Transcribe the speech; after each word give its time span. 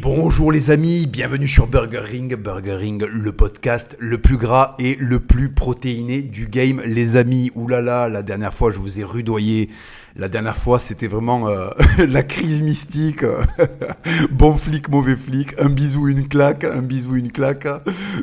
bonjour 0.00 0.52
les 0.52 0.70
amis, 0.70 1.06
bienvenue 1.06 1.48
sur 1.48 1.66
Burger 1.66 2.00
Ring. 2.00 2.34
Burger 2.36 2.74
Ring, 2.74 3.04
le 3.04 3.32
podcast 3.32 3.96
le 3.98 4.18
plus 4.20 4.36
gras 4.36 4.74
et 4.78 4.96
le 4.96 5.20
plus 5.20 5.50
protéiné 5.50 6.22
du 6.22 6.48
game, 6.48 6.82
les 6.84 7.16
amis. 7.16 7.50
Oulala, 7.54 8.08
la 8.08 8.22
dernière 8.22 8.54
fois 8.54 8.70
je 8.70 8.78
vous 8.78 9.00
ai 9.00 9.04
rudoyé. 9.04 9.70
La 10.18 10.30
dernière 10.30 10.56
fois, 10.56 10.80
c'était 10.80 11.08
vraiment 11.08 11.48
euh, 11.48 11.68
la 12.08 12.22
crise 12.22 12.62
mystique. 12.62 13.22
bon 14.30 14.56
flic, 14.56 14.88
mauvais 14.88 15.14
flic. 15.14 15.54
Un 15.60 15.68
bisou, 15.68 16.08
une 16.08 16.26
claque. 16.26 16.64
Un 16.64 16.80
bisou, 16.80 17.16
une 17.16 17.30
claque. 17.30 17.68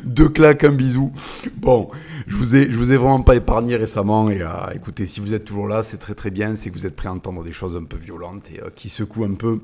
Deux 0.02 0.28
claques, 0.28 0.64
un 0.64 0.72
bisou. 0.72 1.12
Bon, 1.56 1.90
je 2.26 2.34
vous 2.34 2.56
ai, 2.56 2.66
vous 2.66 2.92
ai 2.92 2.96
vraiment 2.96 3.22
pas 3.22 3.36
épargné 3.36 3.76
récemment. 3.76 4.28
Et 4.28 4.42
euh, 4.42 4.48
écoutez, 4.74 5.06
si 5.06 5.20
vous 5.20 5.34
êtes 5.34 5.44
toujours 5.44 5.68
là, 5.68 5.84
c'est 5.84 5.98
très 5.98 6.14
très 6.14 6.32
bien. 6.32 6.56
C'est 6.56 6.70
que 6.70 6.74
vous 6.76 6.86
êtes 6.86 6.96
prêt 6.96 7.08
à 7.08 7.12
entendre 7.12 7.44
des 7.44 7.52
choses 7.52 7.76
un 7.76 7.84
peu 7.84 7.96
violentes 7.96 8.50
et 8.50 8.60
euh, 8.60 8.70
qui 8.74 8.88
secouent 8.88 9.24
un 9.24 9.34
peu. 9.34 9.60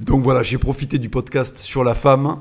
Donc 0.00 0.22
voilà, 0.22 0.42
j'ai 0.42 0.56
profité 0.56 0.96
du 0.96 1.10
podcast 1.10 1.58
sur 1.58 1.84
la 1.84 1.94
femme 1.94 2.38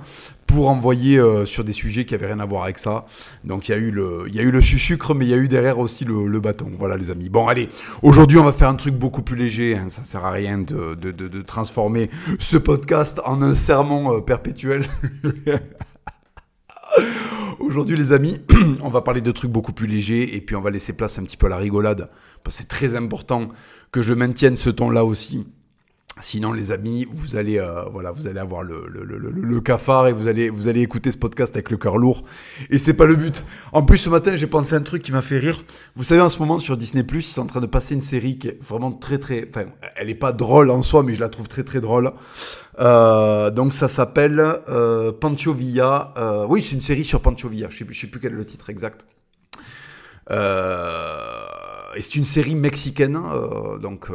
pour 0.48 0.70
envoyer 0.70 1.18
euh, 1.18 1.46
sur 1.46 1.64
des 1.64 1.74
sujets 1.74 2.06
qui 2.06 2.14
avaient 2.16 2.28
rien 2.28 2.40
à 2.40 2.46
voir 2.46 2.64
avec 2.64 2.78
ça. 2.80 3.06
Donc 3.44 3.68
il 3.68 3.72
y 3.72 3.76
a 3.76 3.78
eu 3.78 3.92
le, 3.92 4.26
il 4.28 4.36
y 4.36 4.40
a 4.40 4.44
eu 4.44 4.52
le 4.52 4.62
sucre, 4.62 5.14
mais 5.14 5.26
il 5.26 5.30
y 5.30 5.34
a 5.34 5.38
eu 5.38 5.48
derrière 5.48 5.80
aussi 5.80 6.06
le, 6.06 6.28
le, 6.28 6.40
bâton. 6.40 6.72
Voilà 6.78 6.98
les 6.98 7.10
amis. 7.12 7.30
Bon 7.30 7.48
allez, 7.48 7.70
aujourd'hui 8.04 8.38
on 8.38 8.44
va 8.44 8.54
faire 8.54 8.70
un 8.70 8.76
truc 8.76 8.96
beaucoup 8.96 9.22
plus 9.22 9.36
léger. 9.36 9.76
Hein. 9.76 9.90
Ça 9.90 10.04
sert 10.04 10.24
à 10.26 10.32
rien 10.32 10.60
de, 10.60 10.96
de, 10.96 11.12
de, 11.12 11.42
transformer 11.42 12.10
ce 12.40 12.58
podcast 12.58 13.22
en 13.26 13.42
un 13.42 13.56
sermon 13.56 14.18
euh, 14.18 14.22
perpétuel. 14.22 14.84
Aujourd'hui 17.60 17.98
les 17.98 18.14
amis, 18.14 18.38
on 18.82 18.90
va 18.90 19.02
parler 19.02 19.22
de 19.22 19.32
trucs 19.32 19.52
beaucoup 19.52 19.74
plus 19.74 19.88
légers 19.88 20.36
et 20.36 20.42
puis 20.42 20.56
on 20.56 20.62
va 20.62 20.70
laisser 20.70 20.94
place 20.94 21.18
un 21.18 21.24
petit 21.24 21.38
peu 21.38 21.48
à 21.48 21.50
la 21.50 21.58
rigolade. 21.58 22.10
Parce 22.44 22.58
que 22.58 22.62
c'est 22.62 22.68
très 22.68 22.96
important 22.96 23.48
que 23.92 24.02
je 24.02 24.14
maintienne 24.14 24.58
ce 24.58 24.70
ton 24.70 24.90
là 24.90 25.04
aussi. 25.04 25.46
Sinon, 26.22 26.54
les 26.54 26.72
amis, 26.72 27.06
vous 27.12 27.36
allez, 27.36 27.60
euh, 27.60 27.84
voilà, 27.92 28.12
vous 28.14 28.26
allez 28.26 28.40
avoir 28.40 28.64
le, 28.64 28.88
le, 28.88 29.04
le, 29.04 29.18
le, 29.18 29.62
cafard 29.62 30.08
et 30.08 30.14
vous 30.14 30.28
allez, 30.28 30.50
vous 30.50 30.70
allez 30.70 30.80
écouter 30.80 31.12
ce 31.12 31.18
podcast 31.18 31.54
avec 31.58 31.70
le 31.70 31.76
cœur 31.76 31.98
lourd. 31.98 32.24
Et 32.70 32.78
c'est 32.78 32.94
pas 32.94 33.06
le 33.06 33.18
but. 33.18 33.44
En 33.74 33.84
plus, 33.84 33.98
ce 33.98 34.10
matin, 34.10 34.34
j'ai 34.38 34.48
pensé 34.48 34.76
à 34.76 34.78
un 34.78 34.82
truc 34.82 35.04
qui 35.04 35.12
m'a 35.12 35.22
fait 35.22 35.40
rire. 35.40 35.66
Vous 35.98 36.06
savez, 36.06 36.22
en 36.22 36.30
ce 36.30 36.40
moment, 36.40 36.58
sur 36.60 36.78
Disney+, 36.78 37.06
ils 37.14 37.22
sont 37.22 37.42
en 37.42 37.46
train 37.48 37.60
de 37.60 37.66
passer 37.66 37.96
une 37.96 38.02
série 38.02 38.38
qui 38.40 38.48
est 38.48 38.64
vraiment 38.64 38.94
très, 38.94 39.18
très, 39.18 39.46
enfin, 39.50 39.66
elle 39.98 40.10
est 40.10 40.16
pas 40.16 40.32
drôle 40.32 40.70
en 40.72 40.82
soi, 40.84 41.04
mais 41.04 41.16
je 41.16 41.20
la 41.20 41.28
trouve 41.28 41.50
très, 41.50 41.64
très 41.64 41.82
drôle. 41.82 42.14
Euh, 42.80 43.52
donc, 43.52 43.74
ça 43.74 43.90
s'appelle 43.90 44.42
euh, 44.70 45.12
Pancho 45.12 45.52
Villa. 45.52 46.14
Euh, 46.16 46.46
oui, 46.48 46.62
c'est 46.62 46.76
une 46.76 46.82
série 46.82 47.04
sur 47.04 47.22
Pancho 47.22 47.50
Villa. 47.50 47.68
Je 47.70 47.80
sais, 47.80 47.86
je 47.90 48.00
sais 48.00 48.08
plus 48.08 48.22
quel 48.22 48.32
est 48.32 48.38
le 48.38 48.46
titre 48.46 48.70
exact. 48.70 49.06
Et 51.98 52.02
c'est 52.02 52.16
une 52.16 52.26
série 52.26 52.56
mexicaine, 52.56 53.22
donc 53.82 54.08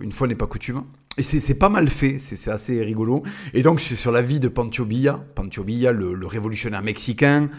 une 0.00 0.12
fois 0.12 0.26
n'est 0.26 0.34
pas 0.34 0.46
coutume. 0.46 0.84
Et 1.20 1.22
c'est 1.22 1.54
pas 1.54 1.68
mal 1.68 1.90
fait, 1.90 2.16
c'est 2.18 2.50
assez 2.50 2.82
rigolo. 2.82 3.22
Et 3.52 3.62
donc 3.62 3.82
c'est 3.82 3.94
sur 3.94 4.10
la 4.10 4.22
vie 4.22 4.40
de 4.40 4.48
Pancho 4.48 4.86
Villa, 4.86 5.22
Pancho 5.34 5.62
Villa, 5.62 5.92
le, 5.92 6.26
révolutionnaire 6.26 6.80
mexicain 6.80 7.50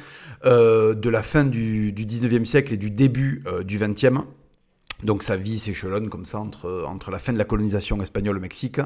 euh, 0.46 0.96
de 0.96 1.10
la 1.12 1.22
fin 1.22 1.44
du, 1.44 1.92
du 1.92 2.08
19e 2.08 2.44
siècle 2.44 2.74
et 2.74 2.78
du 2.78 2.90
début 2.90 3.44
euh, 3.46 3.64
du 3.64 3.78
20e. 3.78 4.24
Donc 5.04 5.22
sa 5.22 5.36
vie 5.36 5.60
s'échelonne 5.60 6.10
comme 6.10 6.26
ça 6.26 6.40
entre, 6.40 6.86
entre 6.88 7.12
la 7.12 7.20
fin 7.20 7.34
de 7.34 7.38
la 7.38 7.44
colonisation 7.44 8.02
espagnole 8.02 8.38
au 8.38 8.40
Mexique 8.40 8.80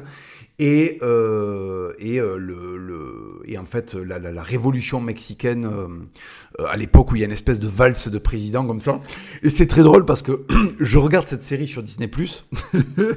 et, 0.58 0.98
euh, 1.00 1.94
et, 1.98 2.18
le, 2.18 3.40
et 3.46 3.56
en 3.56 3.64
fait 3.64 3.94
la, 3.94 4.42
révolution 4.42 5.00
mexicaine 5.00 5.70
à 6.68 6.76
l'époque 6.76 7.12
où 7.12 7.16
il 7.16 7.20
y 7.20 7.22
a 7.22 7.26
une 7.26 7.32
espèce 7.32 7.60
de 7.60 7.68
valse 7.68 8.08
de 8.08 8.18
président 8.18 8.66
comme 8.66 8.82
ça. 8.82 9.00
Et 9.42 9.48
c'est 9.48 9.66
très 9.66 9.82
drôle 9.82 10.04
parce 10.04 10.20
que 10.20 10.44
je 10.80 10.98
regarde 10.98 11.26
cette 11.26 11.42
série 11.42 11.66
sur 11.66 11.82
Disney⁇ 11.82 12.08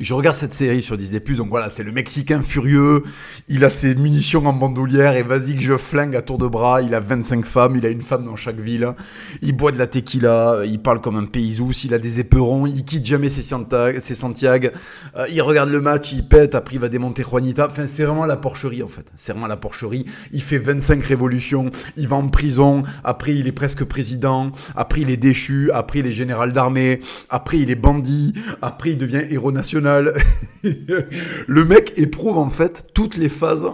je 0.00 0.14
regarde 0.14 0.34
cette 0.34 0.54
série 0.54 0.80
sur 0.80 0.96
Disney+, 0.96 1.20
donc 1.20 1.50
voilà, 1.50 1.68
c'est 1.68 1.82
le 1.82 1.92
Mexicain 1.92 2.40
furieux, 2.40 3.02
il 3.48 3.64
a 3.66 3.70
ses 3.70 3.94
munitions 3.94 4.44
en 4.46 4.52
bandoulière, 4.54 5.14
et 5.14 5.22
vas-y 5.22 5.56
que 5.56 5.62
je 5.62 5.76
flingue 5.76 6.16
à 6.16 6.22
tour 6.22 6.38
de 6.38 6.46
bras, 6.46 6.80
il 6.80 6.94
a 6.94 7.00
25 7.00 7.44
femmes, 7.44 7.76
il 7.76 7.84
a 7.84 7.90
une 7.90 8.00
femme 8.00 8.24
dans 8.24 8.36
chaque 8.36 8.58
ville, 8.58 8.94
il 9.42 9.54
boit 9.54 9.72
de 9.72 9.78
la 9.78 9.86
tequila, 9.86 10.62
il 10.64 10.80
parle 10.80 11.02
comme 11.02 11.16
un 11.16 11.26
paysou, 11.26 11.72
il 11.84 11.92
a 11.92 11.98
des 11.98 12.18
éperons, 12.18 12.66
il 12.66 12.82
quitte 12.84 13.04
jamais 13.04 13.28
ses, 13.28 13.42
ses 13.42 14.14
Santiago, 14.14 14.68
euh, 15.16 15.26
il 15.30 15.42
regarde 15.42 15.68
le 15.68 15.82
match, 15.82 16.12
il 16.12 16.26
pète, 16.26 16.54
après 16.54 16.76
il 16.76 16.80
va 16.80 16.88
démonter 16.88 17.22
Juanita, 17.22 17.66
enfin 17.66 17.86
c'est 17.86 18.04
vraiment 18.04 18.24
la 18.24 18.38
porcherie 18.38 18.82
en 18.82 18.88
fait, 18.88 19.06
c'est 19.14 19.32
vraiment 19.32 19.48
la 19.48 19.58
porcherie, 19.58 20.06
il 20.32 20.40
fait 20.40 20.58
25 20.58 21.02
révolutions, 21.02 21.70
il 21.98 22.08
va 22.08 22.16
en 22.16 22.28
prison, 22.28 22.84
après 23.04 23.34
il 23.34 23.46
est 23.46 23.52
presque 23.52 23.84
président, 23.84 24.50
après 24.76 25.02
il 25.02 25.10
est 25.10 25.18
déchu, 25.18 25.70
après 25.72 25.98
il 25.98 26.06
est 26.06 26.12
général 26.12 26.52
d'armée, 26.52 27.00
après 27.28 27.58
il 27.58 27.70
est 27.70 27.74
bandit, 27.74 28.32
après 28.62 28.92
il 28.92 28.98
devient 28.98 29.22
héros 29.30 29.52
national, 29.52 29.89
le 30.62 31.64
mec 31.64 31.94
éprouve 31.96 32.38
en 32.38 32.50
fait 32.50 32.86
toutes 32.94 33.16
les 33.16 33.28
phases 33.28 33.66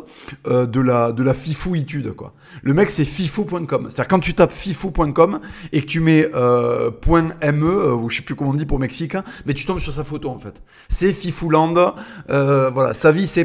euh, 0.47 0.67
de 0.67 0.81
la 0.81 1.13
de 1.13 1.23
la 1.23 1.35
fifouitude 1.35 2.13
quoi. 2.13 2.33
Le 2.63 2.75
mec 2.75 2.91
c'est 2.91 3.05
fifou.com. 3.05 3.87
C'est-à-dire 3.91 4.09
quand 4.09 4.21
tu 4.21 4.35
tapes 4.35 4.53
fifou.com 4.53 5.41
et 5.73 5.83
que 5.83 5.87
tu 5.87 6.01
mets 6.01 6.29
euh, 6.35 6.91
.me 7.07 7.67
euh, 7.67 7.95
ou 7.95 8.09
je 8.09 8.17
sais 8.17 8.23
plus 8.23 8.35
comment 8.35 8.51
on 8.51 8.55
dit 8.55 8.67
pour 8.67 8.79
Mexique, 8.79 9.15
hein, 9.15 9.25
mais 9.47 9.55
tu 9.55 9.67
tombes 9.67 9.81
sur 9.81 9.93
sa 9.93 10.05
photo 10.05 10.31
en 10.31 10.39
fait. 10.39 10.63
C'est 10.89 11.13
Fifouland. 11.13 11.95
Voilà, 12.29 12.95
sa 12.95 13.13
vie 13.13 13.27
c'est 13.27 13.45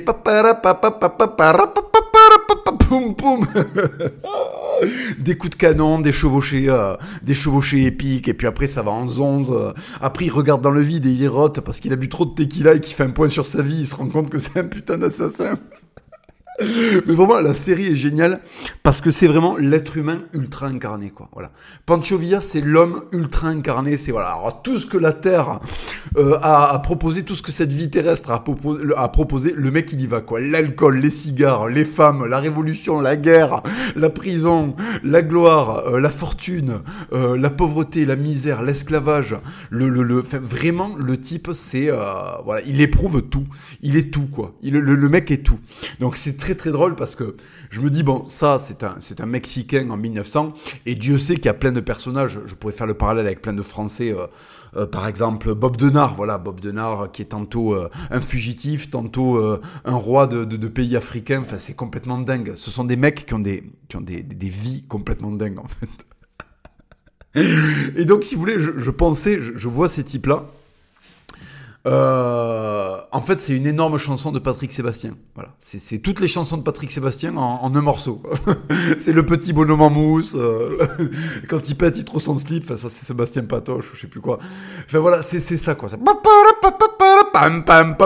des 5.19 5.37
coups 5.37 5.51
de 5.51 5.55
canon, 5.55 5.99
des 5.99 6.11
chevauchés, 6.11 6.69
euh, 6.69 6.95
des 7.23 7.33
chevauchés 7.33 7.85
épiques, 7.85 8.27
et 8.27 8.33
puis 8.33 8.47
après 8.47 8.67
ça 8.67 8.81
va 8.81 8.91
en 8.91 9.07
zonze. 9.07 9.53
Après 10.01 10.25
il 10.25 10.31
regarde 10.31 10.61
dans 10.61 10.71
le 10.71 10.81
vide 10.81 11.05
et 11.05 11.11
il 11.11 11.27
rote 11.27 11.61
parce 11.61 11.79
qu'il 11.79 11.93
a 11.93 11.95
bu 11.95 12.09
trop 12.09 12.25
de 12.25 12.33
tequila 12.33 12.75
et 12.75 12.79
qu'il 12.79 12.95
fait 12.95 13.03
un 13.03 13.11
point 13.11 13.29
sur 13.29 13.45
sa 13.45 13.61
vie, 13.61 13.81
il 13.81 13.87
se 13.87 13.95
rend 13.95 14.07
compte 14.07 14.29
que 14.29 14.39
c'est 14.39 14.59
un 14.59 14.65
putain 14.65 14.97
d'assassin. 14.97 15.57
Mais 17.07 17.13
vraiment, 17.13 17.39
la 17.39 17.53
série 17.53 17.87
est 17.87 17.95
géniale 17.95 18.41
parce 18.83 19.01
que 19.01 19.11
c'est 19.11 19.27
vraiment 19.27 19.57
l'être 19.57 19.97
humain 19.97 20.19
ultra 20.33 20.67
incarné, 20.67 21.09
quoi. 21.09 21.29
Voilà. 21.33 21.51
Pancho 21.85 22.17
Villa, 22.17 22.41
c'est 22.41 22.61
l'homme 22.61 23.03
ultra 23.11 23.47
incarné. 23.47 23.97
C'est 23.97 24.11
voilà, 24.11 24.29
Alors, 24.29 24.61
tout 24.61 24.77
ce 24.77 24.85
que 24.85 24.97
la 24.97 25.13
Terre 25.13 25.59
euh, 26.17 26.37
a, 26.41 26.77
proposé, 26.79 27.23
tout 27.23 27.35
ce 27.35 27.41
que 27.41 27.51
cette 27.51 27.73
vie 27.73 27.89
terrestre 27.89 28.31
a, 28.31 28.43
proposé, 29.11 29.53
le 29.55 29.71
mec 29.71 29.91
il 29.93 30.01
y 30.01 30.07
va, 30.07 30.21
quoi. 30.21 30.39
L'alcool, 30.39 30.97
les 30.97 31.09
cigares, 31.09 31.67
les 31.67 31.85
femmes, 31.85 32.25
la 32.25 32.39
révolution, 32.39 32.99
la 32.99 33.15
guerre, 33.15 33.61
la 33.95 34.09
prison, 34.09 34.75
la 35.03 35.21
gloire, 35.21 35.87
euh, 35.87 35.99
la 35.99 36.09
fortune, 36.09 36.81
euh, 37.13 37.37
la 37.37 37.49
pauvreté, 37.49 38.05
la 38.05 38.15
misère, 38.15 38.63
l'esclavage. 38.63 39.35
Le, 39.69 39.89
le, 39.89 40.03
le, 40.03 40.19
vraiment, 40.19 40.95
le 40.97 41.19
type, 41.19 41.49
c'est 41.53 41.89
voilà, 42.45 42.61
il 42.65 42.81
éprouve 42.81 43.21
tout. 43.23 43.45
Il 43.81 43.97
est 43.97 44.11
tout, 44.11 44.27
quoi. 44.27 44.53
Il, 44.61 44.73
le, 44.73 44.95
le 44.95 45.09
mec 45.09 45.31
est 45.31 45.43
tout. 45.43 45.59
Donc 45.99 46.17
c'est 46.17 46.37
très 46.37 46.50
très 46.55 46.71
drôle 46.71 46.95
parce 46.95 47.15
que 47.15 47.35
je 47.69 47.81
me 47.81 47.89
dis 47.89 48.03
bon 48.03 48.23
ça 48.25 48.59
c'est 48.59 48.83
un 48.83 48.95
c'est 48.99 49.21
un 49.21 49.25
mexicain 49.25 49.89
en 49.89 49.97
1900 49.97 50.53
et 50.85 50.95
Dieu 50.95 51.17
sait 51.17 51.35
qu'il 51.35 51.45
y 51.45 51.49
a 51.49 51.53
plein 51.53 51.71
de 51.71 51.79
personnages. 51.79 52.39
Je 52.45 52.55
pourrais 52.55 52.73
faire 52.73 52.87
le 52.87 52.93
parallèle 52.93 53.25
avec 53.25 53.41
plein 53.41 53.53
de 53.53 53.61
français 53.61 54.13
euh, 54.13 54.27
euh, 54.75 54.85
par 54.85 55.07
exemple 55.07 55.53
Bob 55.53 55.77
Denard. 55.77 56.15
Voilà 56.15 56.37
Bob 56.37 56.59
Denard 56.59 57.11
qui 57.11 57.21
est 57.21 57.25
tantôt 57.25 57.73
euh, 57.73 57.89
un 58.09 58.21
fugitif 58.21 58.89
tantôt 58.89 59.39
un 59.85 59.95
roi 59.95 60.27
de, 60.27 60.67
pays 60.67 60.95
africains. 60.95 61.41
Enfin 61.41 61.57
c'est 61.57 61.75
complètement 61.75 62.17
dingue. 62.17 62.53
Ce 62.55 62.71
sont 62.71 62.83
des 62.83 62.95
mecs 62.95 63.25
qui 63.25 63.33
ont 63.33 63.39
des 63.39 63.63
qui 63.89 63.97
ont 63.97 64.01
des, 64.01 64.23
des, 64.23 64.49
vies 64.49 64.83
complètement 64.87 65.31
dingues 65.31 65.59
en 65.59 65.67
fait. 65.67 65.89
Et 67.95 68.05
donc 68.05 68.23
si 68.23 68.35
vous 68.35 68.41
voulez 68.41 68.59
je, 68.59 68.89
pensais 68.89 69.39
je, 69.39 69.53
je 69.55 69.67
vois 69.67 69.87
ces 69.87 70.03
types 70.03 70.27
là 70.27 70.45
euh, 71.87 72.97
en 73.11 73.21
fait, 73.21 73.39
c'est 73.39 73.55
une 73.55 73.65
énorme 73.65 73.97
chanson 73.97 74.31
de 74.31 74.37
Patrick 74.37 74.71
Sébastien. 74.71 75.17
Voilà, 75.33 75.55
c'est 75.59 75.99
toutes 75.99 76.19
les 76.19 76.27
chansons 76.27 76.57
de 76.57 76.61
Patrick 76.61 76.91
Sébastien 76.91 77.35
en, 77.37 77.63
en 77.63 77.75
un 77.75 77.81
morceau. 77.81 78.21
c'est 78.97 79.13
le 79.13 79.25
petit 79.25 79.51
bonhomme 79.51 79.81
en 79.81 79.89
mousse. 79.89 80.35
Euh, 80.35 80.77
quand 81.47 81.69
il 81.69 81.75
pète, 81.75 81.97
il 81.97 82.05
trouve 82.05 82.21
son 82.21 82.37
slip. 82.37 82.63
Enfin, 82.65 82.77
ça, 82.77 82.89
c'est 82.89 83.05
Sébastien 83.05 83.43
Patoche 83.45 83.91
ou 83.91 83.95
je 83.95 84.01
sais 84.01 84.07
plus 84.07 84.21
quoi. 84.21 84.37
Enfin 84.85 84.99
voilà, 84.99 85.23
c'est 85.23 85.39
ça 85.39 85.73
quoi. 85.73 85.89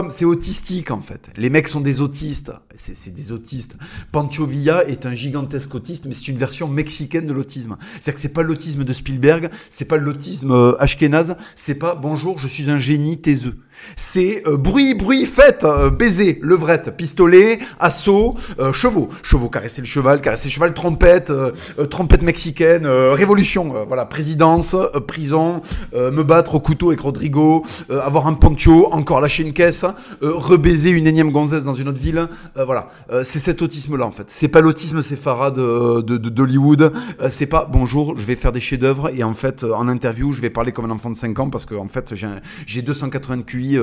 C'est 0.09 0.25
autistique 0.25 0.91
en 0.91 1.01
fait. 1.01 1.29
Les 1.35 1.49
mecs 1.49 1.67
sont 1.67 1.81
des 1.81 1.99
autistes. 1.99 2.53
C'est 2.75 3.13
des 3.13 3.31
autistes. 3.33 3.75
Pancho 4.11 4.45
Villa 4.45 4.87
est 4.87 5.05
un 5.05 5.15
gigantesque 5.15 5.75
autiste, 5.75 6.05
mais 6.05 6.13
c'est 6.13 6.29
une 6.29 6.37
version 6.37 6.67
mexicaine 6.69 7.27
de 7.27 7.33
l'autisme. 7.33 7.77
C'est-à-dire 7.93 8.13
que 8.13 8.19
c'est 8.21 8.33
pas 8.33 8.43
l'autisme 8.43 8.83
de 8.83 8.93
Spielberg, 8.93 9.49
c'est 9.69 9.85
pas 9.85 9.97
l'autisme 9.97 10.51
euh, 10.51 10.81
ashkénaze, 10.81 11.35
c'est 11.55 11.75
pas 11.75 11.95
bonjour, 11.95 12.39
je 12.39 12.47
suis 12.47 12.69
un 12.69 12.79
génie 12.79 13.19
taiseux. 13.19 13.57
C'est 13.95 14.43
euh, 14.47 14.57
bruit, 14.57 14.93
bruit, 14.93 15.25
fête, 15.25 15.63
euh, 15.63 15.89
baiser, 15.89 16.39
levrette, 16.41 16.95
pistolet, 16.95 17.59
assaut, 17.79 18.35
euh, 18.59 18.73
chevaux. 18.73 19.09
Chevaux, 19.23 19.49
caresser 19.49 19.81
le 19.81 19.87
cheval, 19.87 20.21
caresser 20.21 20.49
le 20.49 20.53
cheval, 20.53 20.73
trompette, 20.73 21.31
euh, 21.31 21.51
trompette 21.89 22.21
mexicaine, 22.21 22.85
révolution, 22.87 23.85
voilà, 23.87 24.05
présidence, 24.05 24.75
prison, 25.07 25.61
me 25.93 26.23
battre 26.23 26.55
au 26.55 26.59
couteau 26.59 26.89
avec 26.89 26.99
Rodrigo, 26.99 27.65
avoir 27.89 28.27
un 28.27 28.33
poncho, 28.33 28.89
encore 28.91 29.21
lâcher 29.21 29.43
une 29.43 29.53
caisse, 29.53 29.85
rebaiser 30.21 30.89
une 30.89 31.07
énième 31.07 31.31
gonzesse 31.31 31.63
dans 31.63 31.73
une 31.73 31.89
autre 31.89 31.99
ville. 31.99 32.27
voilà, 32.55 32.89
c'est 33.23 33.39
cet 33.39 33.61
autisme-là 33.61 34.05
en 34.05 34.11
fait. 34.11 34.25
C'est 34.27 34.47
pas 34.47 34.61
l'autisme 34.61 35.01
séphara 35.01 35.51
de, 35.51 36.01
de, 36.01 36.17
de, 36.17 36.29
d'Hollywood. 36.29 36.91
c'est 37.29 37.45
pas 37.45 37.67
bonjour, 37.71 38.17
je 38.17 38.25
vais 38.25 38.35
faire 38.35 38.51
des 38.51 38.59
chefs-d'œuvre 38.59 39.09
et 39.09 39.23
en 39.23 39.33
fait 39.33 39.63
en 39.63 39.87
interview 39.87 40.33
je 40.33 40.41
vais 40.41 40.49
parler 40.49 40.71
comme 40.71 40.85
un 40.85 40.91
enfant 40.91 41.09
de 41.09 41.15
5 41.17 41.39
ans 41.39 41.49
parce 41.49 41.65
que 41.65 41.75
en 41.75 41.87
fait 41.87 42.15
j'ai, 42.15 42.27
j'ai 42.65 42.81
280 42.81 43.43
QI 43.43 43.64
lui 43.65 43.77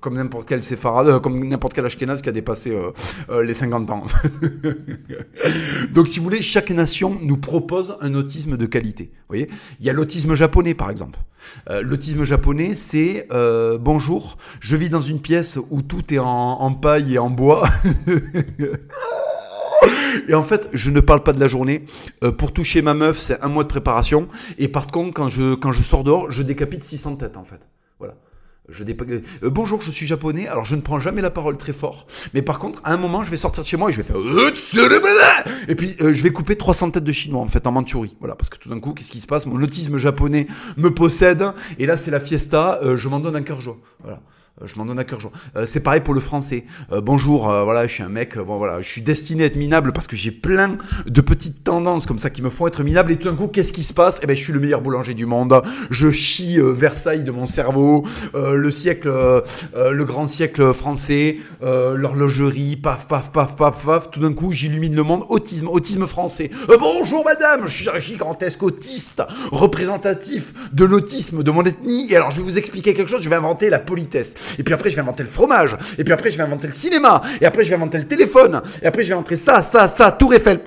comme 0.00 0.14
n'importe 0.14 0.48
quel 0.48 0.62
séfarade, 0.62 1.20
comme 1.20 1.44
n'importe 1.44 1.74
quel 1.74 1.86
ashkénaze 1.86 2.22
qui 2.22 2.28
a 2.28 2.32
dépassé 2.32 2.76
les 3.42 3.54
50 3.54 3.90
ans. 3.90 4.04
Donc 5.92 6.08
si 6.08 6.18
vous 6.18 6.24
voulez, 6.24 6.42
chaque 6.42 6.70
nation 6.70 7.18
nous 7.20 7.36
propose 7.36 7.96
un 8.00 8.14
autisme 8.14 8.56
de 8.56 8.66
qualité. 8.66 9.10
Vous 9.12 9.24
voyez, 9.28 9.48
il 9.80 9.86
y 9.86 9.90
a 9.90 9.92
l'autisme 9.92 10.34
japonais 10.34 10.74
par 10.74 10.90
exemple. 10.90 11.18
l'autisme 11.68 12.24
japonais, 12.24 12.74
c'est 12.74 13.28
bonjour, 13.80 14.36
je 14.60 14.76
vis 14.76 14.90
dans 14.90 15.00
une 15.00 15.20
pièce 15.20 15.58
où 15.70 15.82
tout 15.82 16.12
est 16.12 16.18
en, 16.18 16.74
paille 16.74 17.14
et 17.14 17.18
en 17.18 17.30
bois. 17.30 17.68
Et 20.28 20.34
en 20.34 20.42
fait, 20.42 20.68
je 20.72 20.90
ne 20.90 21.00
parle 21.00 21.22
pas 21.22 21.32
de 21.32 21.40
la 21.40 21.48
journée. 21.48 21.84
Euh, 22.22 22.32
pour 22.32 22.52
toucher 22.52 22.82
ma 22.82 22.94
meuf, 22.94 23.18
c'est 23.18 23.40
un 23.42 23.48
mois 23.48 23.64
de 23.64 23.68
préparation. 23.68 24.28
Et 24.58 24.68
par 24.68 24.88
contre, 24.88 25.12
quand 25.12 25.28
je, 25.28 25.54
quand 25.54 25.72
je 25.72 25.82
sors 25.82 26.04
dehors, 26.04 26.30
je 26.30 26.42
décapite 26.42 26.84
600 26.84 27.16
têtes, 27.16 27.36
en 27.36 27.44
fait. 27.44 27.68
Euh, 28.70 29.50
bonjour, 29.50 29.82
je 29.82 29.90
suis 29.90 30.06
japonais. 30.06 30.48
Alors, 30.48 30.64
je 30.64 30.74
ne 30.74 30.80
prends 30.80 30.98
jamais 30.98 31.20
la 31.20 31.30
parole 31.30 31.58
très 31.58 31.74
fort. 31.74 32.06
Mais 32.32 32.40
par 32.40 32.58
contre, 32.58 32.80
à 32.84 32.92
un 32.92 32.96
moment, 32.96 33.22
je 33.22 33.30
vais 33.30 33.36
sortir 33.36 33.62
de 33.62 33.68
chez 33.68 33.76
moi 33.76 33.90
et 33.90 33.92
je 33.92 33.98
vais 33.98 34.02
faire. 34.02 34.16
Et 35.68 35.74
puis, 35.74 35.96
euh, 36.00 36.12
je 36.12 36.22
vais 36.22 36.30
couper 36.30 36.56
300 36.56 36.92
têtes 36.92 37.04
de 37.04 37.12
chinois, 37.12 37.42
en 37.42 37.46
fait, 37.46 37.66
en 37.66 37.72
Mandchourie. 37.72 38.16
Voilà. 38.20 38.34
Parce 38.34 38.48
que 38.48 38.56
tout 38.56 38.70
d'un 38.70 38.80
coup, 38.80 38.92
qu'est-ce 38.94 39.10
qui 39.10 39.20
se 39.20 39.26
passe? 39.26 39.46
Mon 39.46 39.62
autisme 39.62 39.98
japonais 39.98 40.46
me 40.76 40.88
possède. 40.88 41.44
Et 41.78 41.86
là, 41.86 41.96
c'est 41.96 42.10
la 42.10 42.20
fiesta. 42.20 42.80
je 42.96 43.08
m'en 43.08 43.20
donne 43.20 43.36
un 43.36 43.42
cœur 43.42 43.60
joie. 43.60 43.76
Voilà. 44.02 44.20
Euh, 44.62 44.66
je 44.66 44.78
m'en 44.78 44.86
donne 44.86 44.98
à 45.00 45.04
cœur 45.04 45.18
joie. 45.18 45.32
Euh, 45.56 45.66
c'est 45.66 45.80
pareil 45.80 46.00
pour 46.00 46.14
le 46.14 46.20
français. 46.20 46.64
Euh, 46.92 47.00
bonjour, 47.00 47.44
voilà, 47.44 47.86
je 47.86 47.92
suis 47.92 48.02
un 48.02 48.08
mec, 48.08 48.38
bon 48.38 48.58
voilà, 48.58 48.80
je 48.80 48.88
suis 48.88 49.02
destiné 49.02 49.42
à 49.42 49.46
être 49.46 49.56
minable 49.56 49.92
parce 49.92 50.06
que 50.06 50.14
j'ai 50.14 50.30
plein 50.30 50.76
de 51.06 51.20
petites 51.20 51.64
tendances 51.64 52.06
comme 52.06 52.18
ça 52.18 52.30
qui 52.30 52.40
me 52.40 52.50
font 52.50 52.66
être 52.66 52.84
minable. 52.84 53.10
Et 53.10 53.16
tout 53.16 53.28
d'un 53.28 53.34
coup, 53.34 53.48
qu'est-ce 53.48 53.72
qui 53.72 53.82
se 53.82 53.92
passe? 53.92 54.20
Eh 54.22 54.26
ben, 54.26 54.36
je 54.36 54.42
suis 54.42 54.52
le 54.52 54.60
meilleur 54.60 54.80
boulanger 54.80 55.14
du 55.14 55.26
monde. 55.26 55.60
Je 55.90 56.10
chie 56.10 56.58
Versailles 56.60 57.24
de 57.24 57.30
mon 57.30 57.46
cerveau, 57.46 58.04
le 58.34 58.70
siècle, 58.70 59.08
le 59.74 60.04
grand 60.04 60.26
siècle 60.26 60.72
français, 60.72 61.38
l'horlogerie, 61.62 62.76
paf, 62.76 63.08
paf, 63.08 63.32
paf, 63.32 63.56
paf, 63.56 63.84
paf. 63.84 64.10
Tout 64.10 64.20
d'un 64.20 64.32
coup, 64.32 64.52
j'illumine 64.52 64.94
le 64.94 65.02
monde. 65.02 65.24
Autisme, 65.28 65.68
autisme 65.68 66.06
français. 66.06 66.50
bonjour 66.78 67.24
madame, 67.24 67.66
je 67.66 67.72
suis 67.72 67.88
un 67.88 67.98
gigantesque 67.98 68.62
autiste, 68.62 69.22
représentatif 69.50 70.52
de 70.72 70.84
l'autisme 70.84 71.42
de 71.42 71.50
mon 71.50 71.64
ethnie. 71.64 72.12
Et 72.12 72.16
alors, 72.16 72.30
je 72.30 72.38
vais 72.38 72.44
vous 72.44 72.58
expliquer 72.58 72.94
quelque 72.94 73.10
chose. 73.10 73.22
Je 73.22 73.28
vais 73.28 73.36
inventer 73.36 73.70
la 73.70 73.78
politesse. 73.78 74.34
Et 74.58 74.62
puis 74.62 74.74
après, 74.74 74.90
je 74.90 74.96
vais 74.96 75.02
inventer 75.02 75.22
le 75.22 75.28
fromage. 75.28 75.76
Et 75.98 76.04
puis 76.04 76.12
après, 76.12 76.30
je 76.30 76.36
vais 76.36 76.42
inventer 76.42 76.66
le 76.66 76.72
cinéma. 76.72 77.20
Et 77.40 77.46
après, 77.46 77.64
je 77.64 77.70
vais 77.70 77.76
inventer 77.76 77.98
le 77.98 78.06
téléphone. 78.06 78.60
Et 78.82 78.86
après, 78.86 79.02
je 79.02 79.08
vais 79.08 79.14
inventer 79.14 79.36
ça, 79.36 79.62
ça, 79.62 79.88
ça, 79.88 80.12
Tour 80.12 80.34
Eiffel. 80.34 80.60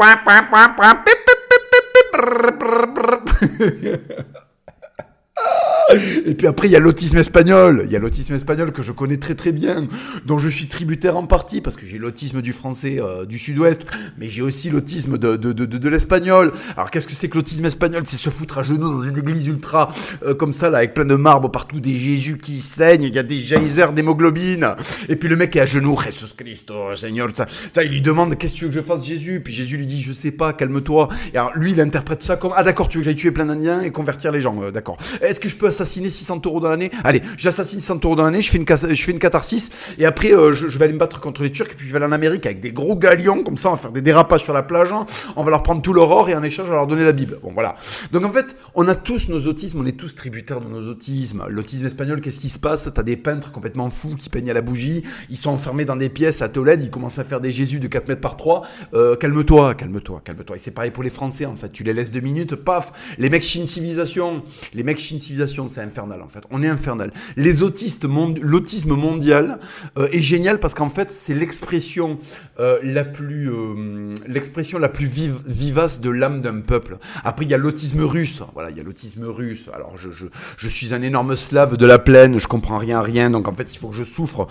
Et 6.25 6.33
puis 6.33 6.47
après, 6.47 6.67
il 6.67 6.71
y 6.71 6.75
a 6.75 6.79
l'autisme 6.79 7.17
espagnol. 7.17 7.83
Il 7.85 7.91
y 7.91 7.95
a 7.95 7.99
l'autisme 7.99 8.33
espagnol 8.33 8.71
que 8.71 8.83
je 8.83 8.91
connais 8.91 9.17
très 9.17 9.35
très 9.35 9.51
bien, 9.51 9.87
dont 10.25 10.37
je 10.37 10.49
suis 10.49 10.67
tributaire 10.67 11.17
en 11.17 11.25
partie, 11.25 11.61
parce 11.61 11.75
que 11.75 11.85
j'ai 11.85 11.97
l'autisme 11.97 12.41
du 12.41 12.53
français 12.53 12.97
euh, 12.99 13.25
du 13.25 13.39
sud-ouest, 13.39 13.85
mais 14.17 14.27
j'ai 14.27 14.41
aussi 14.41 14.69
l'autisme 14.69 15.17
de, 15.17 15.35
de, 15.35 15.53
de, 15.53 15.89
l'espagnol. 15.89 16.51
Alors 16.75 16.91
qu'est-ce 16.91 17.07
que 17.07 17.13
c'est 17.13 17.29
que 17.29 17.37
l'autisme 17.37 17.65
espagnol? 17.65 18.03
C'est 18.05 18.17
se 18.17 18.29
foutre 18.29 18.57
à 18.57 18.63
genoux 18.63 18.89
dans 18.89 19.03
une 19.03 19.17
église 19.17 19.47
ultra 19.47 19.93
euh, 20.25 20.33
comme 20.33 20.53
ça, 20.53 20.69
là, 20.69 20.79
avec 20.79 20.93
plein 20.93 21.05
de 21.05 21.15
marbre 21.15 21.49
partout, 21.49 21.79
des 21.79 21.97
Jésus 21.97 22.37
qui 22.37 22.59
saignent, 22.59 23.03
il 23.03 23.15
y 23.15 23.19
a 23.19 23.23
des 23.23 23.39
geysers 23.39 23.93
d'hémoglobine. 23.93 24.75
Et 25.09 25.15
puis 25.15 25.29
le 25.29 25.35
mec 25.35 25.55
est 25.55 25.61
à 25.61 25.65
genoux, 25.65 25.97
Jesus 26.03 26.33
Christo, 26.35 26.95
Seigneur. 26.95 27.29
Ça, 27.35 27.45
ça, 27.73 27.83
il 27.83 27.91
lui 27.91 28.01
demande, 28.01 28.37
qu'est-ce 28.37 28.53
que 28.53 28.59
tu 28.59 28.65
veux 28.65 28.71
que 28.71 28.75
je 28.75 28.81
fasse 28.81 29.05
Jésus? 29.05 29.41
Puis 29.43 29.53
Jésus 29.53 29.77
lui 29.77 29.85
dit, 29.85 30.01
je 30.01 30.13
sais 30.13 30.31
pas, 30.31 30.53
calme-toi. 30.53 31.07
Et 31.33 31.37
alors 31.37 31.51
lui, 31.55 31.71
il 31.71 31.81
interprète 31.81 32.23
ça 32.23 32.35
comme, 32.35 32.51
ah 32.55 32.63
d'accord, 32.63 32.89
tu 32.89 32.97
veux 32.97 33.01
que 33.01 33.05
j'aille 33.05 33.15
tuer 33.15 33.31
plein 33.31 33.45
d'Indiens 33.45 33.81
et 33.81 33.91
convertir 33.91 34.31
les 34.31 34.41
gens, 34.41 34.55
euh, 34.61 34.71
d'accord. 34.71 34.97
Est-ce 35.21 35.39
que 35.39 35.47
je 35.49 35.55
peux 35.55 35.67
assassiner 35.77 36.09
600 36.09 36.41
euros 36.45 36.59
dans 36.59 36.69
l'année. 36.69 36.91
Allez, 37.03 37.21
j'assassine 37.37 37.79
600 37.79 37.99
euros 38.03 38.15
dans 38.15 38.23
l'année, 38.23 38.41
je 38.41 38.49
fais 38.49 38.57
une 38.57 38.65
je 38.67 39.03
fais 39.03 39.11
une 39.11 39.19
catharsis 39.19 39.95
et 39.97 40.05
après 40.05 40.33
euh, 40.33 40.53
je, 40.53 40.77
vais 40.77 40.85
aller 40.85 40.93
me 40.93 40.99
battre 40.99 41.19
contre 41.19 41.43
les 41.43 41.51
Turcs 41.51 41.69
et 41.71 41.75
puis 41.75 41.87
je 41.87 41.91
vais 41.91 41.97
aller 41.97 42.05
en 42.05 42.11
Amérique 42.11 42.45
avec 42.45 42.59
des 42.59 42.71
gros 42.71 42.95
galions 42.95 43.43
comme 43.43 43.57
ça, 43.57 43.69
on 43.69 43.73
va 43.73 43.77
faire 43.77 43.91
des 43.91 44.01
dérapages 44.01 44.43
sur 44.43 44.53
la 44.53 44.63
plage, 44.63 44.91
hein. 44.91 45.05
on 45.35 45.43
va 45.43 45.51
leur 45.51 45.63
prendre 45.63 45.81
tout 45.81 45.93
leur 45.93 46.09
or 46.09 46.29
et 46.29 46.35
en 46.35 46.43
échange 46.43 46.67
on 46.67 46.71
va 46.71 46.75
leur 46.77 46.87
donner 46.87 47.05
la 47.05 47.11
Bible. 47.11 47.39
Bon 47.43 47.51
voilà. 47.53 47.75
Donc 48.11 48.25
en 48.25 48.31
fait, 48.31 48.55
on 48.75 48.87
a 48.87 48.95
tous 48.95 49.29
nos 49.29 49.47
autismes, 49.47 49.81
on 49.81 49.85
est 49.85 49.97
tous 49.97 50.15
tributaires 50.15 50.61
de 50.61 50.67
nos 50.67 50.87
autismes. 50.89 51.45
L'autisme 51.49 51.85
espagnol, 51.85 52.21
qu'est-ce 52.21 52.39
qui 52.39 52.49
se 52.49 52.59
passe? 52.59 52.89
T'as 52.93 53.03
des 53.03 53.17
peintres 53.17 53.51
complètement 53.51 53.89
fous 53.89 54.15
qui 54.15 54.29
peignent 54.29 54.49
à 54.49 54.53
la 54.53 54.61
bougie, 54.61 55.03
ils 55.29 55.37
sont 55.37 55.49
enfermés 55.49 55.85
dans 55.85 55.95
des 55.95 56.09
pièces 56.09 56.41
à 56.41 56.49
Tolède, 56.49 56.81
ils 56.81 56.89
commencent 56.89 57.19
à 57.19 57.23
faire 57.23 57.41
des 57.41 57.51
Jésus 57.51 57.79
de 57.79 57.87
4 57.87 58.07
mètres 58.07 58.21
par 58.21 58.37
3. 58.37 58.63
Euh, 58.93 59.15
calme-toi, 59.15 59.75
calme-toi, 59.75 60.21
calme-toi. 60.23 60.55
Et 60.55 60.59
c'est 60.59 60.71
pareil 60.71 60.91
pour 60.91 61.03
les 61.03 61.09
Français 61.09 61.45
en 61.45 61.55
fait. 61.55 61.71
Tu 61.71 61.83
les 61.83 61.93
laisses 61.93 62.11
deux 62.11 62.21
minutes, 62.21 62.55
paf, 62.55 62.91
les 63.17 63.29
mecs 63.29 63.43
chine 63.43 63.67
civilisation, 63.67 64.43
les 64.73 64.83
mecs 64.83 64.99
chine 64.99 65.19
civilisation, 65.19 65.66
c'est 65.67 65.81
infernal 65.81 66.21
en 66.21 66.27
fait. 66.27 66.43
On 66.51 66.63
est 66.63 66.67
infernal. 66.67 67.11
Les 67.35 67.61
autistes, 67.61 68.05
l'autisme 68.41 68.93
mondial 68.93 69.59
euh, 69.97 70.07
est 70.11 70.21
génial 70.21 70.59
parce 70.59 70.73
qu'en 70.73 70.89
fait, 70.89 71.11
c'est 71.11 71.33
l'expression 71.33 72.17
euh, 72.59 72.79
la 72.83 73.03
plus, 73.03 73.51
euh, 73.51 74.13
l'expression 74.27 74.79
la 74.79 74.89
plus 74.89 75.07
vivace 75.45 76.01
de 76.01 76.09
l'âme 76.09 76.41
d'un 76.41 76.59
peuple. 76.61 76.97
Après, 77.23 77.45
il 77.45 77.51
y 77.51 77.53
a 77.53 77.57
l'autisme 77.57 78.01
russe. 78.01 78.41
Voilà, 78.53 78.69
il 78.71 78.77
y 78.77 78.79
a 78.79 78.83
l'autisme 78.83 79.25
russe. 79.25 79.69
Alors, 79.73 79.97
je, 79.97 80.09
je, 80.11 80.67
suis 80.67 80.93
un 80.93 81.01
énorme 81.01 81.35
slave 81.35 81.77
de 81.77 81.85
la 81.85 81.99
plaine. 81.99 82.39
Je 82.39 82.47
comprends 82.47 82.77
rien 82.77 82.99
à 82.99 83.01
rien. 83.01 83.29
Donc, 83.29 83.47
en 83.47 83.53
fait, 83.53 83.73
il 83.73 83.77
faut 83.77 83.89
que 83.89 83.95
je 83.95 84.03
souffre 84.03 84.47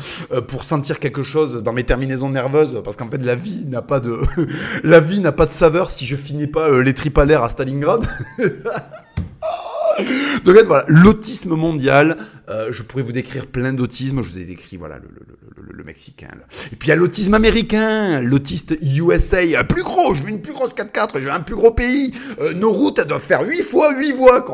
pour 0.48 0.64
sentir 0.64 0.98
quelque 0.98 1.22
chose 1.22 1.62
dans 1.62 1.72
mes 1.72 1.84
terminaisons 1.84 2.30
nerveuses 2.30 2.80
parce 2.84 2.96
qu'en 2.96 3.08
fait, 3.08 3.18
la 3.18 3.34
vie 3.34 3.64
n'a 3.66 3.82
pas 3.82 4.00
de, 4.00 4.20
la 4.84 5.00
vie 5.00 5.20
n'a 5.20 5.32
pas 5.32 5.46
de 5.46 5.52
saveur 5.52 5.90
si 5.90 6.06
je 6.06 6.16
finis 6.16 6.46
pas 6.46 6.80
les 6.80 6.94
tripes 6.94 7.18
à 7.18 7.48
Stalingrad. 7.48 8.04
Donc 10.44 10.56
voilà, 10.66 10.84
l'autisme 10.88 11.54
mondial, 11.54 12.16
euh, 12.48 12.68
je 12.70 12.82
pourrais 12.82 13.02
vous 13.02 13.12
décrire 13.12 13.46
plein 13.46 13.72
d'autismes. 13.72 14.22
Je 14.22 14.28
vous 14.28 14.38
ai 14.38 14.44
décrit 14.44 14.76
voilà 14.76 14.96
le, 14.96 15.08
le, 15.08 15.62
le, 15.62 15.72
le 15.72 15.84
mexicain. 15.84 16.28
Et 16.72 16.76
puis 16.76 16.88
il 16.88 16.90
y 16.90 16.92
a 16.92 16.96
l'autisme 16.96 17.34
américain, 17.34 18.20
l'autiste 18.20 18.76
USA, 18.82 19.64
plus 19.64 19.82
gros. 19.82 20.14
Je 20.14 20.22
veux 20.22 20.28
une 20.30 20.42
plus 20.42 20.52
grosse 20.52 20.74
4x4. 20.74 21.10
Je 21.14 21.20
veux 21.20 21.30
un 21.30 21.40
plus 21.40 21.56
gros 21.56 21.70
pays. 21.72 22.12
Euh, 22.40 22.52
nos 22.54 22.72
routes 22.72 22.98
elles 22.98 23.06
doivent 23.06 23.22
faire 23.22 23.42
8 23.42 23.62
fois 23.62 23.92
8 23.96 24.12
voies. 24.12 24.44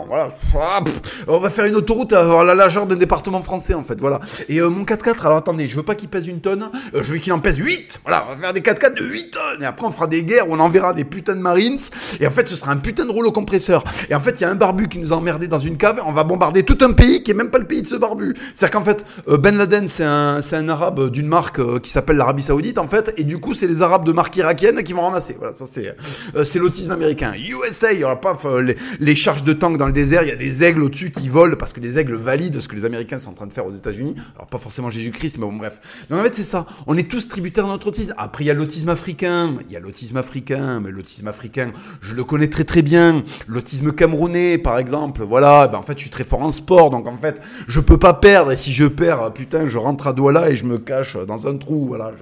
Ah, 0.54 0.80
on 1.28 1.38
va 1.38 1.50
faire 1.50 1.66
une 1.66 1.76
autoroute 1.76 2.12
à 2.12 2.44
la 2.44 2.54
largeur 2.54 2.86
d'un 2.86 2.96
département 2.96 3.42
français 3.42 3.74
en 3.74 3.84
fait. 3.84 4.00
Voilà. 4.00 4.20
Et 4.48 4.60
euh, 4.60 4.70
mon 4.70 4.84
4x4. 4.84 5.20
Alors 5.26 5.38
attendez, 5.38 5.66
je 5.66 5.76
veux 5.76 5.82
pas 5.82 5.94
qu'il 5.94 6.08
pèse 6.08 6.26
une 6.26 6.40
tonne. 6.40 6.70
Je 6.94 7.12
veux 7.12 7.18
qu'il 7.18 7.32
en 7.32 7.40
pèse 7.40 7.58
8. 7.58 8.00
Voilà, 8.04 8.26
on 8.28 8.34
va 8.34 8.40
faire 8.40 8.52
des 8.52 8.60
4x4 8.60 8.94
de 8.98 9.04
8 9.04 9.30
tonnes. 9.30 9.62
Et 9.62 9.66
après 9.66 9.86
on 9.86 9.92
fera 9.92 10.06
des 10.06 10.24
guerres 10.24 10.48
où 10.48 10.54
on 10.54 10.60
enverra 10.60 10.92
des 10.94 11.04
putains 11.04 11.36
de 11.36 11.40
Marines. 11.40 11.78
Et 12.20 12.26
en 12.26 12.30
fait 12.30 12.48
ce 12.48 12.56
sera 12.56 12.72
un 12.72 12.76
putain 12.76 13.04
de 13.04 13.10
rouleau 13.10 13.32
compresseur. 13.32 13.84
Et 14.08 14.14
en 14.14 14.20
fait 14.20 14.40
il 14.40 14.42
y 14.42 14.46
a 14.46 14.50
un 14.50 14.54
barbu 14.54 14.88
qui 14.88 14.98
nous 14.98 15.12
a 15.12 15.16
dans 15.38 15.58
une 15.58 15.76
cave. 15.76 16.00
On 16.06 16.12
va 16.12 16.24
bombarder 16.24 16.62
tout 16.62 16.78
un 16.82 16.92
pays 16.92 17.22
qui 17.22 17.30
est 17.30 17.34
même 17.34 17.50
pas 17.50 17.58
le 17.58 17.66
pays 17.66 17.82
de 17.82 17.86
ce 17.86 17.96
barbu. 17.96 18.34
C'est-à-dire 18.54 18.78
qu'en 18.78 18.84
fait, 18.84 19.04
euh, 19.28 19.36
Ben 19.36 19.56
Laden, 19.56 19.88
c'est 19.88 20.04
un, 20.04 20.40
un 20.52 20.68
arabe 20.68 21.10
d'une 21.10 21.26
marque 21.26 21.58
euh, 21.58 21.78
qui 21.78 21.90
s'appelle 21.90 22.16
l'Arabie 22.16 22.42
Saoudite, 22.42 22.78
en 22.78 22.86
fait, 22.86 23.14
et 23.16 23.24
du 23.24 23.38
coup, 23.38 23.54
c'est 23.54 23.66
les 23.66 23.82
arabes 23.82 24.04
de 24.04 24.12
marque 24.12 24.36
irakienne 24.36 24.82
qui 24.82 24.92
vont 24.92 25.02
ramasser. 25.02 25.36
Voilà, 25.38 25.54
ça 25.56 25.64
c'est, 25.66 25.94
euh, 26.36 26.44
l'autisme 26.56 26.92
américain. 26.92 27.32
USA, 27.36 27.88
aura 28.04 28.20
pas 28.20 28.38
les, 28.60 28.76
les, 29.00 29.14
charges 29.14 29.42
de 29.44 29.52
tanks 29.52 29.76
dans 29.76 29.86
le 29.86 29.92
désert, 29.92 30.22
il 30.22 30.28
y 30.28 30.32
a 30.32 30.36
des 30.36 30.64
aigles 30.64 30.82
au-dessus 30.82 31.10
qui 31.10 31.28
volent 31.28 31.56
parce 31.58 31.72
que 31.72 31.80
les 31.80 31.98
aigles 31.98 32.14
valident 32.14 32.60
ce 32.60 32.68
que 32.68 32.76
les 32.76 32.84
Américains 32.84 33.18
sont 33.18 33.30
en 33.30 33.34
train 33.34 33.46
de 33.46 33.52
faire 33.52 33.66
aux 33.66 33.72
États-Unis. 33.72 34.14
Alors 34.36 34.48
pas 34.48 34.58
forcément 34.58 34.90
Jésus-Christ, 34.90 35.38
mais 35.38 35.46
bon 35.46 35.56
bref. 35.56 36.06
Donc 36.10 36.20
en 36.20 36.22
fait, 36.22 36.34
c'est 36.34 36.42
ça. 36.42 36.66
On 36.86 36.96
est 36.96 37.10
tous 37.10 37.28
tributaires 37.28 37.66
de 37.66 37.70
notre 37.70 37.88
autisme. 37.88 38.14
Après, 38.16 38.44
il 38.44 38.46
y 38.46 38.50
a 38.50 38.54
l'autisme 38.54 38.88
africain. 38.88 39.54
Il 39.68 39.72
y 39.72 39.76
a 39.76 39.80
l'autisme 39.80 40.16
africain, 40.16 40.80
mais 40.80 40.90
l'autisme 40.90 41.28
africain, 41.28 41.72
je 42.00 42.14
le 42.14 42.24
connais 42.24 42.48
très 42.48 42.64
très 42.64 42.82
bien. 42.82 43.22
L'autisme 43.48 43.92
camerounais, 43.92 44.58
par 44.58 44.78
exemple. 44.78 45.21
Voilà, 45.26 45.68
ben 45.68 45.78
en 45.78 45.82
fait, 45.82 45.94
je 45.94 46.02
suis 46.02 46.10
très 46.10 46.24
fort 46.24 46.42
en 46.42 46.52
sport, 46.52 46.90
donc 46.90 47.06
en 47.06 47.16
fait, 47.16 47.40
je 47.68 47.80
peux 47.80 47.98
pas 47.98 48.14
perdre. 48.14 48.52
Et 48.52 48.56
si 48.56 48.72
je 48.72 48.84
perds, 48.84 49.32
putain, 49.32 49.68
je 49.68 49.78
rentre 49.78 50.06
à 50.06 50.12
Douala 50.12 50.50
et 50.50 50.56
je 50.56 50.64
me 50.64 50.78
cache 50.78 51.16
dans 51.16 51.46
un 51.46 51.56
trou. 51.56 51.86
Voilà, 51.86 52.12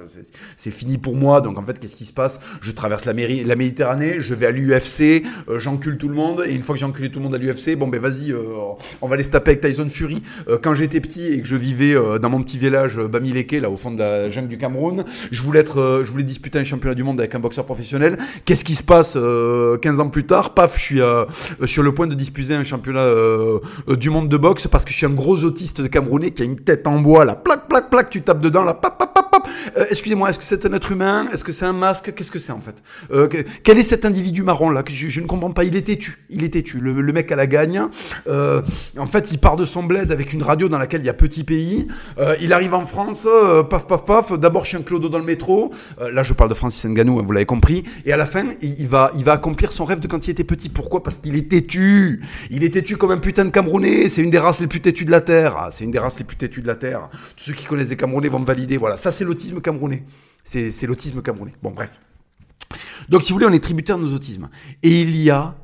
c'est 0.57 0.71
fini 0.71 0.99
pour 0.99 1.16
moi. 1.16 1.40
Donc 1.40 1.59
en 1.59 1.62
fait, 1.62 1.78
qu'est-ce 1.78 1.97
qui 1.97 2.04
se 2.04 2.12
passe? 2.12 2.40
Je 2.62 2.71
traverse 2.71 3.04
la, 3.04 3.14
Méditerranée, 3.14 4.16
je 4.21 4.35
vais 4.35 4.47
à 4.47 4.50
l'UFC, 4.50 5.25
euh, 5.49 5.59
j'encule 5.59 5.99
tout 5.99 6.09
le 6.09 6.14
monde. 6.14 6.45
Et 6.47 6.52
une 6.52 6.62
fois 6.62 6.75
que 6.75 6.78
j'ai 6.78 6.87
enculé 6.87 7.11
tout 7.11 7.19
le 7.19 7.25
monde 7.25 7.35
à 7.35 7.38
l'UFC, 7.38 7.76
bon 7.76 7.88
ben 7.88 8.00
vas-y, 8.00 8.33
euh, 8.33 8.42
on 9.00 9.09
va 9.09 9.14
aller 9.14 9.23
se 9.23 9.30
taper 9.30 9.52
avec 9.52 9.61
Tyson 9.61 9.88
Fury. 9.88 10.23
Euh, 10.49 10.59
quand 10.61 10.75
j'étais 10.75 11.00
petit 11.00 11.26
et 11.26 11.40
que 11.40 11.47
je 11.47 11.57
vivais 11.57 11.95
dans 12.21 12.30
mon 12.30 12.42
petit 12.42 12.59
village 12.59 12.99
Bamileke, 12.99 13.52
là 13.52 13.71
au 13.71 13.76
fond 13.76 13.90
de 13.90 13.99
la 13.99 14.28
jungle 14.28 14.49
du 14.49 14.59
Cameroun, 14.59 15.04
je 15.30 15.42
voulais 15.42 15.61
être, 15.61 16.02
je 16.04 16.11
voulais 16.11 16.25
disputer 16.25 16.59
un 16.59 16.64
championnat 16.64 16.95
du 16.95 17.04
monde 17.04 17.21
avec 17.21 17.35
un 17.35 17.38
boxeur 17.38 17.64
professionnel. 17.64 18.19
Qu'est-ce 18.45 18.64
qui 18.64 18.75
se 18.75 18.83
passe 18.83 19.16
15 19.83 20.00
ans 20.00 20.09
plus 20.09 20.25
tard? 20.25 20.54
Paf, 20.54 20.76
je 20.76 20.83
suis 20.83 21.00
sur 21.66 21.83
le 21.83 21.92
point 21.92 22.07
de 22.07 22.14
disputer 22.14 22.54
un 22.54 22.64
championnat 22.64 22.89
du 23.88 24.11
monde 24.11 24.28
de 24.28 24.37
boxe 24.37 24.66
parce 24.66 24.85
que 24.85 24.92
je 24.92 24.97
suis 24.97 25.06
un 25.06 25.11
gros 25.11 25.44
autiste 25.44 25.88
camerounais 25.88 26.30
qui 26.30 26.42
a 26.42 26.44
une 26.44 26.59
tête 26.59 26.87
en 26.87 27.00
bois, 27.00 27.25
là, 27.25 27.35
plaque, 27.35 27.68
plaque, 27.68 27.90
plaque, 27.90 28.11
tu 28.11 28.23
tapes 28.23 28.40
dedans, 28.40 28.64
là, 28.64 28.75
pap, 28.75 28.99
pap, 28.99 29.14
pap, 29.14 29.30
pap, 29.30 29.49
Euh, 29.76 29.85
excusez-moi, 29.90 30.30
est-ce 30.30 30.38
que 30.38 30.44
c'est 30.44 30.64
un 30.66 30.73
être 30.73 30.92
humain? 30.92 31.26
Est-ce 31.32 31.44
que 31.44 31.52
c'est 31.52 31.64
un 31.64 31.73
masque? 31.73 32.12
Qu'est-ce 32.14 32.30
que 32.30 32.38
c'est 32.38 32.52
en 32.52 32.61
fait? 32.61 32.82
Euh, 33.12 33.28
Quel 33.62 33.78
est 33.78 33.82
cet 33.82 34.04
individu 34.04 34.42
marron 34.42 34.70
là 34.70 34.82
que 34.82 34.92
je, 34.92 35.20
ne 35.20 35.26
comprends 35.26 35.50
pas? 35.50 35.64
Il 35.64 35.76
est 35.76 35.82
têtu. 35.82 36.25
Il 36.30 36.44
est 36.44 36.50
têtu. 36.50 36.78
Le, 36.80 37.12
mec 37.12 37.32
à 37.32 37.37
la 37.37 37.47
gagne. 37.47 37.82
Euh, 38.28 38.62
en 38.97 39.06
fait, 39.06 39.32
il 39.32 39.38
part 39.38 39.56
de 39.56 39.64
son 39.64 39.82
bled 39.82 40.12
avec 40.12 40.32
une 40.32 40.42
radio 40.42 40.68
dans 40.68 40.78
laquelle 40.78 41.00
il 41.00 41.06
y 41.06 41.11
a 41.11 41.14
petit 41.14 41.44
pays. 41.44 41.88
il 42.40 42.52
arrive 42.52 42.75
en 42.75 42.87
France, 42.87 43.26
paf 43.68 43.87
paf 43.87 44.04
paf. 44.04 44.32
D'abord 44.38 44.64
chez 44.64 44.76
un 44.76 44.82
clodo 44.82 45.09
dans 45.09 45.18
le 45.18 45.25
métro. 45.25 45.73
là, 46.12 46.23
je 46.23 46.32
parle 46.32 46.50
de 46.50 46.54
Francis 46.54 46.85
Nganou, 46.85 47.18
hein, 47.18 47.25
vous 47.26 47.32
l'avez 47.32 47.47
compris. 47.47 47.85
Et 48.04 48.12
à 48.12 48.16
la 48.16 48.26
fin, 48.26 48.44
il, 48.62 48.87
va, 48.87 49.11
il 49.16 49.25
va 49.25 49.32
accomplir 49.32 49.73
son 49.73 49.85
rêve 49.85 50.00
de 50.00 50.06
quand 50.06 50.26
il 50.26 50.30
était 50.30 50.44
petit. 50.44 50.68
Pourquoi? 50.68 51.02
Parce 51.02 51.16
qu'il 51.16 51.37
est 51.37 51.50
têtu. 51.50 52.23
Il 52.50 52.64
est 52.64 52.70
têtu 52.80 52.96
comme 52.96 53.10
un 53.10 53.18
putain 53.18 53.44
de 53.44 53.50
Camerounais. 53.50 54.08
C'est 54.08 54.22
une 54.22 54.30
des 54.30 54.38
races 54.38 54.60
les 54.60 54.66
plus 54.66 54.80
têtues 54.80 55.04
de 55.04 55.10
la 55.10 55.20
terre. 55.20 55.54
Ah, 55.56 55.70
c'est 55.70 55.84
une 55.84 55.90
des 55.90 55.99
races 55.99 56.18
les 56.18 56.25
plus 56.25 56.37
têtues 56.37 56.62
de 56.62 56.66
la 56.66 56.76
terre. 56.76 57.10
Tous 57.37 57.44
ceux 57.44 57.52
qui 57.52 57.66
connaissent 57.66 57.90
les 57.90 57.96
Camerounais 57.96 58.28
vont 58.28 58.38
me 58.38 58.46
valider. 58.46 58.78
Voilà, 58.78 58.96
ça 58.96 59.10
c'est 59.10 59.25
l'autisme 59.25 59.60
camerounais. 59.60 60.04
C'est 60.44 60.87
l'autisme 60.87 61.20
camerounais. 61.20 61.52
Bon, 61.62 61.70
bref. 61.70 62.00
Donc, 63.08 63.22
si 63.22 63.32
vous 63.32 63.37
voulez, 63.38 63.46
on 63.46 63.52
est 63.52 63.62
tributaire 63.62 63.99
de 63.99 64.04
nos 64.04 64.14
autismes. 64.14 64.49
Et 64.82 65.02
il 65.02 65.14
y 65.16 65.30
a, 65.30 65.58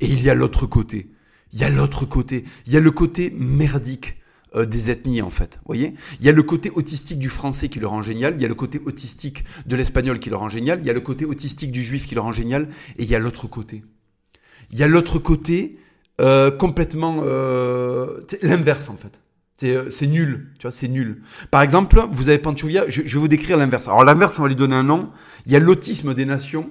et 0.00 0.06
il 0.06 0.22
y 0.22 0.30
a 0.30 0.34
l'autre 0.34 0.66
côté. 0.66 1.10
Il 1.52 1.60
y 1.60 1.64
a 1.64 1.68
l'autre 1.68 2.06
côté. 2.06 2.44
Il 2.66 2.72
y 2.72 2.76
a 2.76 2.80
le 2.80 2.90
côté 2.90 3.30
merdique 3.36 4.16
euh, 4.54 4.64
des 4.64 4.90
ethnies, 4.90 5.20
en 5.20 5.30
fait. 5.30 5.56
Vous 5.56 5.66
voyez? 5.66 5.94
Il 6.20 6.26
y 6.26 6.28
a 6.30 6.32
le 6.32 6.42
côté 6.42 6.70
autistique 6.70 7.18
du 7.18 7.28
français 7.28 7.68
qui 7.68 7.80
le 7.80 7.86
rend 7.86 8.02
génial. 8.02 8.34
Il 8.36 8.42
y 8.42 8.46
a 8.46 8.48
le 8.48 8.54
côté 8.54 8.80
autistique 8.84 9.44
de 9.66 9.76
l'espagnol 9.76 10.18
qui 10.18 10.30
le 10.30 10.36
rend 10.36 10.48
génial. 10.48 10.78
Il 10.80 10.86
y 10.86 10.90
a 10.90 10.94
le 10.94 11.00
côté 11.00 11.26
autistique 11.26 11.70
du 11.70 11.82
juif 11.82 12.06
qui 12.06 12.14
le 12.14 12.20
rend 12.22 12.32
génial. 12.32 12.68
Et 12.96 13.02
il 13.02 13.10
y 13.10 13.14
a 13.14 13.18
l'autre 13.18 13.46
côté. 13.46 13.84
Il 14.70 14.78
y 14.78 14.82
a 14.82 14.88
l'autre 14.88 15.18
côté 15.18 15.78
euh, 16.20 16.50
complètement 16.50 17.22
euh, 17.24 18.20
l'inverse, 18.42 18.88
en 18.88 18.96
fait. 18.96 19.20
Euh, 19.62 19.88
c'est 19.90 20.06
nul, 20.06 20.52
tu 20.58 20.62
vois, 20.62 20.70
c'est 20.70 20.88
nul. 20.88 21.22
Par 21.50 21.62
exemple, 21.62 22.02
vous 22.10 22.28
avez 22.28 22.38
Panchuvia, 22.38 22.84
je, 22.88 23.02
je 23.04 23.14
vais 23.14 23.20
vous 23.20 23.28
décrire 23.28 23.56
l'inverse. 23.56 23.88
Alors 23.88 24.04
l'inverse, 24.04 24.38
on 24.38 24.42
va 24.42 24.48
lui 24.48 24.56
donner 24.56 24.76
un 24.76 24.82
nom. 24.82 25.10
Il 25.46 25.52
y 25.52 25.56
a 25.56 25.58
l'autisme 25.58 26.12
des 26.12 26.26
nations 26.26 26.68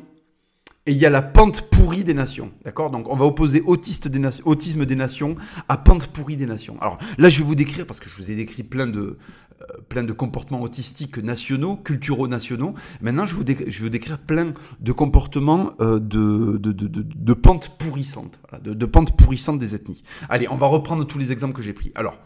et 0.88 0.92
il 0.92 0.98
y 0.98 1.06
a 1.06 1.10
la 1.10 1.22
pente 1.22 1.62
pourrie 1.62 2.04
des 2.04 2.14
nations. 2.14 2.52
D'accord? 2.64 2.92
Donc 2.92 3.10
on 3.10 3.16
va 3.16 3.26
opposer 3.26 3.62
autiste 3.62 4.08
des 4.08 4.22
autisme 4.46 4.86
des 4.86 4.96
nations 4.96 5.36
à 5.68 5.78
pente 5.78 6.08
pourrie 6.08 6.38
des 6.38 6.46
nations. 6.46 6.80
Alors 6.80 6.98
là, 7.18 7.30
je 7.30 7.40
vais 7.40 7.44
vous 7.44 7.56
décrire, 7.56 7.88
parce 7.88 8.00
que 8.00 8.10
je 8.10 8.16
vous 8.16 8.30
ai 8.30 8.36
décrit 8.36 8.64
plein 8.64 8.86
de, 8.86 9.18
euh, 9.62 9.66
plein 9.90 10.04
de 10.04 10.14
comportements 10.14 10.62
autistiques 10.62 11.18
nationaux, 11.18 11.76
culturaux 11.76 12.28
nationaux. 12.28 12.76
Maintenant, 13.02 13.26
je, 13.26 13.36
vais 13.36 13.56
vous 13.66 13.90
décrire 13.90 14.20
plein 14.20 14.54
de 14.80 14.92
comportements 14.92 15.72
euh, 15.80 16.00
de, 16.00 16.58
de, 16.58 16.72
de, 16.72 16.88
de, 16.88 17.34
pente 17.34 17.78
pourrissante, 17.78 18.40
de, 18.62 18.74
de 18.74 18.86
pente 18.86 19.18
pourrissante 19.18 19.58
des 19.58 19.74
ethnies. 19.74 20.04
Allez, 20.30 20.48
on 20.50 20.58
va 20.58 20.68
reprendre 20.68 21.06
tous 21.06 21.18
les 21.18 21.32
exemples 21.32 21.56
que 21.56 21.64
j'ai 21.64 21.74
pris. 21.74 21.92
Alors, 21.96 22.18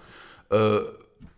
euh, 0.51 0.83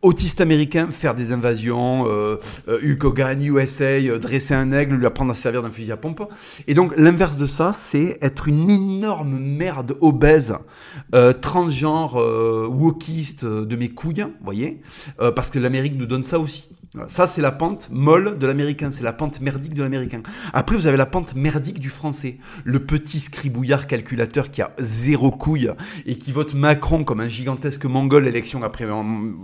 autiste 0.02 0.42
américain 0.42 0.88
faire 0.88 1.16
des 1.16 1.32
invasions, 1.32 2.06
euh, 2.08 2.38
euh, 2.68 2.80
USA, 2.82 3.86
euh, 3.86 4.18
dresser 4.18 4.54
un 4.54 4.72
aigle, 4.72 4.96
lui 4.96 5.06
apprendre 5.06 5.32
à 5.32 5.36
servir 5.36 5.62
d'un 5.62 5.72
fusil 5.72 5.92
à 5.92 5.98
pompe. 5.98 6.24
Et 6.68 6.74
donc 6.74 6.94
l'inverse 6.98 7.38
de 7.38 7.46
ça, 7.46 7.72
c'est 7.74 8.18
être 8.22 8.48
une 8.48 8.70
énorme 8.70 9.38
merde 9.40 9.96
obèse, 10.02 10.56
euh, 11.16 11.34
transgenre, 11.34 12.20
euh, 12.20 12.68
wokiste 12.68 13.46
de 13.46 13.76
mes 13.76 13.90
couilles, 13.90 14.24
vous 14.24 14.46
voyez, 14.46 14.82
parce 15.36 15.50
que 15.50 15.60
l'Amérique 15.60 15.96
nous 15.98 16.06
donne 16.06 16.24
ça 16.24 16.40
aussi. 16.40 16.68
Ça, 17.08 17.26
c'est 17.26 17.42
la 17.42 17.54
pente 17.54 17.88
molle 17.90 18.38
de 18.38 18.46
l'américain, 18.46 18.92
c'est 18.92 19.04
la 19.04 19.14
pente 19.14 19.40
merdique 19.40 19.74
de 19.74 19.82
l'américain. 19.82 20.22
Après, 20.52 20.76
vous 20.76 20.88
avez 20.88 20.98
la 20.98 21.06
pente 21.06 21.36
merdique 21.36 21.80
du 21.80 21.88
français. 21.88 22.38
Le 22.66 22.80
petit 22.80 23.20
scribouillard 23.20 23.88
calculateur 23.88 24.52
qui 24.52 24.62
a 24.62 24.72
zéro 24.78 25.32
couille 25.32 25.72
et 26.06 26.18
qui 26.18 26.34
vote 26.34 26.54
Macron 26.54 27.06
comme 27.06 27.22
un 27.22 27.30
gigantesque 27.30 27.86
mongol 27.86 28.28
élection 28.28 28.62
après 28.64 28.86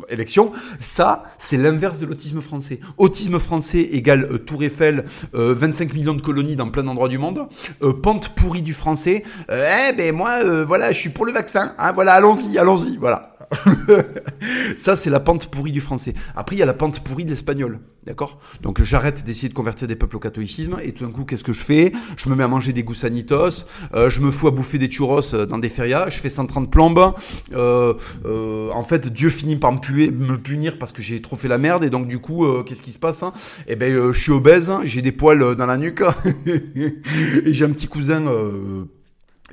élection. 0.09 0.51
Ça, 0.81 1.23
c'est 1.37 1.55
l'inverse 1.55 1.99
de 1.99 2.05
l'autisme 2.05 2.41
français. 2.41 2.81
Autisme 2.97 3.39
français 3.39 3.79
égale 3.79 4.27
euh, 4.29 4.39
Tour 4.39 4.63
Eiffel, 4.63 5.05
25 5.31 5.89
euh, 5.89 5.93
millions 5.93 6.15
de 6.15 6.21
colonies 6.21 6.57
dans 6.57 6.69
plein 6.69 6.83
d'endroits 6.83 7.07
du 7.07 7.17
monde. 7.17 7.47
Euh, 7.81 7.93
pente 7.93 8.35
pourrie 8.35 8.61
du 8.61 8.73
français. 8.73 9.23
eh 9.49 9.95
ben 9.95 10.13
moi, 10.13 10.65
voilà, 10.65 10.91
je 10.91 10.99
suis 10.99 11.11
pour 11.11 11.25
le 11.25 11.31
vaccin. 11.31 11.75
Hein, 11.77 11.93
voilà, 11.93 12.15
allons-y, 12.15 12.57
allons-y. 12.57 12.97
Voilà. 12.97 13.36
ça, 14.75 14.95
c'est 14.95 15.09
la 15.09 15.19
pente 15.19 15.47
pourrie 15.47 15.71
du 15.71 15.81
français. 15.81 16.13
Après, 16.35 16.55
il 16.55 16.59
y 16.59 16.63
a 16.63 16.65
la 16.65 16.73
pente 16.73 16.99
pourrie 17.01 17.25
de 17.25 17.29
l'espagnol. 17.29 17.79
D'accord? 18.05 18.39
Donc, 18.61 18.81
j'arrête 18.83 19.25
d'essayer 19.25 19.49
de 19.49 19.53
convertir 19.53 19.87
des 19.87 19.95
peuples 19.95 20.15
au 20.15 20.19
catholicisme. 20.19 20.77
Et 20.83 20.93
tout 20.93 21.05
d'un 21.05 21.11
coup, 21.11 21.25
qu'est-ce 21.25 21.43
que 21.43 21.53
je 21.53 21.63
fais? 21.63 21.91
Je 22.15 22.29
me 22.29 22.35
mets 22.35 22.43
à 22.43 22.47
manger 22.47 22.73
des 22.73 22.83
goussanitos. 22.83 23.65
Euh, 23.93 24.09
je 24.09 24.21
me 24.21 24.31
fous 24.31 24.47
à 24.47 24.51
bouffer 24.51 24.77
des 24.77 24.89
churros 24.89 25.33
euh, 25.33 25.45
dans 25.45 25.57
des 25.57 25.69
ferias. 25.69 26.09
Je 26.09 26.19
fais 26.19 26.29
130 26.29 26.71
plombes. 26.71 27.13
Euh, 27.53 27.93
euh, 28.25 28.69
en 28.71 28.83
fait, 28.83 29.11
Dieu 29.11 29.29
finit 29.29 29.57
par 29.57 29.71
me, 29.71 30.37
punir 30.37 30.77
parce 30.77 30.91
que 30.91 31.01
j'ai 31.01 31.21
trop 31.21 31.35
fait 31.35 31.47
la 31.47 31.57
merde. 31.57 31.83
Et 31.83 31.89
donc, 31.89 32.07
du 32.07 32.19
coup, 32.19 32.45
qu'est-ce 32.63 32.81
qui 32.81 32.91
se 32.91 32.99
passe 32.99 33.23
hein? 33.23 33.33
Eh 33.67 33.75
ben, 33.75 34.11
je 34.11 34.19
suis 34.19 34.31
obèse. 34.31 34.71
J'ai 34.83 35.01
des 35.01 35.11
poils 35.11 35.55
dans 35.55 35.65
la 35.65 35.77
nuque. 35.77 36.03
et 36.45 37.53
j'ai 37.53 37.65
un 37.65 37.71
petit 37.71 37.87
cousin 37.87 38.25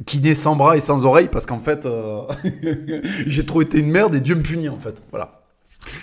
qui 0.06 0.20
naît 0.20 0.34
sans 0.34 0.56
bras 0.56 0.76
et 0.76 0.80
sans 0.80 1.04
oreilles 1.04 1.28
parce 1.30 1.46
qu'en 1.46 1.60
fait 1.60 1.86
euh, 1.86 2.22
j'ai 3.26 3.46
trop 3.46 3.62
été 3.62 3.78
une 3.78 3.90
merde 3.90 4.14
et 4.14 4.20
Dieu 4.20 4.34
me 4.34 4.42
punit 4.42 4.68
en 4.68 4.78
fait 4.78 5.02
voilà 5.10 5.44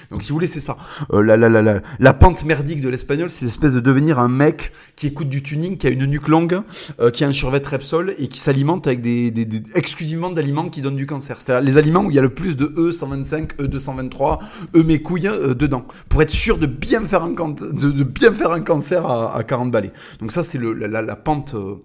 donc 0.10 0.24
si 0.24 0.30
vous 0.30 0.36
voulez, 0.36 0.48
c'est 0.48 0.60
ça. 0.60 0.78
Euh, 1.14 1.24
la, 1.24 1.38
la, 1.38 1.50
la, 1.50 1.82
la, 2.00 2.14
pente 2.14 2.44
merdique 2.46 2.82
de 2.82 2.90
l'espagnol, 2.90 3.30
c'est 3.30 3.46
l'espèce 3.46 3.74
de 3.74 3.80
devenir 3.80 4.20
un 4.20 4.28
mec 4.28 4.72
qui 4.96 5.08
écoute 5.08 5.30
du 5.30 5.42
tuning, 5.42 5.78
qui 5.78 5.88
a 5.88 5.90
une 5.90 6.06
nuque 6.06 6.28
longue, 6.28 6.62
euh, 7.00 7.12
qui 7.12 7.24
a 7.24 7.28
un 7.28 7.34
survêt 7.34 7.62
Repsol 7.66 8.14
et 8.18 8.28
qui 8.28 8.40
s'alimente 8.40 8.88
avec 8.88 9.02
des, 9.02 9.32
des, 9.32 9.46
des 9.46 9.64
exclusivement 9.76 10.30
d'aliments 10.30 10.70
qui 10.70 10.82
donnent 10.82 10.96
du 10.96 11.06
cancer. 11.06 11.38
C'est-à-dire 11.40 11.66
les 11.66 11.78
aliments 11.78 12.02
où 12.02 12.12
il 12.12 12.16
y 12.16 12.20
a 12.20 12.22
le 12.22 12.34
plus 12.34 12.56
de 12.56 12.66
E125, 12.66 13.56
E223, 13.58 14.40
E 14.76 14.84
mes 14.84 15.02
couilles 15.02 15.28
euh, 15.28 15.54
dedans, 15.54 15.86
pour 16.10 16.22
être 16.22 16.30
sûr 16.30 16.58
de 16.58 16.66
bien 16.66 17.04
faire 17.06 17.24
un, 17.24 17.32
de, 17.32 17.92
de 17.92 18.04
bien 18.04 18.34
faire 18.34 18.52
un 18.52 18.62
cancer 18.62 19.06
à, 19.06 19.36
à 19.36 19.44
40 19.44 19.72
balais. 19.72 19.92
Donc 20.20 20.32
ça, 20.32 20.44
c'est 20.44 20.60
la, 20.60 21.16
pente, 21.16 21.54
euh, 21.56 21.76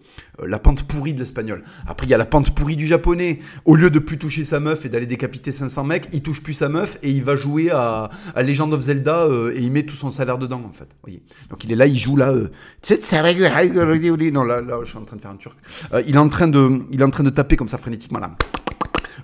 la 0.45 0.59
pente 0.59 0.83
pourrie 0.83 1.15
de 1.15 1.21
l'espagnol. 1.21 1.63
Après, 1.87 2.07
il 2.07 2.11
y 2.11 2.15
a 2.15 2.19
la 2.19 2.27
pente 2.27 2.55
pourrie 2.55 2.77
du 2.77 2.87
japonais. 2.87 3.39
Au 3.65 3.75
lieu 3.75 3.91
de 3.91 3.99
plus 3.99 4.19
toucher 4.19 4.45
sa 4.45 4.61
meuf 4.61 4.85
et 4.85 4.89
d'aller 4.89 5.07
décapiter 5.07 5.53
500 5.53 5.85
mecs, 5.85 6.09
il 6.13 6.23
touche 6.23 6.43
plus 6.43 6.55
sa 6.55 6.69
meuf 6.69 6.99
et 7.03 7.11
il 7.11 7.25
va 7.25 7.37
jouer 7.37 7.71
à 7.71 7.87
à, 8.35 8.43
Legend 8.43 8.73
of 8.73 8.83
Zelda 8.83 9.25
euh, 9.25 9.53
et 9.55 9.63
il 9.63 9.73
met 9.73 9.85
tout 9.85 9.95
son 9.95 10.11
salaire 10.11 10.39
dedans 10.39 10.63
en 10.67 10.73
fait. 10.73 10.89
Voyez. 11.03 11.23
Donc 11.51 11.65
il 11.65 11.73
est 11.73 11.77
là, 11.77 11.87
il 11.87 11.99
joue 11.99 12.17
là. 12.17 12.31
Euh, 12.31 12.51
non 14.31 14.45
là, 14.45 14.61
là, 14.61 14.81
je 14.83 14.91
suis 14.91 14.99
en 14.99 15.05
train 15.05 15.17
de 15.17 15.23
faire 15.23 15.31
un 15.31 15.37
turc. 15.37 15.57
Euh, 15.93 16.03
il 16.07 16.15
est 16.15 16.19
en 16.19 16.29
train 16.29 16.49
de, 16.49 16.83
il 16.91 17.01
est 17.01 17.05
en 17.05 17.11
train 17.11 17.25
de 17.25 17.31
taper 17.31 17.57
comme 17.57 17.69
ça 17.69 17.79
frénétiquement 17.79 18.19
là. 18.19 18.37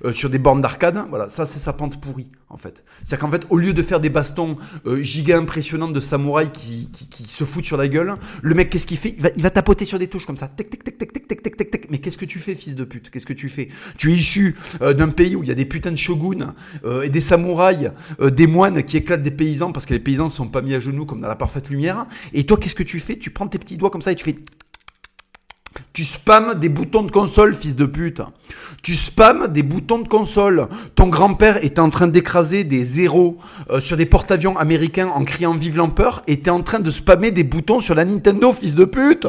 Euh, 0.04 0.12
sur 0.12 0.30
des 0.30 0.38
bornes 0.38 0.60
d'arcade. 0.60 1.04
Voilà, 1.10 1.28
ça 1.28 1.46
c'est 1.46 1.60
sa 1.60 1.72
pente 1.72 2.00
pourrie 2.00 2.30
en 2.52 2.56
fait. 2.56 2.84
C'est-à-dire 3.02 3.18
qu'en 3.20 3.30
fait, 3.30 3.46
au 3.50 3.56
lieu 3.56 3.72
de 3.72 3.82
faire 3.82 4.00
des 4.00 4.10
bastons 4.10 4.56
euh, 4.86 5.02
giga 5.02 5.38
impressionnants 5.38 5.88
de 5.88 6.00
samouraïs 6.00 6.50
qui, 6.52 6.90
qui, 6.90 7.08
qui, 7.08 7.22
se 7.24 7.44
foutent 7.44 7.64
sur 7.64 7.76
la 7.76 7.88
gueule, 7.88 8.16
le 8.42 8.54
mec 8.54 8.68
qu'est-ce 8.68 8.86
qu'il 8.86 8.98
fait? 8.98 9.14
Il 9.16 9.22
va, 9.22 9.30
il 9.36 9.42
va 9.42 9.50
tapoter 9.50 9.84
sur 9.84 9.98
des 9.98 10.08
touches 10.08 10.26
comme 10.26 10.36
ça. 10.36 10.48
Tic 10.48 10.70
tic 10.70 10.84
tic 10.84 10.98
tic 10.98 11.12
tic 11.12 11.28
tic 11.28 11.42
tic 11.42 11.56
tic 11.56 11.70
tic. 11.70 11.90
Mais 11.90 11.98
qu'est-ce 11.98 12.18
que 12.18 12.24
tu 12.24 12.38
fais, 12.38 12.54
fils 12.54 12.74
de 12.74 12.84
pute? 12.84 13.10
Qu'est-ce 13.10 13.26
que 13.26 13.32
tu 13.32 13.48
fais? 13.48 13.68
Tu 13.96 14.12
es 14.12 14.16
issu 14.16 14.56
euh, 14.82 14.92
d'un 14.92 15.08
pays 15.08 15.36
où 15.36 15.42
il 15.42 15.48
y 15.48 15.52
a 15.52 15.54
des 15.54 15.64
putains 15.64 15.92
de 15.92 15.96
shoguns 15.96 16.54
euh, 16.84 17.02
et 17.02 17.08
des 17.08 17.20
samouraïs, 17.20 17.92
euh, 18.20 18.30
des 18.30 18.46
moines 18.46 18.82
qui 18.82 18.96
éclatent 18.96 19.22
des 19.22 19.30
paysans 19.30 19.72
parce 19.72 19.86
que 19.86 19.94
les 19.94 20.00
paysans 20.00 20.26
ne 20.26 20.30
sont 20.30 20.48
pas 20.48 20.62
mis 20.62 20.74
à 20.74 20.80
genoux 20.80 21.06
comme 21.06 21.20
dans 21.20 21.28
la 21.28 21.36
parfaite 21.36 21.70
lumière. 21.70 22.06
Et 22.32 22.44
toi, 22.44 22.58
qu'est-ce 22.58 22.74
que 22.74 22.82
tu 22.82 23.00
fais? 23.00 23.16
Tu 23.16 23.30
prends 23.30 23.46
tes 23.46 23.58
petits 23.58 23.76
doigts 23.76 23.90
comme 23.90 24.02
ça 24.02 24.12
et 24.12 24.16
tu 24.16 24.24
fais 24.24 24.36
tu 25.92 26.04
spammes 26.04 26.54
des 26.54 26.68
boutons 26.68 27.02
de 27.02 27.10
console, 27.10 27.54
fils 27.54 27.76
de 27.76 27.86
pute. 27.86 28.22
Tu 28.82 28.94
spammes 28.94 29.48
des 29.48 29.62
boutons 29.62 29.98
de 29.98 30.08
console. 30.08 30.66
Ton 30.94 31.08
grand-père 31.08 31.64
était 31.64 31.80
en 31.80 31.90
train 31.90 32.08
d'écraser 32.08 32.64
des 32.64 32.84
zéros 32.84 33.38
euh, 33.70 33.80
sur 33.80 33.96
des 33.96 34.06
porte-avions 34.06 34.56
américains 34.56 35.08
en 35.08 35.24
criant 35.24 35.54
Vive 35.54 35.76
l'empereur 35.76 36.22
et 36.26 36.40
t'es 36.40 36.50
en 36.50 36.62
train 36.62 36.80
de 36.80 36.90
spammer 36.90 37.30
des 37.30 37.44
boutons 37.44 37.80
sur 37.80 37.94
la 37.94 38.04
Nintendo, 38.04 38.52
fils 38.52 38.74
de 38.74 38.84
pute. 38.84 39.26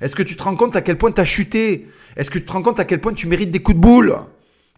Est-ce 0.00 0.14
que 0.14 0.22
tu 0.22 0.36
te 0.36 0.42
rends 0.42 0.56
compte 0.56 0.76
à 0.76 0.82
quel 0.82 0.98
point 0.98 1.10
t'as 1.10 1.24
chuté? 1.24 1.88
Est-ce 2.16 2.30
que 2.30 2.38
tu 2.38 2.44
te 2.44 2.52
rends 2.52 2.62
compte 2.62 2.80
à 2.80 2.84
quel 2.84 3.00
point 3.00 3.12
tu 3.12 3.26
mérites 3.26 3.50
des 3.50 3.60
coups 3.60 3.76
de 3.76 3.82
boule? 3.82 4.14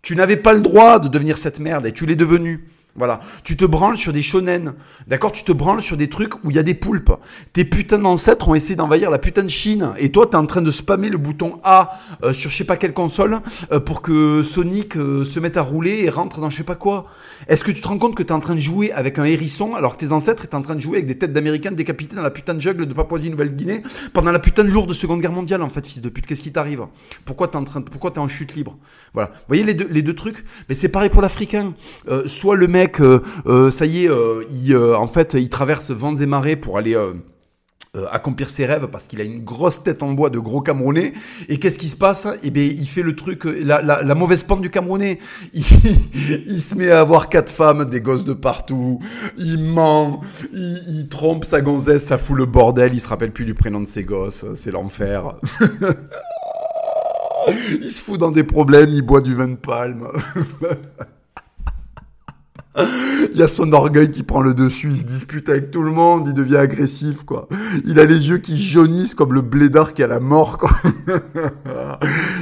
Tu 0.02 0.16
n'avais 0.16 0.36
pas 0.36 0.52
le 0.52 0.60
droit 0.60 0.98
de 0.98 1.08
devenir 1.08 1.38
cette 1.38 1.60
merde 1.60 1.86
et 1.86 1.92
tu 1.92 2.06
l'es 2.06 2.16
devenu. 2.16 2.68
Voilà. 2.96 3.20
Tu 3.42 3.56
te 3.56 3.64
branles 3.64 3.96
sur 3.96 4.12
des 4.12 4.22
shonen. 4.22 4.74
D'accord? 5.08 5.32
Tu 5.32 5.42
te 5.42 5.50
branles 5.50 5.82
sur 5.82 5.96
des 5.96 6.08
trucs 6.08 6.44
où 6.44 6.50
il 6.50 6.56
y 6.56 6.60
a 6.60 6.62
des 6.62 6.74
poulpes. 6.74 7.12
Tes 7.52 7.64
putains 7.64 7.98
d'ancêtres 7.98 8.48
ont 8.48 8.54
essayé 8.54 8.76
d'envahir 8.76 9.10
la 9.10 9.18
putain 9.18 9.42
de 9.42 9.48
Chine. 9.48 9.90
Et 9.98 10.12
toi, 10.12 10.26
t'es 10.26 10.36
en 10.36 10.46
train 10.46 10.62
de 10.62 10.70
spammer 10.70 11.08
le 11.08 11.18
bouton 11.18 11.56
A 11.64 11.98
euh, 12.22 12.32
sur 12.32 12.50
je 12.50 12.56
sais 12.56 12.64
pas 12.64 12.76
quelle 12.76 12.92
console 12.92 13.40
euh, 13.72 13.80
pour 13.80 14.00
que 14.00 14.44
Sonic 14.44 14.96
euh, 14.96 15.24
se 15.24 15.40
mette 15.40 15.56
à 15.56 15.62
rouler 15.62 16.04
et 16.04 16.08
rentre 16.08 16.40
dans 16.40 16.50
je 16.50 16.58
sais 16.58 16.62
pas 16.62 16.76
quoi. 16.76 17.06
Est-ce 17.48 17.64
que 17.64 17.72
tu 17.72 17.80
te 17.80 17.88
rends 17.88 17.98
compte 17.98 18.14
que 18.14 18.22
t'es 18.22 18.32
en 18.32 18.38
train 18.38 18.54
de 18.54 18.60
jouer 18.60 18.92
avec 18.92 19.18
un 19.18 19.24
hérisson 19.24 19.74
alors 19.74 19.96
que 19.96 20.04
tes 20.04 20.12
ancêtres 20.12 20.44
étaient 20.44 20.54
en 20.54 20.62
train 20.62 20.76
de 20.76 20.80
jouer 20.80 20.98
avec 20.98 21.06
des 21.06 21.18
têtes 21.18 21.32
d'Américains 21.32 21.72
décapitées 21.72 22.14
dans 22.14 22.22
la 22.22 22.30
putain 22.30 22.54
de 22.54 22.60
jungle 22.60 22.86
de 22.86 22.94
Papouasie-Nouvelle-Guinée 22.94 23.82
pendant 24.12 24.30
la 24.30 24.38
putain 24.38 24.62
de 24.62 24.68
lourde 24.68 24.92
Seconde 24.92 25.20
Guerre 25.20 25.32
mondiale 25.32 25.62
en 25.62 25.68
fait, 25.68 25.84
fils 25.84 26.00
de 26.00 26.08
pute? 26.08 26.26
Qu'est-ce 26.26 26.42
qui 26.42 26.52
t'arrive? 26.52 26.86
Pourquoi 27.24 27.48
t'es 27.48 27.56
en 27.56 27.64
train, 27.64 27.80
pourquoi 27.80 28.12
t'es 28.12 28.20
en 28.20 28.28
chute 28.28 28.54
libre? 28.54 28.78
Voilà. 29.14 29.30
Vous 29.30 29.44
voyez 29.48 29.64
les 29.64 29.74
deux, 29.74 29.88
les 29.90 30.02
deux 30.02 30.14
trucs? 30.14 30.44
Mais 30.68 30.76
c'est 30.76 30.88
pareil 30.88 31.10
pour 31.10 31.22
l'Africain. 31.22 31.74
soit 32.26 32.54
le 32.54 32.68
mec 32.68 32.83
euh, 33.00 33.20
euh, 33.46 33.70
ça 33.70 33.86
y 33.86 34.04
est, 34.04 34.08
euh, 34.08 34.96
en 34.96 35.08
fait, 35.08 35.34
il 35.34 35.48
traverse 35.48 35.90
vents 35.90 36.16
et 36.16 36.26
marées 36.26 36.56
pour 36.56 36.78
aller 36.78 36.96
accomplir 38.10 38.48
ses 38.48 38.66
rêves 38.66 38.88
parce 38.88 39.06
qu'il 39.06 39.20
a 39.20 39.24
une 39.24 39.44
grosse 39.44 39.84
tête 39.84 40.02
en 40.02 40.12
bois 40.12 40.28
de 40.28 40.40
gros 40.40 40.60
Camerounais. 40.60 41.12
Et 41.48 41.58
qu'est-ce 41.58 41.78
qui 41.78 41.88
se 41.88 41.96
passe? 41.96 42.26
Eh 42.42 42.50
bien, 42.50 42.64
il 42.64 42.86
fait 42.86 43.02
le 43.02 43.14
truc, 43.14 43.44
la, 43.44 44.14
mauvaise 44.14 44.42
pente 44.42 44.60
du 44.60 44.70
Camerounais. 44.70 45.20
Il, 45.52 45.62
il, 46.48 46.60
se 46.60 46.74
met 46.74 46.90
à 46.90 47.00
avoir 47.00 47.28
quatre 47.28 47.52
femmes, 47.52 47.84
des 47.84 48.00
gosses 48.00 48.24
de 48.24 48.32
partout. 48.32 48.98
Il 49.38 49.58
ment, 49.58 50.20
il, 50.52 50.82
il, 50.88 51.08
trompe 51.08 51.44
sa 51.44 51.60
gonzesse, 51.60 52.04
ça 52.04 52.18
fout 52.18 52.36
le 52.36 52.46
bordel. 52.46 52.92
Il 52.94 53.00
se 53.00 53.08
rappelle 53.08 53.32
plus 53.32 53.44
du 53.44 53.54
prénom 53.54 53.80
de 53.80 53.86
ses 53.86 54.02
gosses. 54.02 54.44
C'est 54.54 54.72
l'enfer. 54.72 55.36
il 57.80 57.90
se 57.90 58.02
fout 58.02 58.18
dans 58.18 58.30
des 58.30 58.44
problèmes, 58.44 58.90
il 58.90 59.02
boit 59.02 59.20
du 59.20 59.34
vin 59.34 59.48
de 59.48 59.56
palme. 59.56 60.08
Il 63.32 63.38
y 63.38 63.42
a 63.42 63.48
son 63.48 63.72
orgueil 63.72 64.10
qui 64.10 64.22
prend 64.22 64.40
le 64.40 64.54
dessus, 64.54 64.90
il 64.90 65.00
se 65.00 65.06
dispute 65.06 65.48
avec 65.48 65.70
tout 65.70 65.82
le 65.82 65.90
monde, 65.90 66.28
il 66.28 66.34
devient 66.34 66.56
agressif, 66.56 67.24
quoi. 67.24 67.48
Il 67.84 67.98
a 67.98 68.04
les 68.04 68.28
yeux 68.28 68.38
qui 68.38 68.60
jaunissent 68.60 69.14
comme 69.14 69.32
le 69.32 69.42
blédard 69.42 69.92
qui 69.92 70.02
a 70.02 70.06
la 70.06 70.20
mort, 70.20 70.58
quoi. 70.58 70.70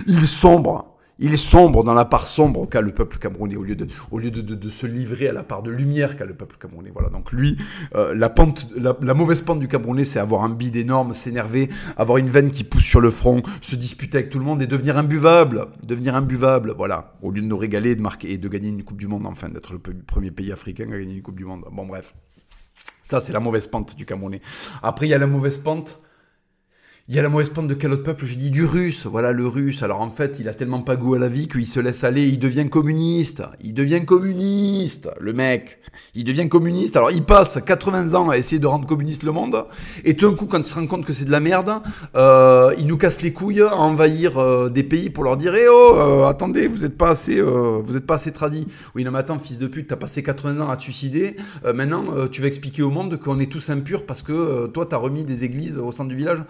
il 0.07 0.27
sombre. 0.27 0.92
Il 1.23 1.33
est 1.33 1.37
sombre 1.37 1.85
dans 1.85 1.95
la 1.95 2.05
part 2.05 2.27
sombre 2.27 2.69
qu'a 2.69 2.81
le 2.81 2.93
peuple 2.93 3.19
camerounais 3.19 3.55
au 3.55 3.63
lieu 3.63 3.77
de, 3.77 3.87
au 4.11 4.19
lieu 4.19 4.33
de, 4.33 4.41
de, 4.41 4.71
se 4.71 4.87
livrer 4.87 5.29
à 5.29 5.33
la 5.33 5.45
part 5.45 5.63
de 5.63 5.71
lumière 5.71 6.17
qu'a 6.17 6.25
le 6.25 6.35
peuple 6.35 6.57
camerounais. 6.59 6.91
Voilà. 6.93 7.11
Donc 7.11 7.31
lui, 7.31 7.57
euh, 7.95 8.13
la 8.15 8.29
pente, 8.29 8.67
la, 8.77 9.15
mauvaise 9.15 9.43
pente 9.43 9.61
du 9.61 9.69
camerounais, 9.69 10.05
c'est 10.05 10.19
avoir 10.19 10.43
un 10.43 10.49
bide 10.49 10.75
énorme, 10.75 11.13
s'énerver, 11.13 11.69
avoir 11.97 12.19
une 12.19 12.29
veine 12.29 12.51
qui 12.51 12.65
pousse 12.65 12.85
sur 12.85 13.01
le 13.01 13.11
front, 13.11 13.41
se 13.61 13.77
disputer 13.77 14.19
avec 14.19 14.31
tout 14.31 14.41
le 14.41 14.45
monde 14.45 14.61
et 14.63 14.67
devenir 14.67 14.97
imbuvable, 14.99 15.69
devenir 15.87 16.17
imbuvable. 16.17 16.75
Voilà. 16.77 17.15
Au 17.23 17.31
lieu 17.31 17.41
de 17.41 17.47
nous 17.47 17.57
régaler 17.57 17.95
de 17.95 18.03
marquer 18.03 18.33
et 18.33 18.39
de 18.39 18.49
gagner 18.49 18.71
une 18.71 18.83
coupe 18.83 18.99
du 18.99 19.07
monde, 19.07 19.25
enfin 19.25 19.49
d'être 19.49 19.73
le 19.73 19.79
premier 19.79 20.33
pays 20.33 20.51
africain 20.51 20.85
à 20.93 20.99
gagner 20.99 21.15
une 21.15 21.23
coupe 21.23 21.37
du 21.37 21.45
monde. 21.45 21.65
Bon 21.71 21.87
bref. 21.87 22.15
Ça, 23.03 23.21
c'est 23.21 23.33
la 23.33 23.41
mauvaise 23.41 23.67
pente 23.69 23.97
du 23.97 24.07
Camerounais. 24.07 24.41
Après, 24.83 25.07
il 25.07 25.11
y 25.11 25.15
a 25.15 25.19
la 25.19 25.27
mauvaise 25.27 25.59
pente 25.59 26.01
il 27.09 27.17
y 27.17 27.19
a 27.19 27.23
la 27.23 27.29
mauvaise 27.29 27.49
pente 27.49 27.67
de 27.67 27.75
quel 27.75 27.93
autre 27.93 28.05
peuple? 28.05 28.25
J'ai 28.27 28.37
dit 28.37 28.53
du 28.53 28.65
russe. 28.65 29.07
Voilà 29.07 29.33
le 29.33 29.47
russe. 29.49 29.83
Alors 29.83 30.01
en 30.01 30.11
fait, 30.11 30.39
il 30.39 30.49
a 30.49 30.55
tellement 30.55 30.83
pas 30.83 30.95
goût 30.95 31.15
à 31.15 31.19
la 31.19 31.27
vie 31.27 31.49
qu'il 31.49 31.67
se 31.67 31.81
laisse 31.81 32.05
aller. 32.05 32.29
Il 32.29 32.39
devient 32.39 32.69
communiste. 32.69 33.43
Il 33.61 33.75
devient 33.75 34.05
communiste, 34.05 35.09
le 35.19 35.33
mec. 35.33 35.81
Il 36.15 36.25
devient 36.25 36.49
communiste. 36.49 36.97
Alors 36.97 37.11
il 37.11 37.25
passe 37.25 37.59
80 37.65 38.15
ans 38.15 38.31
à 38.31 38.37
essayer 38.37 38.59
de 38.59 38.67
rendre 38.67 38.87
communiste 38.87 39.25
le 39.25 39.33
monde. 39.33 39.65
Et 40.05 40.15
tout 40.15 40.31
d'un 40.31 40.37
coup, 40.37 40.47
quand 40.47 40.59
il 40.59 40.65
se 40.65 40.75
rend 40.75 40.87
compte 40.87 41.05
que 41.05 41.13
c'est 41.13 41.25
de 41.25 41.31
la 41.31 41.41
merde, 41.41 41.83
euh, 42.15 42.73
il 42.79 42.87
nous 42.87 42.97
casse 42.97 43.21
les 43.23 43.33
couilles 43.33 43.63
à 43.63 43.75
envahir 43.75 44.39
euh, 44.39 44.69
des 44.69 44.85
pays 44.85 45.11
pour 45.11 45.25
leur 45.25 45.37
dire 45.37 45.55
Eh 45.55 45.69
oh, 45.69 45.97
euh, 45.97 46.29
attendez, 46.29 46.69
vous 46.69 46.85
êtes 46.85 46.97
pas 46.97 47.11
assez, 47.11 47.39
euh, 47.39 47.81
vous 47.83 47.97
êtes 47.97 48.07
pas 48.07 48.15
assez 48.15 48.33
tradis. 48.33 48.69
Oui, 48.95 49.05
non 49.05 49.11
mais 49.11 49.19
attends, 49.19 49.39
fils 49.39 49.59
de 49.59 49.67
pute, 49.67 49.89
t'as 49.89 49.97
passé 49.97 50.23
80 50.23 50.65
ans 50.65 50.71
à 50.71 50.77
te 50.77 50.83
suicider. 50.83 51.37
Euh, 51.65 51.73
maintenant, 51.73 52.29
tu 52.31 52.41
vas 52.43 52.47
expliquer 52.47 52.83
au 52.83 52.91
monde 52.91 53.19
qu'on 53.19 53.41
est 53.41 53.51
tous 53.51 53.71
impurs 53.71 54.07
parce 54.07 54.23
que 54.23 54.67
toi, 54.69 54.87
t'as 54.87 54.97
remis 54.97 55.25
des 55.25 55.45
églises 55.45 55.79
au 55.79 55.93
centre 55.93 56.09
du 56.09 56.17
village 56.17 56.43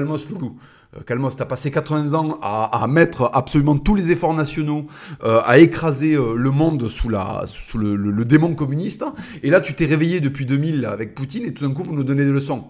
calmos, 0.00 0.28
loulou. 0.30 0.56
Euh, 0.96 1.02
calmos, 1.02 1.36
t'as 1.36 1.44
passé 1.44 1.70
80 1.70 2.14
ans 2.14 2.38
à, 2.42 2.86
mettre 2.88 3.30
absolument 3.32 3.76
tous 3.76 3.94
les 3.94 4.10
efforts 4.10 4.34
nationaux, 4.34 4.86
euh, 5.22 5.40
à 5.44 5.58
écraser 5.58 6.14
euh, 6.14 6.34
le 6.36 6.50
monde 6.50 6.88
sous, 6.88 7.08
le, 7.08 7.96
le, 7.96 8.24
démon 8.24 8.54
communiste. 8.54 9.04
Et 9.42 9.50
là, 9.50 9.60
tu 9.60 9.74
t'es 9.74 9.84
réveillé 9.84 10.20
depuis 10.20 10.46
2000 10.46 10.86
avec 10.86 11.14
Poutine 11.14 11.44
et 11.44 11.54
tout 11.54 11.66
d'un 11.66 11.74
coup, 11.74 11.82
vous 11.82 11.94
nous 11.94 12.04
donnez 12.04 12.24
des 12.24 12.32
leçons. 12.32 12.64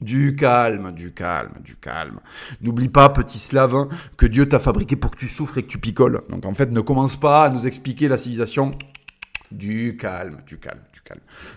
Du 0.00 0.36
calme, 0.36 0.92
du 0.92 1.14
calme, 1.14 1.54
du 1.64 1.76
calme. 1.76 2.20
N'oublie 2.60 2.88
pas, 2.88 3.08
petit 3.08 3.38
slave, 3.38 3.74
hein, 3.74 3.88
que 4.18 4.26
Dieu 4.26 4.46
t'a 4.48 4.58
fabriqué 4.58 4.96
pour 4.96 5.12
que 5.12 5.16
tu 5.16 5.28
souffres 5.28 5.56
et 5.58 5.62
que 5.62 5.68
tu 5.68 5.78
picoles. 5.78 6.22
Donc 6.28 6.44
en 6.44 6.52
fait, 6.52 6.70
ne 6.72 6.80
commence 6.80 7.16
pas 7.16 7.44
à 7.44 7.48
nous 7.48 7.66
expliquer 7.66 8.08
la 8.08 8.18
civilisation. 8.18 8.72
Du 9.50 9.96
calme, 9.96 10.38
du 10.46 10.58
calme. 10.58 10.80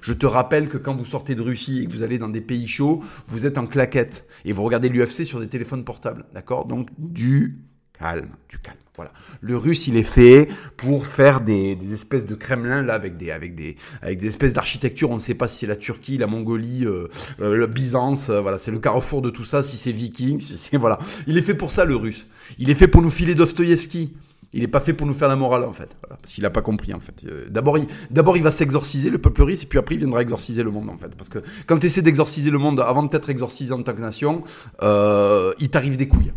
Je 0.02 0.14
te 0.14 0.26
rappelle 0.26 0.70
que 0.70 0.78
quand 0.78 0.96
vous 0.96 1.06
sortez 1.06 1.36
de 1.36 1.42
Russie 1.42 1.82
et 1.82 1.86
que 1.86 1.92
vous 1.92 2.04
allez 2.04 2.18
dans 2.18 2.30
des 2.30 2.42
pays 2.42 2.68
chauds, 2.68 3.04
vous 3.28 3.46
êtes 3.46 3.58
en 3.58 3.66
claquette 3.66 4.26
et 4.46 4.52
vous 4.52 4.64
regardez 4.64 4.90
l'UFC 4.90 5.26
sur 5.26 5.40
des 5.40 5.48
téléphones 5.48 5.84
portables, 5.84 6.26
d'accord? 6.34 6.66
Donc 6.66 6.90
du 6.98 7.60
calme, 7.98 8.30
du 8.50 8.60
calme. 8.60 8.78
Voilà. 8.96 9.14
Le 9.42 9.56
russe, 9.56 9.86
il 9.86 9.96
est 9.96 10.02
fait 10.02 10.50
pour 10.76 11.06
faire 11.06 11.42
des, 11.42 11.78
espèces 11.94 12.26
de 12.26 12.34
Kremlin 12.34 12.82
là 12.82 12.96
avec 12.96 13.16
des 13.16 13.30
avec 13.30 13.54
des 13.54 13.78
avec 14.02 14.18
des 14.18 14.26
espèces 14.26 14.54
d'architecture. 14.54 15.12
On 15.12 15.16
ne 15.16 15.20
sait 15.20 15.36
pas 15.36 15.48
si 15.48 15.60
c'est 15.60 15.68
la 15.68 15.76
Turquie, 15.76 16.18
la 16.18 16.26
Mongolie, 16.26 16.84
euh, 16.84 17.08
euh, 17.40 17.56
le 17.56 17.68
Byzance. 17.68 18.30
Euh, 18.30 18.42
voilà, 18.42 18.58
c'est 18.58 18.72
le 18.72 18.80
carrefour 18.80 19.22
de 19.22 19.30
tout 19.30 19.46
ça. 19.46 19.62
Si 19.62 19.78
c'est 19.78 19.92
Viking, 19.92 20.40
si 20.40 20.58
c'est 20.58 20.78
voilà. 20.78 20.98
Il 21.28 21.38
est 21.38 21.44
fait 21.44 21.54
pour 21.54 21.72
ça 21.72 21.86
le 21.86 21.96
russe. 21.96 22.26
Il 22.58 22.72
est 22.72 22.76
fait 22.76 22.88
pour 22.88 23.04
nous 23.04 23.12
filer 23.12 23.36
Dostoïevski. 23.36 24.16
Il 24.54 24.62
n'est 24.62 24.68
pas 24.68 24.80
fait 24.80 24.94
pour 24.94 25.06
nous 25.06 25.14
faire 25.14 25.28
la 25.28 25.36
morale, 25.36 25.64
en 25.64 25.74
fait. 25.74 25.96
Voilà, 26.02 26.18
parce 26.22 26.34
qu'il 26.34 26.44
n'a 26.44 26.50
pas 26.50 26.62
compris, 26.62 26.94
en 26.94 27.00
fait. 27.00 27.26
Euh, 27.26 27.48
d'abord, 27.50 27.78
il, 27.78 28.44
va 28.44 28.52
s'exorciser, 28.52 29.10
le 29.10 29.18
peuple 29.18 29.44
russe, 29.44 29.64
et 29.64 29.66
puis 29.66 29.78
après, 29.78 29.96
il 29.96 30.00
viendra 30.00 30.22
exorciser 30.22 30.64
le 30.64 30.72
monde, 30.72 30.90
en 30.90 30.98
fait. 30.98 31.16
Parce 31.16 31.30
que 31.30 31.40
quand 31.66 31.78
tu 31.78 31.88
essaies 31.88 32.02
d'exorciser 32.02 32.50
le 32.50 32.58
monde 32.58 32.80
avant 32.80 33.04
d'être 33.04 33.30
exorcisé 33.30 33.74
en 33.74 33.84
tant 33.84 33.94
que 33.94 34.02
nation, 34.02 34.42
euh, 34.82 35.54
il 35.60 35.70
t'arrive 35.70 35.98
des 35.98 36.08
couilles. 36.08 36.34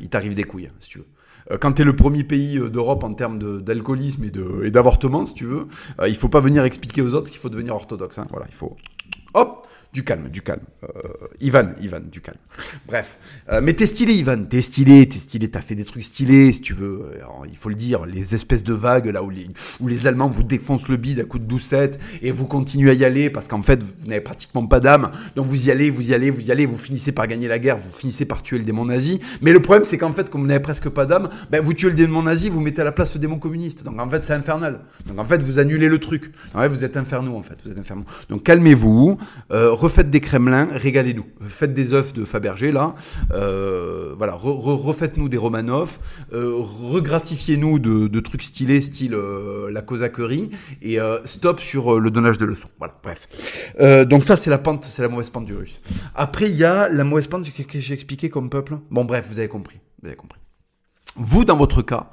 il 0.00 0.08
t'arrive 0.08 0.34
des 0.34 0.44
couilles, 0.44 0.70
si 0.80 0.90
tu 0.90 0.98
veux 0.98 1.06
euh, 1.50 1.56
quand 1.58 1.72
tu 1.72 1.82
es 1.82 1.84
le 1.86 1.96
premier 1.96 2.22
pays 2.22 2.60
d'Europe 2.70 3.02
en 3.02 3.14
termes 3.14 3.62
d'alcoolisme 3.62 4.24
et, 4.24 4.30
de, 4.30 4.68
d'avortement, 4.68 5.24
si 5.24 5.32
tu 5.32 5.46
veux, 5.46 5.68
il 6.06 6.14
faut 6.14 6.28
pas 6.28 6.40
venir 6.40 6.64
expliquer 6.64 7.00
aux 7.00 7.14
autres 7.14 7.30
qu'il 7.30 7.40
faut 7.40 7.48
devenir 7.48 7.74
orthodoxe. 7.74 8.18
Hein. 8.18 8.26
Voilà, 8.30 8.46
il 8.48 8.54
faut... 8.54 8.76
Hop 9.32 9.66
du 9.92 10.04
calme, 10.04 10.28
du 10.28 10.40
calme. 10.40 10.62
Euh, 10.84 10.88
Ivan, 11.40 11.70
Ivan, 11.80 12.00
du 12.10 12.20
calme. 12.20 12.38
Bref. 12.86 13.18
Euh, 13.50 13.60
mais 13.60 13.72
t'es 13.72 13.86
stylé, 13.86 14.14
Ivan. 14.14 14.44
T'es 14.48 14.62
stylé, 14.62 15.08
t'es 15.08 15.18
stylé. 15.18 15.50
T'as 15.50 15.60
fait 15.60 15.74
des 15.74 15.84
trucs 15.84 16.04
stylés, 16.04 16.52
si 16.52 16.60
tu 16.60 16.74
veux. 16.74 17.10
Euh, 17.16 17.46
il 17.50 17.56
faut 17.56 17.68
le 17.68 17.74
dire. 17.74 18.06
Les 18.06 18.34
espèces 18.36 18.62
de 18.62 18.72
vagues, 18.72 19.06
là, 19.06 19.24
où 19.24 19.30
les, 19.30 19.48
où 19.80 19.88
les 19.88 20.06
Allemands 20.06 20.28
vous 20.28 20.44
défoncent 20.44 20.88
le 20.88 20.96
bide 20.96 21.18
à 21.18 21.24
coup 21.24 21.40
de 21.40 21.44
doucette 21.44 21.98
et 22.22 22.30
vous 22.30 22.46
continuez 22.46 22.90
à 22.90 22.94
y 22.94 23.04
aller 23.04 23.30
parce 23.30 23.48
qu'en 23.48 23.62
fait, 23.62 23.82
vous 23.82 24.06
n'avez 24.06 24.20
pratiquement 24.20 24.64
pas 24.64 24.78
d'âme. 24.78 25.10
Donc 25.34 25.48
vous 25.48 25.66
y 25.66 25.70
allez, 25.72 25.90
vous 25.90 26.10
y 26.10 26.14
allez, 26.14 26.30
vous 26.30 26.40
y 26.40 26.52
allez. 26.52 26.66
Vous 26.66 26.78
finissez 26.78 27.10
par 27.10 27.26
gagner 27.26 27.48
la 27.48 27.58
guerre. 27.58 27.76
Vous 27.76 27.90
finissez 27.90 28.26
par 28.26 28.42
tuer 28.42 28.58
le 28.58 28.64
démon 28.64 28.84
nazi. 28.84 29.20
Mais 29.42 29.52
le 29.52 29.60
problème, 29.60 29.84
c'est 29.84 29.98
qu'en 29.98 30.12
fait, 30.12 30.30
comme 30.30 30.42
vous 30.42 30.46
n'avez 30.46 30.60
presque 30.60 30.88
pas 30.88 31.04
d'âme, 31.04 31.30
ben, 31.50 31.60
vous 31.60 31.74
tuez 31.74 31.88
le 31.88 31.96
démon 31.96 32.22
nazi, 32.22 32.48
vous 32.48 32.60
mettez 32.60 32.82
à 32.82 32.84
la 32.84 32.92
place 32.92 33.12
le 33.14 33.20
démon 33.20 33.38
communiste. 33.38 33.82
Donc 33.82 33.98
en 34.00 34.08
fait, 34.08 34.22
c'est 34.22 34.34
infernal. 34.34 34.82
Donc 35.06 35.18
en 35.18 35.24
fait, 35.24 35.42
vous 35.42 35.58
annulez 35.58 35.88
le 35.88 35.98
truc. 35.98 36.30
En 36.54 36.68
vous 36.68 36.84
êtes 36.84 36.96
infernaux, 36.96 37.36
en 37.36 37.42
fait. 37.42 37.58
Vous 37.64 37.72
êtes 37.72 37.78
infernaux. 37.78 38.04
Donc 38.28 38.44
calmez-vous. 38.44 39.18
Refaites 39.80 40.10
des 40.10 40.20
Kremlins 40.20 40.68
régalez-nous. 40.70 41.26
Faites 41.48 41.74
des 41.74 41.92
œufs 41.92 42.12
de 42.12 42.24
Fabergé, 42.24 42.70
là. 42.72 42.94
Euh, 43.32 44.14
voilà, 44.16 44.34
refaites-nous 44.34 45.28
des 45.28 45.36
Romanov. 45.36 45.98
Euh, 46.32 46.54
regratifiez-nous 46.56 47.78
de, 47.78 48.20
trucs 48.20 48.42
stylés, 48.42 48.82
style 48.82 49.14
euh, 49.14 49.70
la 49.70 49.82
cosaquerie. 49.82 50.50
Et 50.82 50.98
stop 51.24 51.60
sur 51.60 51.98
le 51.98 52.10
donnage 52.10 52.38
de 52.38 52.46
leçons. 52.46 52.68
Voilà, 52.78 52.94
bref. 53.02 53.28
donc 54.06 54.24
ça, 54.24 54.36
c'est 54.36 54.50
la 54.50 54.58
pente, 54.58 54.84
c'est 54.84 55.02
la 55.02 55.08
mauvaise 55.08 55.30
pente 55.30 55.46
du 55.46 55.54
russe. 55.54 55.80
Après, 56.14 56.50
il 56.50 56.56
y 56.56 56.64
a 56.64 56.88
la 56.88 57.04
mauvaise 57.04 57.26
pente 57.26 57.50
que, 57.50 57.80
j'ai 57.80 57.94
expliqué 57.94 58.28
comme 58.30 58.50
peuple. 58.50 58.78
Bon, 58.90 59.04
bref, 59.04 59.26
vous 59.28 59.38
avez 59.38 59.48
compris. 59.48 59.80
Vous 60.02 60.08
avez 60.08 60.16
compris. 60.16 60.38
Vous, 61.16 61.44
dans 61.44 61.56
votre 61.56 61.82
cas, 61.82 62.10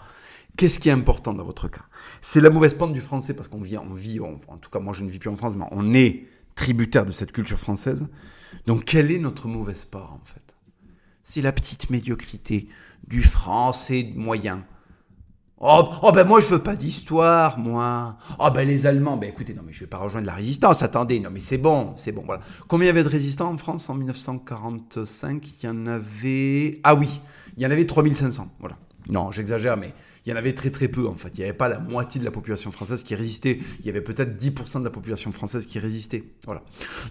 qu'est-ce 0.55 0.79
qui 0.79 0.89
est 0.89 0.93
important 0.93 1.33
dans 1.33 1.43
votre 1.43 1.67
cas? 1.67 1.85
C'est 2.21 2.41
la 2.41 2.49
mauvaise 2.49 2.73
pente 2.73 2.93
du 2.93 3.01
français, 3.01 3.33
parce 3.33 3.47
qu'on 3.47 3.61
vit, 3.61 3.77
on 3.77 3.93
vit 3.93 4.19
en 4.19 4.57
tout 4.57 4.69
cas, 4.69 4.79
moi 4.79 4.93
je 4.93 5.03
ne 5.03 5.09
vis 5.09 5.19
plus 5.19 5.29
en 5.29 5.35
France, 5.35 5.55
mais 5.55 5.65
on 5.71 5.93
est 5.93 6.25
tributaire 6.57 7.05
de 7.05 7.11
cette 7.13 7.31
culture 7.31 7.57
française. 7.57 8.09
Donc 8.65 8.83
quelle 8.83 9.11
est 9.11 9.19
notre 9.19 9.47
mauvaise 9.47 9.85
part 9.85 10.13
en 10.13 10.21
fait? 10.25 10.57
C'est 11.23 11.41
la 11.41 11.53
petite 11.53 11.89
médiocrité 11.89 12.67
du 13.07 13.23
français 13.23 14.11
moyen. 14.15 14.65
Oh, 15.59 15.89
oh 16.03 16.11
ben 16.11 16.23
moi 16.25 16.39
je 16.41 16.47
veux 16.47 16.61
pas 16.61 16.75
d'histoire, 16.75 17.57
moi. 17.57 18.17
Oh 18.39 18.49
ben 18.53 18.67
les 18.67 18.85
Allemands, 18.85 19.17
ben 19.17 19.29
écoutez, 19.29 19.53
non 19.53 19.63
mais 19.65 19.73
je 19.73 19.81
vais 19.81 19.87
pas 19.87 19.97
rejoindre 19.97 20.27
la 20.27 20.33
résistance, 20.33 20.83
attendez, 20.83 21.19
non 21.19 21.29
mais 21.31 21.39
c'est 21.39 21.57
bon, 21.57 21.93
c'est 21.95 22.11
bon, 22.11 22.23
voilà. 22.25 22.41
Combien 22.67 22.85
il 22.85 22.89
y 22.89 22.91
avait 22.91 23.03
de 23.03 23.09
résistants 23.09 23.51
en 23.51 23.57
France 23.57 23.89
en 23.89 23.95
1945 23.95 25.47
Il 25.47 25.65
y 25.65 25.69
en 25.69 25.87
avait... 25.87 26.79
Ah 26.83 26.93
oui, 26.95 27.21
il 27.55 27.63
y 27.63 27.65
en 27.65 27.71
avait 27.71 27.87
3500, 27.87 28.49
voilà. 28.59 28.77
Non, 29.09 29.31
j'exagère, 29.31 29.77
mais 29.77 29.93
il 30.25 30.29
y 30.31 30.33
en 30.33 30.35
avait 30.35 30.53
très 30.53 30.69
très 30.69 30.89
peu 30.89 31.07
en 31.07 31.15
fait. 31.15 31.29
Il 31.35 31.39
n'y 31.39 31.43
avait 31.45 31.53
pas 31.53 31.69
la 31.69 31.79
moitié 31.79 32.19
de 32.19 32.25
la 32.25 32.31
population 32.31 32.71
française 32.71 33.03
qui 33.03 33.15
résistait. 33.15 33.59
Il 33.79 33.85
y 33.85 33.89
avait 33.89 34.01
peut-être 34.01 34.35
10% 34.35 34.79
de 34.79 34.83
la 34.83 34.89
population 34.89 35.31
française 35.31 35.65
qui 35.65 35.79
résistait. 35.79 36.25
Voilà. 36.45 36.63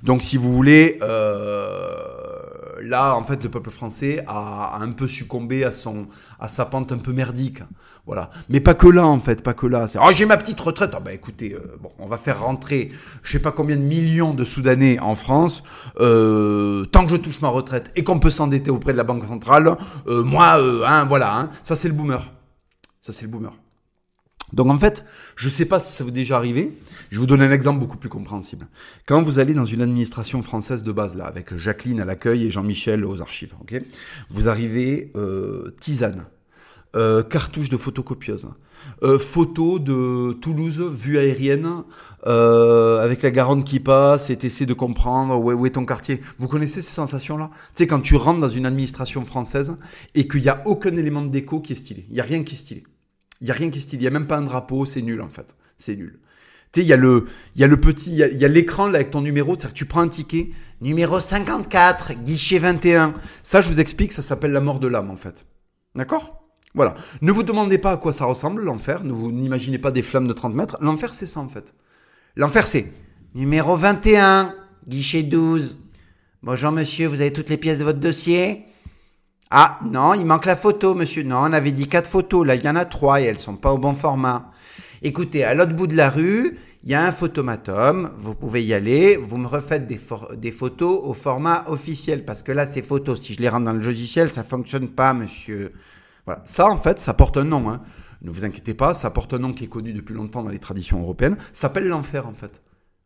Donc 0.02 0.22
si 0.22 0.36
vous 0.36 0.52
voulez, 0.52 0.98
euh, 1.00 2.45
là 2.82 3.16
en 3.16 3.22
fait 3.22 3.42
le 3.42 3.48
peuple 3.48 3.70
français 3.70 4.24
a, 4.26 4.78
un 4.80 4.90
peu 4.92 5.06
succombé 5.06 5.64
à 5.64 5.72
son 5.72 6.06
à 6.38 6.48
sa 6.48 6.64
pente 6.66 6.92
un 6.92 6.98
peu 6.98 7.12
merdique. 7.12 7.62
Voilà. 8.06 8.30
Mais 8.48 8.60
pas 8.60 8.74
que 8.74 8.86
là 8.86 9.06
en 9.06 9.18
fait, 9.18 9.42
pas 9.42 9.54
que 9.54 9.66
là. 9.66 9.88
C'est 9.88 9.98
oh 9.98 10.10
j'ai 10.14 10.26
ma 10.26 10.36
petite 10.36 10.60
retraite. 10.60 10.90
Ah 10.94 11.00
bah 11.00 11.12
écoutez, 11.12 11.54
euh, 11.54 11.76
bon 11.80 11.90
on 11.98 12.06
va 12.06 12.18
faire 12.18 12.40
rentrer 12.40 12.92
je 13.22 13.32
sais 13.32 13.40
pas 13.40 13.52
combien 13.52 13.76
de 13.76 13.82
millions 13.82 14.34
de 14.34 14.44
Soudanais 14.44 14.98
en 15.00 15.14
France. 15.14 15.62
Euh, 16.00 16.84
tant 16.86 17.04
que 17.04 17.10
je 17.10 17.16
touche 17.16 17.40
ma 17.40 17.48
retraite 17.48 17.90
et 17.96 18.04
qu'on 18.04 18.18
peut 18.18 18.30
s'endetter 18.30 18.70
auprès 18.70 18.92
de 18.92 18.98
la 18.98 19.04
banque 19.04 19.24
centrale, 19.24 19.76
moi 20.06 20.58
hein 20.86 21.04
voilà 21.04 21.36
hein, 21.36 21.50
ça 21.62 21.74
c'est 21.76 21.88
le 21.88 21.94
boomer. 21.94 22.24
Ça, 23.06 23.12
c'est 23.12 23.22
le 23.22 23.30
boomer. 23.30 23.52
Donc 24.56 24.68
en 24.70 24.78
fait, 24.78 25.04
je 25.36 25.46
ne 25.46 25.52
sais 25.52 25.66
pas 25.66 25.78
si 25.78 25.92
ça 25.92 26.02
vous 26.02 26.10
est 26.10 26.12
déjà 26.12 26.36
arrivé. 26.38 26.76
Je 27.10 27.20
vous 27.20 27.26
donner 27.26 27.44
un 27.44 27.52
exemple 27.52 27.78
beaucoup 27.78 27.98
plus 27.98 28.08
compréhensible. 28.08 28.66
Quand 29.06 29.22
vous 29.22 29.38
allez 29.38 29.54
dans 29.54 29.66
une 29.66 29.82
administration 29.82 30.42
française 30.42 30.82
de 30.82 30.92
base, 30.92 31.14
là, 31.14 31.26
avec 31.26 31.54
Jacqueline 31.56 32.00
à 32.00 32.04
l'accueil 32.04 32.44
et 32.46 32.50
Jean-Michel 32.50 33.04
aux 33.04 33.20
archives, 33.20 33.54
ok 33.60 33.80
Vous 34.30 34.48
arrivez 34.48 35.12
euh, 35.14 35.76
tisane. 35.78 36.26
euh, 36.94 37.22
cartouche 37.22 37.68
de 37.68 37.76
photocopieuse, 37.76 38.46
euh, 39.02 39.18
photo 39.18 39.78
de 39.78 40.32
Toulouse, 40.32 40.80
vue 40.80 41.18
aérienne, 41.18 41.82
euh, 42.26 43.04
avec 43.04 43.22
la 43.22 43.30
Garonne 43.30 43.64
qui 43.64 43.80
passe 43.80 44.30
et 44.30 44.36
t'essaies 44.36 44.64
de 44.64 44.72
comprendre 44.74 45.36
où 45.38 45.50
est, 45.52 45.54
où 45.54 45.66
est 45.66 45.70
ton 45.70 45.84
quartier. 45.84 46.22
Vous 46.38 46.48
connaissez 46.48 46.80
ces 46.80 46.94
sensations-là? 46.94 47.50
Tu 47.52 47.58
sais, 47.74 47.86
quand 47.86 48.00
tu 48.00 48.16
rentres 48.16 48.40
dans 48.40 48.48
une 48.48 48.64
administration 48.64 49.24
française 49.26 49.76
et 50.14 50.26
qu'il 50.26 50.40
n'y 50.42 50.48
a 50.48 50.62
aucun 50.64 50.96
élément 50.96 51.20
de 51.22 51.28
déco 51.28 51.60
qui 51.60 51.74
est 51.74 51.76
stylé. 51.76 52.06
Il 52.08 52.14
n'y 52.14 52.20
a 52.20 52.24
rien 52.24 52.42
qui 52.44 52.54
est 52.54 52.58
stylé. 52.58 52.84
Il 53.40 53.44
n'y 53.44 53.50
a 53.50 53.54
rien 53.54 53.70
qui 53.70 53.78
est 53.78 53.82
stylé. 53.82 54.00
Il 54.00 54.04
n'y 54.04 54.08
a 54.08 54.18
même 54.18 54.26
pas 54.26 54.38
un 54.38 54.42
drapeau, 54.42 54.86
c'est 54.86 55.02
nul 55.02 55.20
en 55.20 55.28
fait. 55.28 55.56
C'est 55.78 55.96
nul. 55.96 56.18
Tu 56.72 56.80
sais, 56.80 56.86
il 56.86 56.88
y 56.88 56.92
a 56.92 56.96
le, 56.96 57.26
y 57.54 57.64
a 57.64 57.66
le 57.66 57.80
petit, 57.80 58.10
il 58.10 58.16
y 58.18 58.44
a, 58.44 58.48
l'écran 58.48 58.88
là 58.88 58.96
avec 58.96 59.10
ton 59.10 59.20
numéro, 59.20 59.54
c'est-à-dire 59.54 59.72
que 59.72 59.78
tu 59.78 59.86
prends 59.86 60.00
un 60.00 60.08
ticket, 60.08 60.50
numéro 60.80 61.20
54, 61.20 62.14
guichet 62.24 62.58
21. 62.58 63.14
Ça, 63.42 63.60
je 63.60 63.68
vous 63.68 63.80
explique, 63.80 64.12
ça 64.12 64.22
s'appelle 64.22 64.52
la 64.52 64.60
mort 64.60 64.80
de 64.80 64.88
l'âme 64.88 65.10
en 65.10 65.16
fait. 65.16 65.46
D'accord? 65.94 66.42
Voilà. 66.74 66.94
Ne 67.22 67.32
vous 67.32 67.42
demandez 67.42 67.78
pas 67.78 67.92
à 67.92 67.96
quoi 67.96 68.12
ça 68.12 68.26
ressemble 68.26 68.62
l'enfer, 68.62 69.04
ne 69.04 69.12
vous 69.12 69.32
n'imaginez 69.32 69.78
pas 69.78 69.90
des 69.90 70.02
flammes 70.02 70.28
de 70.28 70.32
30 70.32 70.54
mètres. 70.54 70.76
L'enfer, 70.80 71.14
c'est 71.14 71.26
ça 71.26 71.40
en 71.40 71.48
fait. 71.48 71.74
L'enfer, 72.34 72.66
c'est 72.66 72.90
numéro 73.34 73.76
21, 73.76 74.54
guichet 74.86 75.22
12. 75.22 75.78
Bonjour 76.42 76.72
monsieur, 76.72 77.06
vous 77.06 77.20
avez 77.20 77.32
toutes 77.32 77.48
les 77.48 77.56
pièces 77.56 77.78
de 77.78 77.84
votre 77.84 78.00
dossier? 78.00 78.66
Ah 79.50 79.78
non, 79.84 80.14
il 80.14 80.26
manque 80.26 80.46
la 80.46 80.56
photo 80.56 80.94
monsieur. 80.94 81.22
Non, 81.22 81.38
on 81.38 81.52
avait 81.52 81.72
dit 81.72 81.88
quatre 81.88 82.10
photos, 82.10 82.46
là 82.46 82.54
il 82.56 82.64
y 82.64 82.68
en 82.68 82.76
a 82.76 82.84
trois 82.84 83.20
et 83.20 83.24
elles 83.24 83.38
sont 83.38 83.56
pas 83.56 83.72
au 83.72 83.78
bon 83.78 83.94
format. 83.94 84.50
Écoutez, 85.02 85.44
à 85.44 85.54
l'autre 85.54 85.74
bout 85.74 85.86
de 85.86 85.96
la 85.96 86.10
rue, 86.10 86.58
il 86.82 86.90
y 86.90 86.94
a 86.94 87.04
un 87.04 87.12
photomatum, 87.12 88.12
vous 88.18 88.34
pouvez 88.34 88.64
y 88.64 88.72
aller, 88.72 89.16
vous 89.16 89.36
me 89.36 89.46
refaites 89.46 89.86
des, 89.86 90.50
photos 90.50 91.00
au 91.02 91.12
format 91.12 91.64
officiel, 91.66 92.24
parce 92.24 92.42
que 92.42 92.52
là, 92.52 92.64
ces 92.64 92.82
photos, 92.82 93.20
si 93.20 93.34
je 93.34 93.40
les 93.40 93.48
rentre 93.48 93.64
dans 93.64 93.72
le 93.72 93.80
logiciel, 93.80 94.32
ça 94.32 94.44
fonctionne 94.44 94.88
pas, 94.88 95.12
monsieur. 95.12 95.72
Voilà. 96.24 96.42
Ça, 96.44 96.66
en 96.66 96.76
fait, 96.76 96.98
ça 96.98 97.12
porte 97.12 97.36
un 97.36 97.44
nom. 97.44 97.68
Hein. 97.68 97.82
Ne 98.22 98.30
vous 98.30 98.44
inquiétez 98.44 98.74
pas, 98.74 98.94
ça 98.94 99.10
porte 99.10 99.34
un 99.34 99.38
nom 99.38 99.52
qui 99.52 99.64
est 99.64 99.68
connu 99.68 99.92
depuis 99.92 100.14
longtemps 100.14 100.42
dans 100.42 100.50
les 100.50 100.58
traditions 100.58 101.00
européennes. 101.00 101.36
Ça 101.52 101.62
s'appelle 101.62 101.88
l'enfer, 101.88 102.26
en 102.26 102.34
fait. 102.34 102.62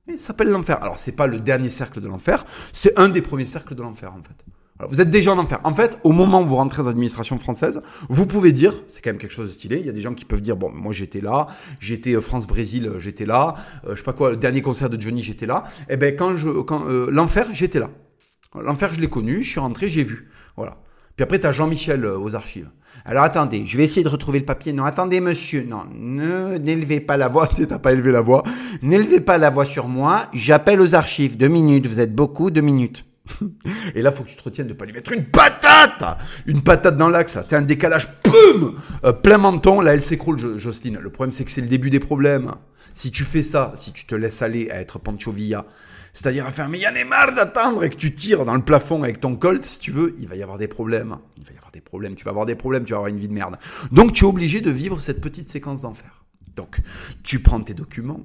Il 0.09 0.19
s'appelle 0.19 0.51
l'enfer. 0.51 0.83
Alors, 0.83 0.99
c'est 0.99 1.13
pas 1.13 1.27
le 1.27 1.41
dernier 1.41 1.71
cercle 1.71 2.01
de 2.01 2.09
l'enfer, 2.09 2.45
c'est 2.73 2.99
un 2.99 3.09
des 3.09 3.23
premiers 3.23 3.47
cercles 3.47 3.75
de 3.75 3.83
l'enfer, 3.83 4.15
en 4.15 4.23
fait 4.23 4.45
vous 4.89 5.01
êtes 5.01 5.11
déjà 5.11 5.33
en 5.33 5.39
enfer. 5.39 5.59
En 5.65 5.75
fait, 5.75 5.99
au 6.05 6.13
moment 6.13 6.43
où 6.43 6.47
vous 6.47 6.57
rentrez 6.57 6.83
dans 6.83 6.89
l'administration 6.89 7.39
française, 7.39 7.83
vous 8.09 8.27
pouvez 8.27 8.53
dire, 8.53 8.83
c'est 8.87 9.03
quand 9.03 9.11
même 9.11 9.19
quelque 9.19 9.33
chose 9.33 9.49
de 9.49 9.53
stylé. 9.53 9.79
Il 9.79 9.87
y 9.87 9.89
a 9.89 9.93
des 9.93 10.01
gens 10.01 10.15
qui 10.15 10.25
peuvent 10.25 10.41
dire, 10.41 10.57
bon, 10.57 10.71
moi 10.73 10.93
j'étais 10.93 11.21
là, 11.21 11.49
j'étais 11.81 12.15
euh, 12.15 12.21
France-Brésil, 12.21 12.87
euh, 12.87 12.99
j'étais 12.99 13.27
là, 13.27 13.55
euh, 13.87 13.91
je 13.93 13.97
sais 13.97 14.05
pas 14.05 14.13
quoi, 14.13 14.31
le 14.31 14.37
dernier 14.37 14.63
concert 14.63 14.89
de 14.91 15.01
Johnny, 15.01 15.23
j'étais 15.23 15.47
là. 15.47 15.65
Et 15.83 15.95
eh 15.95 15.97
ben 15.97 16.15
quand 16.17 16.37
je, 16.37 16.49
quand 16.49 16.85
l'enfer, 16.89 17.49
j'étais 17.53 17.79
là. 17.79 17.91
L'enfer, 18.55 18.95
je 18.95 19.01
l'ai 19.01 19.09
connu, 19.09 19.43
je 19.43 19.51
suis 19.51 19.61
rentré, 19.61 19.89
j'ai 19.89 20.03
vu. 20.03 20.31
Voilà. 20.57 20.79
Puis 21.17 21.23
après, 21.23 21.39
tu 21.39 21.53
Jean-Michel 21.53 22.05
aux 22.07 22.35
archives. 22.35 22.69
Alors 23.05 23.25
attendez, 23.25 23.65
je 23.67 23.77
vais 23.77 23.85
essayer 23.85 24.03
de 24.03 24.09
retrouver 24.09 24.41
le 24.41 24.45
papier. 24.45 24.73
Non, 24.73 24.85
attendez, 24.85 25.21
monsieur. 25.21 25.63
Non, 25.63 25.85
ne 25.95 26.59
n'élevez 26.59 27.01
pas 27.01 27.17
la 27.17 27.29
voix. 27.29 27.49
Tu 27.55 27.67
n'as 27.67 27.79
pas 27.79 27.93
élevé 27.93 28.13
la 28.13 28.21
voix. 28.21 28.43
N'élevez 28.83 29.21
pas 29.21 29.39
la 29.39 29.51
voix 29.51 29.65
sur 29.65 29.89
moi. 29.89 30.27
J'appelle 30.35 30.81
aux 30.81 30.95
archives. 30.95 31.37
Deux 31.37 31.49
minutes. 31.49 31.87
Vous 31.87 32.01
êtes 32.01 32.15
beaucoup. 32.15 32.51
Deux 32.51 32.61
minutes. 32.61 33.05
Et 33.95 34.03
là, 34.03 34.13
faut 34.13 34.25
que 34.25 34.29
tu 34.29 34.37
te 34.37 34.43
retiennes 34.43 34.69
de 34.69 34.73
pas 34.73 34.85
lui 34.85 34.93
mettre 34.93 35.13
une 35.13 35.25
patate 35.25 36.19
Une 36.47 36.63
patate 36.63 36.97
dans 36.97 37.09
l'axe, 37.09 37.39
c'est 37.49 37.57
un 37.57 37.63
décalage, 37.63 38.09
euh, 39.05 39.13
Plein 39.13 39.39
menton, 39.39 39.81
là, 39.81 39.95
elle 39.95 40.03
s'écroule, 40.03 40.59
Jocelyne. 40.59 40.99
Le 41.01 41.11
problème, 41.11 41.33
c'est 41.33 41.45
que 41.45 41.51
c'est 41.51 41.61
le 41.61 41.69
début 41.69 41.91
des 41.91 42.01
problèmes. 42.01 42.53
Si 42.95 43.11
tu 43.11 43.25
fais 43.25 43.43
ça, 43.43 43.73
si 43.77 43.93
tu 43.93 44.05
te 44.05 44.15
laisses 44.15 44.43
aller 44.43 44.71
à 44.71 44.81
être 44.81 44.99
Pancho 44.99 45.33
Villa, 45.33 45.65
c'est-à-dire 46.13 46.47
à 46.47 46.51
faire, 46.51 46.69
mais 46.69 46.79
y'en 46.79 46.95
est 46.95 47.05
marre 47.05 47.35
d'attendre 47.35 47.85
et 47.85 47.91
que 47.91 47.97
tu 47.97 48.15
tires 48.15 48.45
dans 48.45 48.55
le 48.55 48.63
plafond 48.63 49.03
avec 49.03 49.21
ton 49.21 49.37
colt, 49.37 49.65
si 49.65 49.79
tu 49.79 49.91
veux, 49.93 50.15
il 50.19 50.29
va 50.29 50.37
y 50.37 50.43
avoir 50.43 50.59
des 50.59 50.69
problèmes. 50.69 51.19
Il 51.37 51.45
va 51.45 51.53
y 51.53 51.57
avoir 51.57 51.71
des 51.71 51.81
problèmes, 51.81 52.17
tu 52.17 52.25
vas 52.25 52.31
avoir 52.31 52.47
des 52.47 52.57
problèmes, 52.57 52.85
tu 52.85 52.93
vas 52.93 52.99
avoir 52.99 53.11
une 53.11 53.19
vie 53.19 53.29
de 53.29 53.33
merde. 53.33 53.57
Donc, 53.93 54.13
tu 54.13 54.25
es 54.25 54.29
obligé 54.29 54.61
de 54.61 54.71
vivre 54.71 55.01
cette 55.01 55.21
petite 55.21 55.49
séquence 55.49 55.83
d'enfer. 55.83 56.25
Donc, 56.57 56.79
tu 57.23 57.39
prends 57.41 57.61
tes 57.61 57.75
documents, 57.75 58.25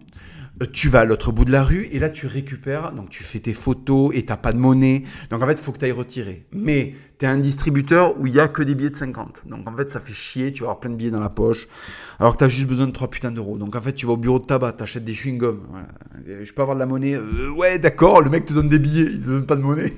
tu 0.72 0.90
vas 0.90 1.02
à 1.02 1.06
l'autre 1.06 1.32
bout 1.32 1.46
de 1.46 1.52
la 1.52 1.64
rue 1.64 1.88
et 1.92 2.00
là 2.00 2.10
tu 2.10 2.28
récupères, 2.28 2.94
donc 2.94 3.10
tu 3.10 3.24
fais 3.24 3.40
tes 3.40 3.54
photos 3.54 4.12
et 4.16 4.24
t'as 4.24 4.38
pas 4.38 4.52
de 4.52 4.58
monnaie. 4.58 5.04
Donc 5.30 5.42
en 5.42 5.48
fait, 5.48 5.54
il 5.54 5.62
faut 5.62 5.72
que 5.72 5.80
tu 5.80 5.86
ailles 5.86 5.92
retirer. 5.92 6.46
Mais 6.52 6.94
tu 7.18 7.26
es 7.26 7.28
un 7.28 7.38
distributeur 7.38 8.20
où 8.20 8.28
il 8.28 8.36
y 8.36 8.40
a 8.40 8.48
que 8.48 8.62
des 8.62 8.76
billets 8.76 8.90
de 8.90 8.96
50. 8.96 9.44
Donc 9.46 9.68
en 9.70 9.76
fait, 9.76 9.90
ça 9.90 10.00
fait 10.00 10.14
chier, 10.14 10.52
tu 10.52 10.62
vas 10.62 10.68
avoir 10.68 10.80
plein 10.80 10.90
de 10.90 10.96
billets 10.96 11.12
dans 11.12 11.20
la 11.20 11.30
poche, 11.30 11.68
alors 12.20 12.34
que 12.34 12.40
tu 12.40 12.44
as 12.44 12.48
juste 12.48 12.68
besoin 12.68 12.88
de 12.88 12.92
3 12.92 13.10
putains 13.10 13.32
d'euros. 13.32 13.58
Donc 13.58 13.76
en 13.76 13.82
fait, 13.82 13.94
tu 13.94 14.06
vas 14.06 14.14
au 14.14 14.18
bureau 14.18 14.40
de 14.40 14.46
tabac, 14.46 14.74
t'achètes 14.74 15.06
des 15.06 15.14
chewing-gums. 15.14 15.60
Je 16.26 16.54
peux 16.54 16.62
avoir 16.62 16.76
de 16.76 16.80
la 16.80 16.86
monnaie 16.86 17.16
euh, 17.16 17.50
Ouais, 17.50 17.80
d'accord, 17.80 18.22
le 18.22 18.30
mec 18.30 18.46
te 18.46 18.54
donne 18.54 18.70
des 18.70 18.80
billets, 18.80 19.10
il 19.12 19.22
te 19.22 19.28
donne 19.28 19.46
pas 19.46 19.56
de 19.56 19.62
monnaie. 19.62 19.94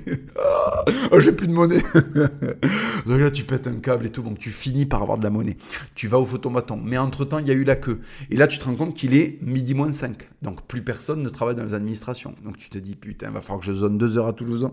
oh, 1.12 1.20
j'ai 1.20 1.32
plus 1.32 1.48
de 1.48 1.52
monnaie. 1.52 1.82
donc 3.06 3.20
là, 3.20 3.30
tu 3.30 3.44
pètes 3.44 3.66
un 3.66 3.76
câble 3.76 4.06
et 4.06 4.10
tout, 4.10 4.22
donc 4.22 4.38
tu 4.38 4.50
finis 4.50 4.86
par 4.86 5.02
avoir 5.02 5.18
de 5.18 5.24
la 5.24 5.30
monnaie. 5.30 5.56
Tu 5.94 6.06
vas 6.06 6.18
au 6.18 6.24
photomaton. 6.24 6.80
Mais 6.82 6.98
entre-temps, 6.98 7.38
il 7.38 7.48
y 7.48 7.50
a 7.50 7.54
eu 7.54 7.64
la 7.64 7.76
queue. 7.76 8.00
Et 8.30 8.36
là, 8.36 8.46
tu 8.46 8.58
te 8.58 8.64
rends 8.64 8.74
compte 8.74 8.94
qu'il 8.94 9.14
est 9.14 9.38
midi 9.42 9.74
moins 9.74 9.90
5. 9.90 10.16
Donc 10.42 10.62
plus 10.62 10.82
personne 10.82 11.22
ne 11.22 11.28
travaille 11.28 11.56
dans 11.56 11.64
les 11.64 11.74
administrations. 11.74 12.34
Donc 12.44 12.58
tu 12.58 12.70
te 12.70 12.78
dis, 12.78 12.94
putain, 12.94 13.30
va 13.30 13.40
falloir 13.40 13.60
que 13.60 13.66
je 13.66 13.72
zone 13.72 13.98
deux 13.98 14.18
heures 14.18 14.28
à 14.28 14.32
Toulouse 14.32 14.68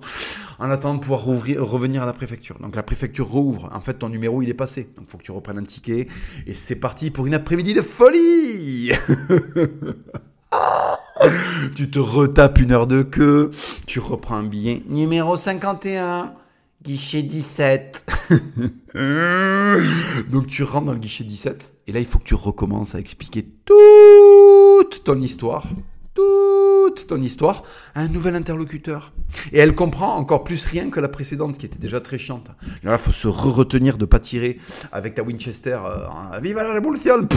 en 0.60 0.70
attendant 0.70 0.96
de 0.96 1.00
pouvoir 1.00 1.24
revenir 1.24 2.04
à 2.04 2.06
la 2.06 2.14
préfecture. 2.14 2.35
Donc 2.60 2.76
la 2.76 2.84
préfecture 2.84 3.28
rouvre. 3.28 3.70
En 3.74 3.82
fait, 3.82 3.96
ton 3.96 4.10
numéro, 4.10 4.42
il 4.42 4.50
est 4.50 4.54
passé. 4.54 4.90
Donc 4.96 5.06
il 5.08 5.12
faut 5.12 5.18
que 5.18 5.24
tu 5.24 5.32
reprennes 5.32 5.60
un 5.60 5.64
ticket. 5.64 6.08
Et 6.48 6.54
c'est 6.54 6.76
parti 6.76 7.12
pour 7.12 7.26
une 7.26 7.34
après-midi 7.34 7.74
de 7.74 7.82
folie 7.82 8.92
Tu 11.76 11.90
te 11.90 12.00
retapes 12.00 12.60
une 12.60 12.72
heure 12.72 12.88
de 12.88 13.04
queue. 13.04 13.52
Tu 13.86 14.00
reprends 14.00 14.36
un 14.36 14.44
billet. 14.44 14.84
Numéro 14.88 15.38
51. 15.38 16.34
Guichet 16.84 17.24
17. 17.24 18.06
Donc 20.30 20.48
tu 20.48 20.64
rentres 20.64 20.86
dans 20.86 20.94
le 20.94 21.00
guichet 21.00 21.24
17 21.24 21.74
et 21.88 21.92
là 21.92 22.00
il 22.00 22.06
faut 22.06 22.20
que 22.20 22.24
tu 22.24 22.36
recommences 22.36 22.96
à 22.96 23.00
expliquer 23.00 23.46
toute 23.66 25.04
ton 25.04 25.20
histoire 25.20 25.68
ton 27.08 27.22
histoire 27.22 27.64
à 27.94 28.02
un 28.02 28.08
nouvel 28.08 28.36
interlocuteur. 28.36 29.14
Et 29.52 29.60
elle 29.60 29.76
comprend 29.76 30.16
encore 30.16 30.44
plus 30.44 30.66
rien 30.66 30.90
que 30.90 31.00
la 31.00 31.10
précédente, 31.10 31.58
qui 31.58 31.66
était 31.66 31.80
déjà 31.80 32.00
très 32.00 32.18
chiante. 32.18 32.48
Là, 32.84 32.94
il 32.94 32.98
faut 32.98 33.12
se 33.12 33.28
retenir 33.28 33.98
de 33.98 34.06
pas 34.06 34.20
tirer 34.20 34.60
avec 34.92 35.16
ta 35.16 35.24
Winchester. 35.24 35.78
Euh, 35.86 36.40
Vive 36.42 36.58
la 36.58 36.74
révolution 36.74 37.28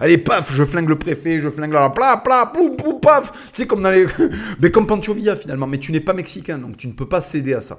Allez, 0.00 0.18
paf, 0.18 0.52
je 0.52 0.64
flingue 0.64 0.88
le 0.88 0.98
préfet, 0.98 1.40
je 1.40 1.48
flingue 1.48 1.72
la 1.72 1.90
pla, 1.90 2.16
pla, 2.16 2.50
poum, 2.52 2.76
poum, 2.76 3.00
paf 3.00 3.32
Tu 3.52 3.62
sais, 3.62 3.66
comme 3.66 3.82
dans 3.82 3.90
les... 3.90 4.06
Mais 4.60 4.70
comme 4.70 4.86
Pancho 4.86 5.14
Villa, 5.14 5.36
finalement. 5.36 5.66
Mais 5.66 5.78
tu 5.78 5.92
n'es 5.92 6.00
pas 6.00 6.14
mexicain, 6.14 6.58
donc 6.58 6.76
tu 6.76 6.88
ne 6.88 6.92
peux 6.92 7.08
pas 7.08 7.20
céder 7.20 7.54
à 7.54 7.60
ça. 7.60 7.78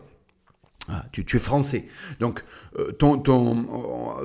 Ah, 0.88 1.04
tu, 1.12 1.22
es 1.22 1.40
français. 1.40 1.86
Donc, 2.20 2.44
euh, 2.78 2.92
ton, 2.92 3.18
ton, 3.18 3.66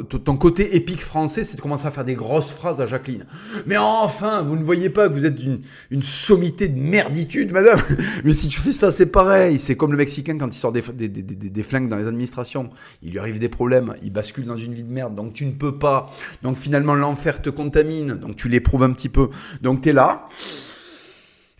ton, 0.02 0.36
côté 0.36 0.76
épique 0.76 1.00
français, 1.00 1.42
c'est 1.42 1.56
de 1.56 1.62
commencer 1.62 1.86
à 1.86 1.90
faire 1.90 2.04
des 2.04 2.14
grosses 2.14 2.50
phrases 2.50 2.82
à 2.82 2.86
Jacqueline. 2.86 3.24
Mais 3.66 3.78
enfin, 3.78 4.42
vous 4.42 4.56
ne 4.56 4.62
voyez 4.62 4.90
pas 4.90 5.08
que 5.08 5.14
vous 5.14 5.24
êtes 5.24 5.42
une, 5.42 5.62
une 5.90 6.02
sommité 6.02 6.68
de 6.68 6.78
merditude, 6.78 7.50
madame 7.50 7.80
Mais 8.24 8.34
si 8.34 8.48
tu 8.48 8.60
fais 8.60 8.72
ça, 8.72 8.92
c'est 8.92 9.06
pareil. 9.06 9.58
C'est 9.58 9.74
comme 9.74 9.92
le 9.92 9.96
Mexicain 9.96 10.36
quand 10.36 10.54
il 10.54 10.58
sort 10.58 10.72
des, 10.72 10.82
des, 10.82 11.08
des, 11.08 11.22
des, 11.22 11.62
flingues 11.62 11.88
dans 11.88 11.96
les 11.96 12.06
administrations. 12.06 12.68
Il 13.02 13.12
lui 13.12 13.18
arrive 13.18 13.38
des 13.38 13.48
problèmes, 13.48 13.94
il 14.02 14.12
bascule 14.12 14.44
dans 14.44 14.58
une 14.58 14.74
vie 14.74 14.84
de 14.84 14.92
merde. 14.92 15.14
Donc, 15.14 15.32
tu 15.32 15.46
ne 15.46 15.52
peux 15.52 15.78
pas. 15.78 16.10
Donc, 16.42 16.58
finalement, 16.58 16.94
l'enfer 16.94 17.40
te 17.40 17.48
contamine. 17.48 18.16
Donc, 18.16 18.36
tu 18.36 18.50
l'éprouves 18.50 18.82
un 18.82 18.92
petit 18.92 19.08
peu. 19.08 19.30
Donc, 19.62 19.80
tu 19.80 19.88
es 19.88 19.92
là. 19.94 20.28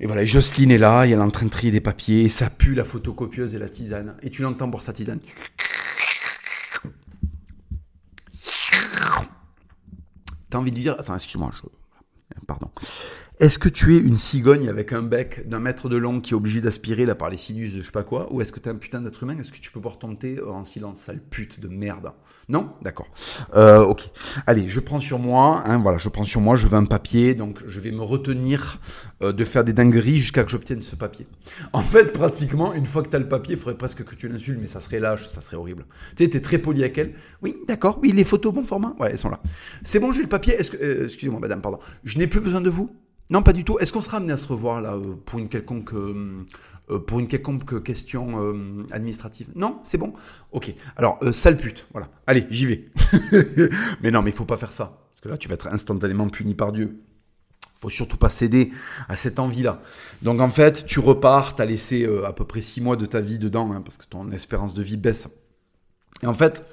Et 0.03 0.07
voilà, 0.07 0.25
Jocelyne 0.25 0.71
est 0.71 0.79
là, 0.79 1.05
et 1.07 1.11
elle 1.11 1.19
est 1.19 1.23
en 1.23 1.31
train 1.31 1.45
de 1.45 1.51
trier 1.51 1.71
des 1.71 1.83
papiers, 1.83 2.23
et 2.23 2.31
ça 2.31 2.49
pue 2.49 2.75
la 2.75 2.85
photocopieuse 2.85 3.55
et 3.55 3.59
la 3.59 3.69
tisane. 3.69 4.17
Et 4.23 4.31
tu 4.31 4.41
l'entends 4.41 4.71
pour 4.71 4.83
sa 4.83 4.95
tisane. 4.95 5.21
T'as 10.49 10.59
envie 10.59 10.71
de 10.71 10.77
dire, 10.77 10.97
attends, 10.99 11.15
excuse-moi, 11.15 11.51
je... 11.55 11.69
pardon. 12.47 12.71
Est-ce 13.41 13.59
que 13.59 13.71
tu 13.71 13.97
es 13.97 13.99
une 13.99 14.19
cigogne 14.19 14.69
avec 14.69 14.93
un 14.93 15.01
bec 15.01 15.49
d'un 15.49 15.61
mètre 15.61 15.89
de 15.89 15.97
long 15.97 16.21
qui 16.21 16.33
est 16.33 16.37
obligé 16.37 16.61
d'aspirer 16.61 17.07
là 17.07 17.15
par 17.15 17.31
les 17.31 17.39
sinus 17.39 17.73
de 17.73 17.79
je 17.81 17.87
sais 17.87 17.91
pas 17.91 18.03
quoi 18.03 18.31
Ou 18.33 18.43
est-ce 18.43 18.53
que 18.53 18.61
tu 18.61 18.69
es 18.69 18.73
un 18.73 18.77
putain 18.77 19.01
d'être 19.01 19.23
humain? 19.23 19.39
Est-ce 19.39 19.51
que 19.51 19.59
tu 19.59 19.73
peux 19.73 19.81
boire 19.81 19.99
ton 19.99 20.15
thé 20.15 20.43
en 20.43 20.63
silence, 20.63 20.99
sale 20.99 21.21
pute 21.21 21.59
de 21.59 21.69
merde? 21.69 22.13
Non? 22.51 22.73
D'accord. 22.83 23.07
Euh, 23.55 23.81
ok. 23.81 24.11
Allez, 24.47 24.67
je 24.69 24.81
prends 24.81 25.01
sur 25.01 25.19
moi, 25.19 25.63
hein, 25.65 25.79
voilà, 25.79 25.99
je 25.99 26.09
prends 26.09 26.25
sur 26.25 26.41
moi, 26.41 26.57
je 26.57 26.67
veux 26.67 26.77
un 26.77 26.85
papier, 26.85 27.35
donc 27.35 27.61
je 27.67 27.79
vais 27.79 27.93
me 27.93 28.03
retenir 28.03 28.81
euh, 29.23 29.33
de 29.33 29.45
faire 29.45 29.63
des 29.63 29.73
dingueries 29.73 30.19
jusqu'à 30.19 30.43
que 30.43 30.51
j'obtienne 30.51 30.83
ce 30.83 30.97
papier. 30.97 31.29
En 31.73 31.81
fait, 31.81 32.13
pratiquement, 32.13 32.75
une 32.75 32.87
fois 32.87 33.03
que 33.03 33.09
tu 33.09 33.17
as 33.17 33.21
le 33.21 33.29
papier, 33.29 33.55
il 33.55 33.59
faudrait 33.59 33.79
presque 33.79 34.03
que 34.05 34.15
tu 34.17 34.29
l'insultes, 34.29 34.59
mais 34.61 34.67
ça 34.67 34.81
serait 34.81 34.99
lâche, 34.99 35.29
ça 35.29 35.41
serait 35.41 35.57
horrible. 35.57 35.87
Tu 36.17 36.25
sais, 36.25 36.37
es 36.37 36.41
très 36.41 36.59
poli 36.59 36.83
avec 36.83 36.99
elle. 36.99 37.15
Oui, 37.41 37.57
d'accord, 37.69 38.01
oui, 38.03 38.13
les 38.13 38.25
photos, 38.25 38.53
bon 38.53 38.65
format 38.65 38.97
Ouais, 38.99 39.11
elles 39.13 39.19
sont 39.19 39.31
là. 39.31 39.41
C'est 39.85 40.01
bon, 40.01 40.13
j'ai 40.13 40.23
le 40.23 40.29
papier. 40.29 40.57
Euh, 40.83 41.05
excusez-moi, 41.05 41.41
madame, 41.41 41.63
pardon. 41.63 41.79
Je 42.05 42.19
n'ai 42.21 42.29
plus 42.29 42.41
besoin 42.41 42.61
de 42.61 42.71
vous 42.71 42.91
non, 43.31 43.43
pas 43.43 43.53
du 43.53 43.63
tout. 43.63 43.79
Est-ce 43.79 43.93
qu'on 43.93 44.03
sera 44.03 44.17
amené 44.17 44.33
à 44.33 44.37
se 44.37 44.47
revoir 44.49 44.81
là 44.81 44.95
euh, 44.95 45.15
pour 45.25 45.39
une 45.39 45.49
quelconque, 45.49 45.95
euh, 45.95 46.45
euh, 46.91 46.99
pour 46.99 47.21
une 47.21 47.29
quelconque 47.29 47.83
question 47.85 48.87
administrative? 48.91 49.47
Non, 49.55 49.79
c'est 49.83 49.99
bon? 49.99 50.13
Ok. 50.51 50.75
Alors, 50.97 51.19
sale 51.33 51.57
pute, 51.57 51.87
voilà. 51.93 52.09
Allez, 52.27 52.47
j'y 52.51 52.67
vais. 52.67 52.91
mais 54.03 54.11
non, 54.11 54.23
mais 54.23 54.31
il 54.31 54.37
faut 54.37 54.45
pas 54.45 54.57
faire 54.57 54.73
ça. 54.73 54.99
Parce 55.13 55.21
que 55.21 55.29
là, 55.29 55.39
tu 55.39 55.49
vas 55.49 55.55
être 55.55 55.69
instantanément 55.69 56.29
puni 56.29 56.55
par 56.55 56.73
Dieu. 56.73 57.01
Faut 57.79 57.89
surtout 57.89 58.17
pas 58.17 58.29
céder 58.29 58.73
à 59.09 59.17
cette 59.17 59.39
envie-là. 59.39 59.81
Donc 60.23 60.41
en 60.41 60.51
fait, 60.51 60.85
tu 60.85 60.99
repars, 60.99 61.55
tu 61.55 61.63
as 61.63 61.67
laissé 61.67 62.07
à 62.27 62.33
peu 62.33 62.45
près 62.45 62.61
six 62.61 62.81
mois 62.81 62.97
de 62.97 63.07
ta 63.07 63.21
vie 63.21 63.39
dedans, 63.39 63.73
hein, 63.73 63.81
parce 63.81 63.97
que 63.97 64.05
ton 64.05 64.31
espérance 64.33 64.75
de 64.75 64.83
vie 64.83 64.99
baisse. 64.99 65.29
Et 66.23 66.27
en 66.27 66.35
fait, 66.35 66.67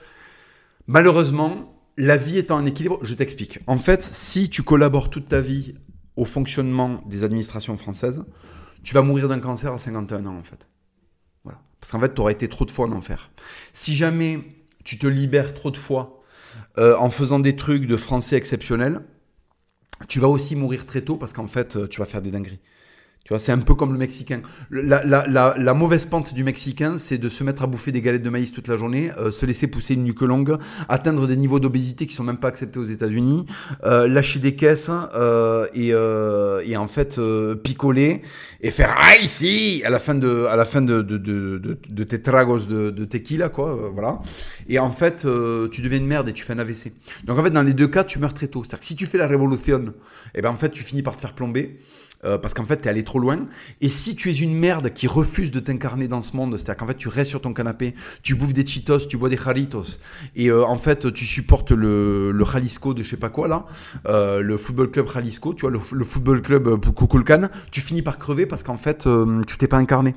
malheureusement, 0.88 1.77
la 1.98 2.16
vie 2.16 2.38
étant 2.38 2.58
un 2.58 2.66
équilibre, 2.66 3.00
je 3.02 3.16
t'explique. 3.16 3.60
En 3.68 3.78
fait, 3.78 4.04
si 4.04 4.50
tu 4.50 4.64
collabores 4.64 5.10
toute 5.10 5.28
ta 5.28 5.42
vie 5.42 5.74
au 6.16 6.26
fonctionnement 6.26 7.02
des 7.08 7.24
administrations 7.24 7.76
françaises, 7.78 8.24
tu 8.84 8.94
vas 8.94 9.02
mourir 9.02 9.28
d'un 9.28 9.40
cancer 9.40 9.74
à 9.74 9.78
51 9.80 10.26
ans 10.28 10.38
en 10.38 10.44
fait. 10.44 10.70
Voilà. 11.44 11.60
Parce 11.82 11.92
qu'en 11.92 12.00
fait, 12.00 12.14
tu 12.14 12.22
auras 12.22 12.32
été 12.32 12.48
trop 12.48 12.66
de 12.66 12.72
fois 12.72 12.86
en 12.86 12.92
enfer. 12.92 13.32
Si 13.74 13.96
jamais 13.96 14.42
tu 14.84 14.98
te 14.98 15.08
libères 15.08 15.54
trop 15.54 15.72
de 15.72 15.78
fois 15.78 16.22
euh, 16.78 16.96
en 16.98 17.10
faisant 17.10 17.40
des 17.40 17.56
trucs 17.56 17.88
de 17.88 17.98
français 17.98 18.36
exceptionnels, 18.36 19.02
tu 20.08 20.20
vas 20.20 20.28
aussi 20.28 20.56
mourir 20.56 20.86
très 20.86 21.02
tôt 21.02 21.18
parce 21.18 21.34
qu'en 21.34 21.48
fait, 21.48 21.76
euh, 21.76 21.88
tu 21.88 22.00
vas 22.00 22.06
faire 22.06 22.22
des 22.22 22.32
dingueries. 22.32 22.60
Tu 23.28 23.34
vois, 23.34 23.40
c'est 23.40 23.52
un 23.52 23.58
peu 23.58 23.76
comme 23.76 23.92
le 23.92 24.00
Mexicain. 24.00 24.40
La, 24.72 25.04
la, 25.04 25.28
la, 25.28 25.54
la 25.58 25.74
mauvaise 25.74 26.06
pente 26.06 26.34
du 26.34 26.46
Mexicain, 26.46 26.98
c'est 26.98 27.18
de 27.18 27.28
se 27.28 27.44
mettre 27.44 27.62
à 27.62 27.68
bouffer 27.68 27.92
des 27.92 28.02
galettes 28.02 28.24
de 28.24 28.30
maïs 28.30 28.54
toute 28.54 28.70
la 28.70 28.78
journée, 28.78 29.12
euh, 29.18 29.32
se 29.32 29.46
laisser 29.46 29.68
pousser 29.68 29.96
une 29.96 30.06
nuque 30.06 30.22
longue, 30.22 30.58
atteindre 30.88 31.28
des 31.28 31.36
niveaux 31.36 31.60
d'obésité 31.60 32.08
qui 32.08 32.16
sont 32.16 32.24
même 32.24 32.38
pas 32.38 32.48
acceptés 32.48 32.80
aux 32.80 32.86
États-Unis, 32.86 33.46
euh, 33.84 34.08
lâcher 34.08 34.40
des 34.40 34.56
caisses 34.56 34.90
euh, 35.13 35.68
et, 35.74 35.90
euh, 35.92 36.62
et 36.66 36.78
en 36.78 36.88
fait 36.88 37.18
euh, 37.18 37.54
picoler 37.54 38.22
et 38.62 38.72
faire 38.72 38.96
ah 38.98 39.18
ici 39.18 39.82
à 39.86 39.90
la 39.90 40.00
fin 40.00 40.16
de 40.16 40.46
à 40.46 40.56
la 40.56 40.63
fin 40.63 40.82
de 40.82 41.02
de, 41.02 41.18
de, 41.18 41.58
de, 41.90 42.04
tes 42.06 42.22
tragos 42.22 42.60
de, 42.60 42.92
de 42.92 43.04
tequila 43.04 43.50
quoi, 43.50 43.72
euh, 43.72 43.90
voilà. 43.94 44.22
Et 44.70 44.80
en 44.80 44.92
fait, 44.92 45.28
tu 45.72 45.82
deviens 45.82 45.98
une 45.98 46.08
merde 46.08 46.30
et 46.30 46.34
tu 46.34 46.46
fais 46.46 46.54
un 46.54 46.60
AVC. 46.60 46.94
Donc 47.26 47.38
en 47.38 47.44
fait, 47.44 47.50
dans 47.50 47.62
les 47.62 47.74
deux 47.74 47.88
cas, 47.88 48.06
tu 48.06 48.20
meurs 48.20 48.34
très 48.34 48.48
tôt. 48.48 48.63
C'est-à-dire 48.63 48.80
que 48.80 48.86
si 48.86 48.96
tu 48.96 49.06
fais 49.06 49.18
la 49.18 49.28
révolution, 49.28 49.80
et 49.80 49.92
eh 50.36 50.42
ben 50.42 50.50
en 50.50 50.56
fait, 50.56 50.70
tu 50.70 50.84
finis 50.84 51.04
par 51.04 51.18
te 51.18 51.22
faire 51.22 51.34
plomber. 51.34 51.78
Euh, 52.26 52.38
parce 52.38 52.54
qu'en 52.54 52.66
fait, 52.66 52.78
t'es 52.78 52.90
allé 52.90 53.04
trop 53.04 53.20
loin. 53.20 53.46
Et 53.80 53.90
si 53.90 54.16
tu 54.16 54.32
es 54.32 54.34
une 54.34 54.56
merde 54.56 54.92
qui 54.92 55.08
refuse 55.08 55.52
de 55.52 55.60
t'incarner 55.60 56.08
dans 56.08 56.22
ce 56.22 56.36
monde, 56.36 56.58
c'est-à-dire 56.58 56.78
qu'en 56.78 56.88
fait, 56.88 56.98
tu 56.98 57.10
restes 57.10 57.30
sur 57.30 57.42
ton 57.42 57.54
canapé, 57.54 57.94
tu 58.24 58.36
bouffes 58.36 58.54
des 58.54 58.66
Cheetos, 58.66 59.08
tu 59.08 59.18
bois 59.18 59.30
des 59.30 59.38
Jalitos, 59.38 60.00
et 60.36 60.50
euh, 60.50 60.66
en 60.66 60.78
fait, 60.78 61.14
tu 61.14 61.26
supportes 61.26 61.72
le, 61.72 62.32
le 62.32 62.46
Jalisco 62.46 62.94
de 62.94 63.04
je 63.04 63.10
sais 63.10 63.18
pas 63.18 63.30
quoi 63.30 63.48
là, 63.48 63.66
euh, 64.08 64.42
le 64.42 64.58
football 64.58 64.90
club 64.90 65.08
Jalisco, 65.12 65.54
tu 65.54 65.62
vois, 65.62 65.72
le, 65.72 65.80
le 65.92 66.04
football 66.04 66.42
club 66.42 66.68
euh, 66.68 66.78
Kukulkan, 66.78 67.50
tu 67.72 67.82
finis 67.82 68.02
par 68.02 68.18
crever 68.18 68.46
parce 68.46 68.64
qu'en 68.64 68.78
fait, 68.78 69.06
euh, 69.06 69.42
tu 69.46 69.58
t'es 69.58 69.68
pas 69.68 69.78
incarné. 69.78 70.16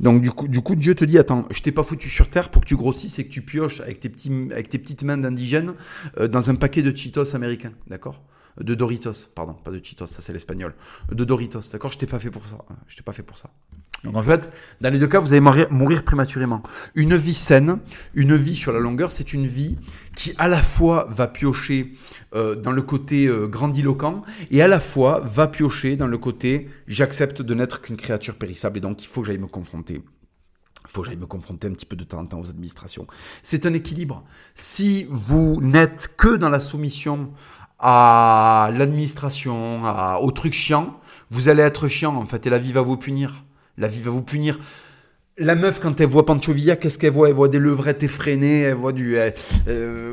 Donc 0.00 0.20
du 0.20 0.30
coup, 0.30 0.48
du 0.48 0.60
coup, 0.60 0.74
Dieu 0.74 0.94
te 0.94 1.04
dit 1.04 1.18
attends, 1.18 1.44
je 1.50 1.62
t'ai 1.62 1.72
pas 1.72 1.82
foutu 1.82 2.08
sur 2.08 2.28
terre 2.28 2.50
pour 2.50 2.62
que 2.62 2.66
tu 2.66 2.76
grossisses 2.76 3.18
et 3.18 3.24
que 3.24 3.30
tu 3.30 3.42
pioches 3.42 3.80
avec 3.80 4.00
tes 4.00 4.08
petits, 4.08 4.30
avec 4.50 4.68
tes 4.68 4.78
petites 4.78 5.04
mains 5.04 5.18
d'indigène 5.18 5.74
euh, 6.18 6.28
dans 6.28 6.50
un 6.50 6.56
paquet 6.56 6.82
de 6.82 6.94
Cheetos 6.94 7.34
américains, 7.34 7.72
d'accord? 7.86 8.20
De 8.60 8.74
Doritos, 8.74 9.28
pardon, 9.34 9.54
pas 9.54 9.70
de 9.70 9.80
Cheetos, 9.82 10.06
ça 10.06 10.20
c'est 10.20 10.32
l'espagnol. 10.32 10.74
De 11.10 11.24
Doritos, 11.24 11.60
d'accord 11.72 11.90
Je 11.90 11.98
t'ai 11.98 12.06
pas 12.06 12.18
fait 12.18 12.30
pour 12.30 12.46
ça. 12.46 12.58
Je 12.86 12.96
t'ai 12.96 13.02
pas 13.02 13.12
fait 13.12 13.22
pour 13.22 13.38
ça. 13.38 13.50
Donc 14.04 14.16
en 14.16 14.22
fait, 14.22 14.50
dans 14.80 14.92
les 14.92 14.98
deux 14.98 15.06
cas, 15.06 15.20
vous 15.20 15.32
allez 15.32 15.40
mourir, 15.70 16.04
prématurément. 16.04 16.62
Une 16.94 17.16
vie 17.16 17.34
saine, 17.34 17.78
une 18.14 18.34
vie 18.34 18.56
sur 18.56 18.72
la 18.72 18.80
longueur, 18.80 19.12
c'est 19.12 19.32
une 19.32 19.46
vie 19.46 19.78
qui 20.16 20.34
à 20.38 20.48
la 20.48 20.60
fois 20.62 21.06
va 21.08 21.28
piocher 21.28 21.92
euh, 22.34 22.56
dans 22.56 22.72
le 22.72 22.82
côté 22.82 23.26
euh, 23.26 23.46
grandiloquent 23.46 24.22
et 24.50 24.60
à 24.60 24.68
la 24.68 24.80
fois 24.80 25.20
va 25.20 25.46
piocher 25.46 25.96
dans 25.96 26.08
le 26.08 26.18
côté 26.18 26.68
j'accepte 26.88 27.42
de 27.42 27.54
n'être 27.54 27.80
qu'une 27.80 27.96
créature 27.96 28.34
périssable 28.34 28.78
et 28.78 28.80
donc 28.80 29.02
il 29.04 29.06
faut 29.06 29.20
que 29.20 29.28
j'aille 29.28 29.38
me 29.38 29.46
confronter. 29.46 30.02
Il 30.84 30.90
faut 30.90 31.02
que 31.02 31.06
j'aille 31.06 31.16
me 31.16 31.26
confronter 31.26 31.68
un 31.68 31.72
petit 31.72 31.86
peu 31.86 31.96
de 31.96 32.04
temps 32.04 32.18
en 32.18 32.26
temps 32.26 32.40
aux 32.40 32.50
administrations. 32.50 33.06
C'est 33.42 33.66
un 33.66 33.72
équilibre. 33.72 34.24
Si 34.56 35.06
vous 35.08 35.60
n'êtes 35.62 36.14
que 36.16 36.36
dans 36.36 36.50
la 36.50 36.60
soumission 36.60 37.32
à 37.82 38.70
l'administration, 38.78 39.84
à, 39.84 40.18
au 40.22 40.30
truc 40.30 40.54
chiant, 40.54 40.98
vous 41.30 41.48
allez 41.48 41.62
être 41.62 41.88
chiant 41.88 42.14
en 42.16 42.24
fait 42.24 42.46
et 42.46 42.50
la 42.50 42.58
vie 42.58 42.72
va 42.72 42.82
vous 42.82 42.96
punir. 42.96 43.44
La 43.76 43.88
vie 43.88 44.00
va 44.00 44.10
vous 44.10 44.22
punir. 44.22 44.58
La 45.38 45.54
meuf, 45.54 45.80
quand 45.80 45.98
elle 45.98 46.08
voit 46.08 46.26
Pancho 46.26 46.52
Villa, 46.52 46.76
qu'est-ce 46.76 46.98
qu'elle 46.98 47.14
voit? 47.14 47.28
Elle 47.28 47.34
voit 47.34 47.48
des 47.48 47.58
levrettes 47.58 48.02
effrénées, 48.02 48.60
elle 48.60 48.74
voit 48.74 48.92
du... 48.92 49.16
euh, 49.16 49.30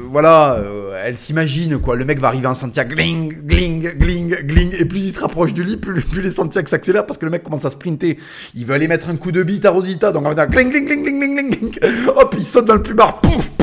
voilà, 0.09 0.53
euh, 0.53 0.97
elle 1.03 1.17
s'imagine, 1.17 1.77
quoi. 1.77 1.97
Le 1.97 2.05
mec 2.05 2.19
va 2.19 2.29
arriver 2.29 2.47
en 2.47 2.53
Santiago, 2.53 2.95
gling, 2.95 3.33
gling, 3.45 3.97
gling, 3.97 4.33
gling, 4.45 4.73
et 4.79 4.85
plus 4.85 4.99
il 4.99 5.13
se 5.13 5.19
rapproche 5.19 5.53
du 5.53 5.65
lit, 5.65 5.75
plus, 5.75 6.01
plus 6.01 6.21
les 6.21 6.31
Santiago 6.31 6.69
s'accélèrent 6.69 7.05
parce 7.05 7.17
que 7.17 7.25
le 7.25 7.31
mec 7.31 7.43
commence 7.43 7.65
à 7.65 7.69
sprinter. 7.69 8.17
Il 8.55 8.65
veut 8.65 8.73
aller 8.73 8.87
mettre 8.87 9.09
un 9.09 9.17
coup 9.17 9.33
de 9.33 9.43
bite 9.43 9.65
à 9.65 9.71
Rosita, 9.71 10.13
donc 10.13 10.25
on 10.25 10.29
va 10.29 10.35
dire 10.35 10.47
gling, 10.47 10.69
gling, 10.71 10.85
gling, 10.85 11.03
gling, 11.03 11.35
gling, 11.35 11.51
gling. 11.51 11.79
Hop, 12.15 12.33
il 12.37 12.45
saute 12.45 12.65
dans 12.65 12.75
le 12.75 12.81
pouf, 12.81 12.95
pouf, 12.95 13.49
pouf. 13.49 13.58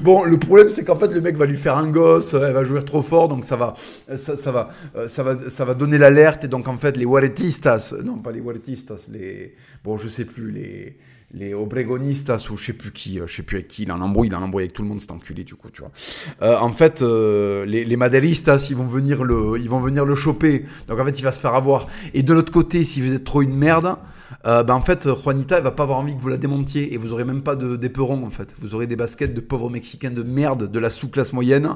Bon, 0.00 0.24
le 0.24 0.38
problème, 0.38 0.68
c'est 0.68 0.84
qu'en 0.84 0.96
fait, 0.96 1.08
le 1.08 1.20
mec 1.20 1.36
va 1.36 1.46
lui 1.46 1.56
faire 1.56 1.76
un 1.76 1.88
gosse, 1.88 2.34
elle 2.34 2.52
va 2.52 2.64
jouer 2.64 2.82
trop 2.84 3.02
fort, 3.02 3.28
donc 3.28 3.44
ça 3.44 3.56
va, 3.56 3.74
ça, 4.16 4.36
ça 4.36 4.52
va, 4.52 4.70
euh, 4.96 5.08
ça 5.08 5.22
va, 5.22 5.50
ça 5.50 5.64
va 5.64 5.74
donner 5.74 5.98
l'alerte, 5.98 6.44
et 6.44 6.48
donc 6.48 6.68
en 6.68 6.76
fait, 6.76 6.96
les 6.96 7.04
Waretistas, 7.04 7.94
non 8.04 8.18
pas 8.18 8.30
les 8.30 8.40
Waretistas, 8.40 9.08
les, 9.12 9.54
bon, 9.84 9.96
je 9.96 10.08
sais 10.08 10.24
plus, 10.24 10.50
les, 10.50 10.96
les 11.32 11.52
Obregonistas 11.52 12.46
ou 12.50 12.56
je 12.56 12.66
sais 12.66 12.72
plus 12.72 12.90
qui, 12.90 13.20
euh, 13.20 13.26
je 13.26 13.36
sais 13.36 13.42
plus 13.42 13.56
avec 13.56 13.68
qui, 13.68 13.82
il 13.82 13.92
en 13.92 14.00
embrouille, 14.00 14.28
il 14.28 14.34
en 14.34 14.42
embrouille 14.42 14.64
avec 14.64 14.72
tout 14.72 14.82
le 14.82 14.88
monde, 14.88 15.00
c'est 15.00 15.12
enculé 15.12 15.44
du 15.44 15.54
coup, 15.54 15.68
tu 15.70 15.82
vois. 15.82 15.90
Euh, 16.42 16.56
en 16.58 16.72
fait, 16.72 17.02
euh, 17.02 17.66
les, 17.66 17.84
les 17.84 17.96
Maderistas, 17.96 18.68
ils 18.70 18.76
vont 18.76 18.86
venir 18.86 19.24
le, 19.24 19.58
ils 19.58 19.68
vont 19.68 19.80
venir 19.80 20.04
le 20.04 20.14
choper, 20.14 20.64
donc 20.86 20.98
en 20.98 21.04
fait, 21.04 21.18
il 21.18 21.22
va 21.22 21.32
se 21.32 21.40
faire 21.40 21.54
avoir. 21.54 21.86
Et 22.14 22.22
de 22.22 22.32
l'autre 22.32 22.52
côté, 22.52 22.84
si 22.84 23.02
vous 23.02 23.12
êtes 23.12 23.24
trop 23.24 23.42
une 23.42 23.54
merde, 23.54 23.96
euh, 24.46 24.62
ben 24.62 24.74
en 24.74 24.80
fait, 24.80 25.08
Juanita, 25.20 25.58
elle 25.58 25.64
va 25.64 25.72
pas 25.72 25.82
avoir 25.82 25.98
envie 25.98 26.14
que 26.14 26.20
vous 26.20 26.28
la 26.28 26.36
démontiez 26.36 26.94
et 26.94 26.96
vous 26.96 27.12
aurez 27.12 27.24
même 27.24 27.42
pas 27.42 27.56
de 27.56 27.74
d'éperon 27.74 28.24
en 28.24 28.30
fait. 28.30 28.54
Vous 28.58 28.74
aurez 28.74 28.86
des 28.86 28.94
baskets 28.94 29.34
de 29.34 29.40
pauvres 29.40 29.68
mexicains 29.68 30.10
de 30.10 30.22
merde, 30.22 30.70
de 30.70 30.78
la 30.78 30.90
sous-classe 30.90 31.32
moyenne, 31.32 31.70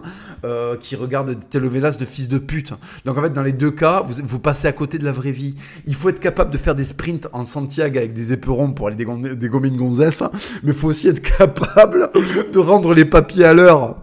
euh, 0.45 0.77
qui 0.77 0.95
regardent 0.95 1.31
des 1.31 1.61
de 1.61 2.05
fils 2.05 2.29
de 2.29 2.39
pute. 2.39 2.73
Donc 3.05 3.19
en 3.19 3.23
fait, 3.23 3.33
dans 3.33 3.43
les 3.43 3.53
deux 3.53 3.73
cas, 3.73 4.03
vous, 4.03 4.15
vous 4.25 4.39
passez 4.39 4.69
à 4.69 4.73
côté 4.73 4.99
de 4.99 5.05
la 5.05 5.13
vraie 5.13 5.33
vie. 5.33 5.57
Il 5.87 5.95
faut 5.95 6.09
être 6.09 6.21
capable 6.21 6.51
de 6.51 6.59
faire 6.59 6.75
des 6.75 6.85
sprints 6.85 7.29
en 7.33 7.45
Santiago 7.45 7.99
avec 7.99 8.13
des 8.13 8.33
éperons 8.33 8.73
pour 8.73 8.87
aller 8.87 8.97
dégommer, 8.97 9.35
dégommer 9.35 9.69
une 9.69 9.77
gonzesse, 9.77 10.23
mais 10.63 10.73
faut 10.73 10.89
aussi 10.89 11.09
être 11.09 11.21
capable 11.21 12.11
de 12.53 12.59
rendre 12.59 12.95
les 12.95 13.05
papiers 13.05 13.45
à 13.45 13.55
l'heure 13.55 13.97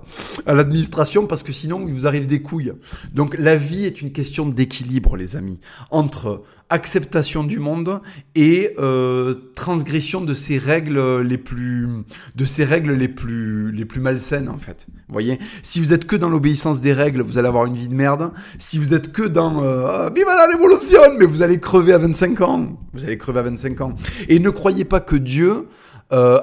à 0.46 0.54
l'administration 0.54 1.28
parce 1.28 1.44
que 1.44 1.54
sinon 1.54 1.86
il 1.88 1.94
vous 1.94 2.08
arrive 2.08 2.28
des 2.28 2.42
couilles. 2.42 2.74
Donc 3.14 3.36
la 3.38 3.56
vie 3.56 3.86
est 3.86 4.02
une 4.02 4.12
question 4.12 4.46
d'équilibre, 4.48 5.16
les 5.16 5.36
amis, 5.36 5.60
entre 5.92 6.44
acceptation 6.70 7.44
du 7.44 7.60
monde 7.60 8.00
et 8.36 8.76
euh, 8.78 9.34
transgression 9.56 10.22
de 10.22 10.34
ces 10.36 10.58
règles 10.58 11.22
les 11.22 11.38
plus 11.40 11.88
de 12.36 12.46
ces 12.46 12.64
règles 12.64 12.94
les 12.94 13.08
plus 13.08 13.72
les 13.72 13.86
plus 13.86 14.00
malsaines 14.00 14.50
en 14.50 14.60
fait. 14.60 14.86
Vous 14.90 15.14
voyez, 15.14 15.40
si 15.64 15.80
vous 15.80 15.94
êtes 15.94 16.06
que 16.06 16.16
dans 16.16 16.30
l'obéissance 16.30 16.82
des 16.82 16.94
règles, 16.94 17.22
vous 17.22 17.38
allez 17.38 17.48
avoir 17.48 17.66
une 17.66 17.74
vie 17.74 17.88
de 17.88 17.96
merde. 17.96 18.32
Si 18.60 18.78
vous 18.78 18.94
êtes 18.94 19.12
que 19.12 19.24
dans 19.24 19.64
euh, 19.64 19.86
ah, 19.88 20.12
viva 20.16 20.36
la 20.36 20.46
révolution, 20.46 21.00
mais 21.18 21.26
vous 21.26 21.42
allez 21.42 21.60
crever 21.60 21.94
à 21.94 21.98
25 21.98 22.42
ans. 22.42 22.80
Vous 22.94 23.04
allez 23.04 23.18
crever 23.18 23.40
à 23.40 23.44
25 23.44 23.82
ans. 23.82 23.96
Et 24.28 24.40
ne 24.40 24.50
croyez 24.52 24.86
pas 24.86 25.00
que 25.00 25.16
Dieu 25.16 25.68
euh, 26.12 26.40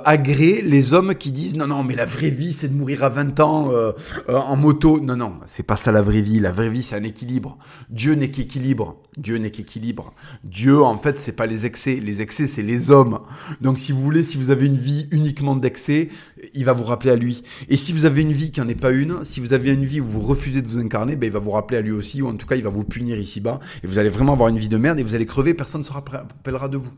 les 0.63 0.95
hommes 0.95 1.15
qui 1.15 1.33
disent 1.33 1.57
non 1.57 1.67
non 1.67 1.83
mais 1.83 1.97
la 1.97 2.05
vraie 2.05 2.31
vie 2.31 2.53
c'est 2.53 2.69
de 2.69 2.75
mourir 2.75 3.03
à 3.03 3.09
20 3.09 3.41
ans 3.41 3.73
euh, 3.73 3.93
euh, 4.29 4.37
en 4.37 4.57
moto. 4.57 5.01
Non 5.01 5.17
non 5.17 5.35
c'est 5.47 5.65
pas 5.65 5.77
ça 5.77 5.91
la 5.91 6.03
vraie 6.03 6.21
vie. 6.21 6.39
La 6.39 6.53
vraie 6.53 6.69
vie 6.69 6.83
c'est 6.83 6.95
un 6.95 7.03
équilibre. 7.03 7.59
Dieu 7.91 8.15
n'est 8.15 8.31
qu'équilibre. 8.31 9.03
Dieu 9.17 9.39
n'est 9.39 9.51
qu'équilibre. 9.51 10.13
Dieu 10.45 10.81
en 10.83 10.99
fait 10.99 11.19
c'est 11.19 11.33
pas 11.33 11.47
les 11.47 11.67
excès. 11.67 11.97
Les 11.97 12.23
excès 12.23 12.47
c'est 12.47 12.63
les 12.63 12.91
hommes. 12.91 13.21
Donc 13.61 13.79
si 13.79 13.93
vous 13.93 14.01
voulez 14.01 14.23
si 14.23 14.39
vous 14.39 14.51
avez 14.51 14.67
une 14.67 14.77
vie 14.77 15.09
uniquement 15.11 15.57
d'excès 15.57 16.11
il 16.55 16.65
va 16.65 16.73
vous 16.73 16.85
rappeler 16.85 17.11
à 17.11 17.17
lui. 17.17 17.43
Et 17.69 17.77
si 17.77 17.93
vous 17.93 18.05
avez 18.05 18.23
une 18.23 18.33
vie 18.33 18.53
qui 18.53 18.61
en 18.61 18.69
est 18.69 18.81
pas 18.81 18.93
une 18.93 19.25
si 19.25 19.41
vous 19.41 19.53
avez 19.53 19.73
une 19.73 19.85
vie 19.85 20.01
où 20.01 20.07
vous 20.07 20.21
refusez 20.21 20.63
de 20.63 20.69
vous 20.69 20.79
incarner 20.79 21.17
ben 21.17 21.27
il 21.27 21.33
va 21.33 21.41
vous 21.41 21.51
rappeler 21.51 21.79
à 21.79 21.81
lui 21.81 21.93
aussi 21.93 22.23
ou 22.23 22.29
en 22.29 22.35
tout 22.35 22.47
cas 22.47 22.55
il 22.55 22.63
va 22.63 22.71
vous 22.71 22.85
punir 22.85 23.19
ici 23.19 23.41
bas 23.41 23.59
et 23.83 23.87
vous 23.87 23.99
allez 23.99 24.11
vraiment 24.11 24.35
avoir 24.35 24.49
une 24.49 24.59
vie 24.59 24.69
de 24.69 24.79
merde 24.79 25.01
et 25.01 25.03
vous 25.03 25.15
allez 25.15 25.27
crever 25.27 25.55
personne 25.55 25.81
ne 25.81 25.87
se 25.87 25.93
rappellera 25.93 26.69
de 26.69 26.77
vous 26.77 26.93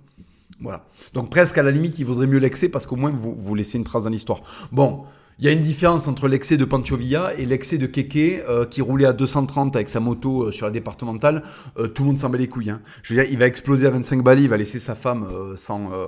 voilà. 0.60 0.84
Donc 1.14 1.30
presque 1.30 1.58
à 1.58 1.62
la 1.62 1.70
limite, 1.70 1.98
il 1.98 2.04
vaudrait 2.04 2.26
mieux 2.26 2.38
l'excès 2.38 2.68
parce 2.68 2.86
qu'au 2.86 2.96
moins 2.96 3.10
vous, 3.10 3.34
vous 3.38 3.54
laissez 3.54 3.78
une 3.78 3.84
trace 3.84 4.04
dans 4.04 4.10
l'histoire. 4.10 4.42
Bon, 4.72 5.04
il 5.40 5.44
y 5.44 5.48
a 5.48 5.52
une 5.52 5.60
différence 5.60 6.08
entre 6.08 6.26
l'excès 6.26 6.56
de 6.56 6.64
Pancho 6.64 6.96
Villa 6.96 7.32
et 7.38 7.46
l'excès 7.46 7.78
de 7.78 7.86
Keke 7.86 8.42
euh, 8.48 8.66
qui 8.66 8.82
roulait 8.82 9.04
à 9.04 9.12
230 9.12 9.76
avec 9.76 9.88
sa 9.88 10.00
moto 10.00 10.42
euh, 10.42 10.50
sur 10.50 10.66
la 10.66 10.72
départementale. 10.72 11.44
Euh, 11.78 11.86
tout 11.86 12.02
le 12.02 12.08
monde 12.08 12.18
s'en 12.18 12.28
bat 12.28 12.38
les 12.38 12.48
couilles. 12.48 12.70
Hein. 12.70 12.80
Je 13.04 13.14
veux 13.14 13.22
dire, 13.22 13.30
il 13.30 13.38
va 13.38 13.46
exploser 13.46 13.86
à 13.86 13.90
25 13.90 14.24
balles, 14.24 14.40
il 14.40 14.48
va 14.48 14.56
laisser 14.56 14.80
sa 14.80 14.96
femme 14.96 15.28
euh, 15.30 15.54
sans, 15.54 15.92
euh, 15.92 16.06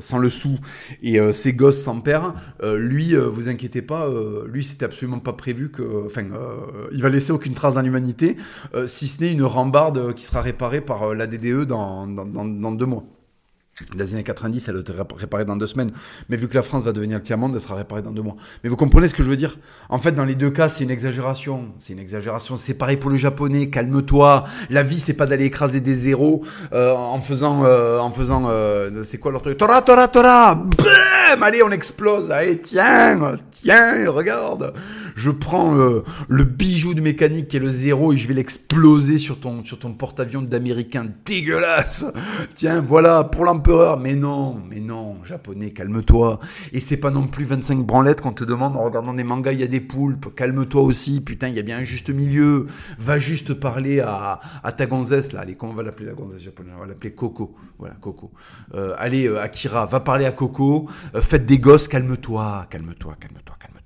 sans 0.00 0.18
le 0.18 0.28
sou 0.28 0.58
et 1.00 1.20
euh, 1.20 1.32
ses 1.32 1.52
gosses 1.52 1.80
sans 1.80 2.00
père. 2.00 2.34
Lui, 2.60 3.14
vous 3.14 3.48
inquiétez 3.48 3.82
pas, 3.82 4.08
lui 4.46 4.64
c'était 4.64 4.84
absolument 4.84 5.18
pas 5.20 5.32
prévu 5.32 5.70
que... 5.70 6.06
Enfin, 6.06 6.24
il 6.92 7.02
va 7.02 7.08
laisser 7.08 7.32
aucune 7.32 7.54
trace 7.54 7.74
dans 7.74 7.82
l'humanité, 7.82 8.36
si 8.86 9.06
ce 9.06 9.20
n'est 9.20 9.30
une 9.30 9.42
rambarde 9.42 10.14
qui 10.14 10.24
sera 10.24 10.40
réparée 10.40 10.80
par 10.80 11.14
la 11.14 11.26
DDE 11.26 11.64
dans, 11.64 12.06
dans, 12.06 12.24
dans 12.26 12.72
deux 12.72 12.86
mois. 12.86 13.04
Dans 13.94 14.04
les 14.04 14.12
années 14.12 14.22
90, 14.22 14.68
elle 14.68 14.76
était 14.80 14.92
réparée 15.16 15.46
dans 15.46 15.56
deux 15.56 15.66
semaines. 15.66 15.92
Mais 16.28 16.36
vu 16.36 16.46
que 16.46 16.54
la 16.54 16.62
France 16.62 16.84
va 16.84 16.92
devenir 16.92 17.16
le 17.16 17.22
tiers-monde, 17.22 17.52
elle 17.54 17.60
sera 17.60 17.74
réparée 17.74 18.02
dans 18.02 18.10
deux 18.10 18.20
mois. 18.20 18.36
Mais 18.62 18.68
vous 18.68 18.76
comprenez 18.76 19.08
ce 19.08 19.14
que 19.14 19.22
je 19.22 19.30
veux 19.30 19.36
dire? 19.36 19.58
En 19.88 19.98
fait, 19.98 20.12
dans 20.12 20.26
les 20.26 20.34
deux 20.34 20.50
cas, 20.50 20.68
c'est 20.68 20.84
une 20.84 20.90
exagération. 20.90 21.72
C'est 21.78 21.94
une 21.94 21.98
exagération. 21.98 22.58
C'est 22.58 22.74
pareil 22.74 22.98
pour 22.98 23.08
le 23.08 23.16
japonais. 23.16 23.70
Calme-toi. 23.70 24.44
La 24.68 24.82
vie, 24.82 24.98
c'est 24.98 25.14
pas 25.14 25.24
d'aller 25.24 25.46
écraser 25.46 25.80
des 25.80 25.94
zéros 25.94 26.44
euh, 26.74 26.92
en 26.92 27.20
faisant, 27.20 27.64
euh, 27.64 27.98
en 27.98 28.10
faisant, 28.10 28.44
euh, 28.50 29.04
c'est 29.04 29.16
quoi 29.16 29.32
leur 29.32 29.40
truc? 29.40 29.56
Tora, 29.56 29.80
tora, 29.80 30.06
tora. 30.06 30.54
Bam 30.54 31.42
Allez, 31.42 31.62
on 31.62 31.70
explose. 31.70 32.30
Allez, 32.30 32.60
tiens, 32.60 33.38
tiens, 33.50 34.10
regarde. 34.10 34.74
Je 35.14 35.30
prends 35.30 35.76
euh, 35.76 36.02
le 36.28 36.44
bijou 36.44 36.94
de 36.94 37.00
mécanique 37.00 37.48
qui 37.48 37.56
est 37.56 37.60
le 37.60 37.70
zéro 37.70 38.12
et 38.12 38.16
je 38.16 38.26
vais 38.28 38.34
l'exploser 38.34 39.18
sur 39.18 39.40
ton, 39.40 39.62
porte-avions 39.92 40.42
d'américain 40.42 41.06
dégueulasse. 41.24 42.06
Tiens, 42.54 42.80
voilà, 42.80 43.24
pour 43.24 43.44
l'empereur. 43.44 43.98
Mais 43.98 44.14
non, 44.14 44.60
mais 44.68 44.80
non, 44.80 45.22
japonais, 45.24 45.70
calme-toi. 45.70 46.40
Et 46.72 46.80
c'est 46.80 46.96
pas 46.96 47.10
non 47.10 47.26
plus 47.26 47.44
25 47.44 47.78
branlettes 47.78 48.20
qu'on 48.20 48.32
te 48.32 48.44
demande 48.44 48.76
en 48.76 48.84
regardant 48.84 49.14
des 49.14 49.24
mangas, 49.24 49.52
il 49.52 49.60
y 49.60 49.64
a 49.64 49.68
des 49.68 49.80
poulpes. 49.80 50.34
Calme-toi 50.34 50.82
aussi, 50.82 51.20
putain, 51.20 51.48
il 51.48 51.54
y 51.54 51.58
a 51.58 51.62
bien 51.62 51.78
un 51.78 51.84
juste 51.84 52.10
milieu. 52.10 52.66
Va 52.98 53.18
juste 53.18 53.54
parler 53.54 54.00
à, 54.00 54.40
à 54.62 54.72
ta 54.72 54.86
gonzesse, 54.86 55.32
là. 55.32 55.40
Allez, 55.40 55.54
comment 55.54 55.72
on 55.72 55.76
va 55.76 55.82
l'appeler 55.82 56.06
la 56.06 56.14
gonzesse 56.14 56.42
japonaise? 56.42 56.72
On 56.76 56.80
va 56.80 56.86
l'appeler 56.86 57.12
Coco. 57.12 57.54
Voilà, 57.78 57.94
Coco. 58.00 58.30
Euh, 58.74 58.94
allez, 58.98 59.26
euh, 59.26 59.42
Akira, 59.42 59.86
va 59.86 60.00
parler 60.00 60.24
à 60.24 60.32
Coco. 60.32 60.88
faites 61.20 61.46
des 61.46 61.58
gosses, 61.58 61.88
calme-toi, 61.88 62.66
calme-toi, 62.70 63.16
calme-toi, 63.20 63.56
calme-toi. 63.58 63.81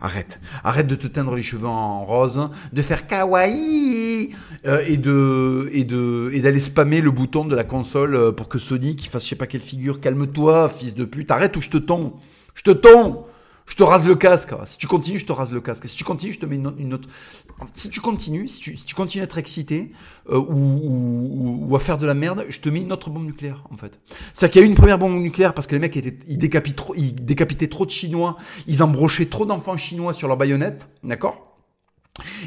Arrête. 0.00 0.40
Arrête 0.64 0.86
de 0.86 0.94
te 0.94 1.06
teindre 1.06 1.34
les 1.34 1.42
cheveux 1.42 1.66
en 1.66 2.04
rose, 2.04 2.48
de 2.72 2.82
faire 2.82 3.06
kawaii 3.06 4.34
euh, 4.66 4.82
et 4.86 4.96
de 4.96 5.68
et 5.72 5.84
de 5.84 6.30
et 6.32 6.40
d'aller 6.40 6.60
spammer 6.60 7.00
le 7.02 7.10
bouton 7.10 7.44
de 7.44 7.54
la 7.54 7.64
console 7.64 8.16
euh, 8.16 8.32
pour 8.32 8.48
que 8.48 8.58
Sonic 8.58 9.10
fasse 9.10 9.24
je 9.24 9.28
sais 9.28 9.36
pas 9.36 9.46
quelle 9.46 9.60
figure. 9.60 10.00
Calme-toi, 10.00 10.70
fils 10.70 10.94
de 10.94 11.04
pute. 11.04 11.30
Arrête 11.30 11.54
ou 11.56 11.60
je 11.60 11.68
te 11.68 11.76
tombe. 11.76 12.12
Je 12.54 12.62
te 12.62 12.70
tombe. 12.70 13.24
Je 13.70 13.76
te 13.76 13.84
rase 13.84 14.04
le 14.04 14.16
casque. 14.16 14.50
Si 14.64 14.78
tu 14.78 14.88
continues, 14.88 15.20
je 15.20 15.26
te 15.26 15.32
rase 15.32 15.52
le 15.52 15.60
casque. 15.60 15.88
Si 15.88 15.94
tu 15.94 16.02
continues, 16.02 16.32
je 16.32 16.40
te 16.40 16.46
mets 16.46 16.56
une, 16.56 16.92
autre. 16.92 17.08
Si 17.72 17.88
tu 17.88 18.00
continues, 18.00 18.48
si 18.48 18.58
tu, 18.58 18.94
continues 18.96 19.22
à 19.22 19.24
être 19.24 19.38
excité 19.38 19.92
euh, 20.28 20.38
ou, 20.38 21.68
ou, 21.68 21.76
à 21.76 21.78
faire 21.78 21.96
de 21.96 22.04
la 22.04 22.14
merde, 22.14 22.44
je 22.48 22.58
te 22.58 22.68
mets 22.68 22.80
une 22.80 22.92
autre 22.92 23.10
bombe 23.10 23.26
nucléaire, 23.26 23.62
en 23.70 23.76
fait. 23.76 24.00
C'est-à-dire 24.34 24.50
qu'il 24.52 24.60
y 24.62 24.64
a 24.64 24.66
eu 24.66 24.70
une 24.70 24.76
première 24.76 24.98
bombe 24.98 25.12
nucléaire 25.22 25.54
parce 25.54 25.68
que 25.68 25.76
les 25.76 25.78
mecs 25.78 25.96
étaient, 25.96 26.18
ils, 26.26 26.36
décapitaient 26.36 26.74
trop, 26.74 26.94
ils 26.96 27.14
décapitaient 27.14 27.68
trop 27.68 27.86
de 27.86 27.92
Chinois, 27.92 28.36
ils 28.66 28.82
embrochaient 28.82 29.26
trop 29.26 29.46
d'enfants 29.46 29.76
chinois 29.76 30.14
sur 30.14 30.26
leurs 30.26 30.36
baïonnettes, 30.36 30.88
d'accord? 31.04 31.56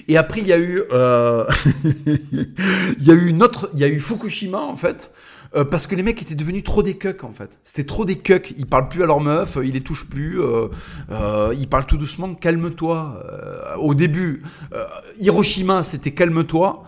Et 0.09 0.17
après, 0.17 0.41
il 0.41 0.47
y 0.47 0.53
a 0.53 0.59
eu, 0.59 0.83
euh... 0.91 1.45
il 1.85 3.07
y 3.07 3.11
a 3.11 3.13
eu 3.13 3.27
une 3.29 3.41
autre, 3.43 3.69
il 3.75 3.79
y 3.79 3.85
a 3.85 3.87
eu 3.87 4.01
Fukushima, 4.01 4.59
en 4.59 4.75
fait, 4.75 5.13
euh, 5.55 5.63
parce 5.63 5.87
que 5.87 5.95
les 5.95 6.03
mecs 6.03 6.21
étaient 6.21 6.35
devenus 6.35 6.63
trop 6.63 6.83
des 6.83 6.97
cucks 6.97 7.23
en 7.23 7.31
fait. 7.31 7.59
C'était 7.63 7.85
trop 7.85 8.05
des 8.05 8.17
cucks. 8.17 8.53
Ils 8.57 8.65
parlent 8.65 8.89
plus 8.89 9.03
à 9.03 9.05
leur 9.05 9.19
meuf, 9.19 9.57
ils 9.63 9.73
les 9.73 9.81
touchent 9.81 10.09
plus. 10.09 10.41
Euh, 10.41 10.67
euh, 11.11 11.55
ils 11.57 11.67
parlent 11.67 11.85
tout 11.85 11.97
doucement. 11.97 12.33
Calme-toi. 12.33 13.23
Euh, 13.25 13.75
au 13.77 13.93
début, 13.93 14.43
Hiroshima 15.19 15.83
c'était 15.83 16.11
calme-toi. 16.11 16.83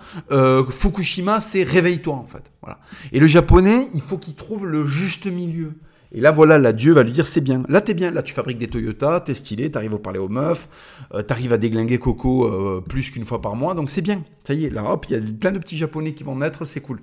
Fukushima 0.69 1.39
c'est 1.39 1.63
réveille-toi 1.63 2.15
en 2.15 2.28
fait. 2.28 2.51
Voilà. 2.62 2.80
Et 3.12 3.19
le 3.19 3.28
japonais, 3.28 3.88
il 3.93 4.01
faut 4.01 4.17
qu'il 4.17 4.36
trouve 4.36 4.67
le 4.67 4.86
juste 4.86 5.25
milieu. 5.28 5.73
Et 6.12 6.21
là, 6.21 6.32
voilà, 6.32 6.58
là, 6.58 6.71
Dieu 6.71 6.93
va 6.93 7.04
lui 7.04 7.12
dire, 7.12 7.28
c'est 7.28 7.41
bien. 7.41 7.63
Là, 7.67 7.82
t'es 7.82 7.93
bien. 7.93 8.10
Là, 8.10 8.23
tu 8.23 8.34
fabriques 8.34 8.58
des 8.58 8.67
Toyota, 8.67 9.19
t'es 9.19 9.34
stylé, 9.34 9.69
t'arrives 9.69 9.95
à 9.95 9.97
parler 9.97 10.19
aux 10.19 10.30
meufs, 10.30 10.69
euh, 11.13 11.23
t'arrives 11.23 11.51
à 11.51 11.58
déglinguer 11.58 11.97
Coco 11.97 12.82
plus 12.88 13.10
qu'une 13.10 13.25
fois 13.25 13.41
par 13.41 13.58
mois, 13.58 13.73
donc 13.73 13.91
c'est 13.91 14.01
bien. 14.01 14.23
Ça 14.45 14.54
y 14.54 14.65
est, 14.65 14.69
là, 14.69 14.89
hop, 14.89 15.08
il 15.10 15.15
y 15.15 15.19
a 15.19 15.21
plein 15.38 15.51
de 15.51 15.60
petits 15.60 15.78
Japonais 15.78 16.13
qui 16.13 16.23
vont 16.23 16.38
naître, 16.38 16.63
c'est 16.63 16.80
cool. 16.80 17.01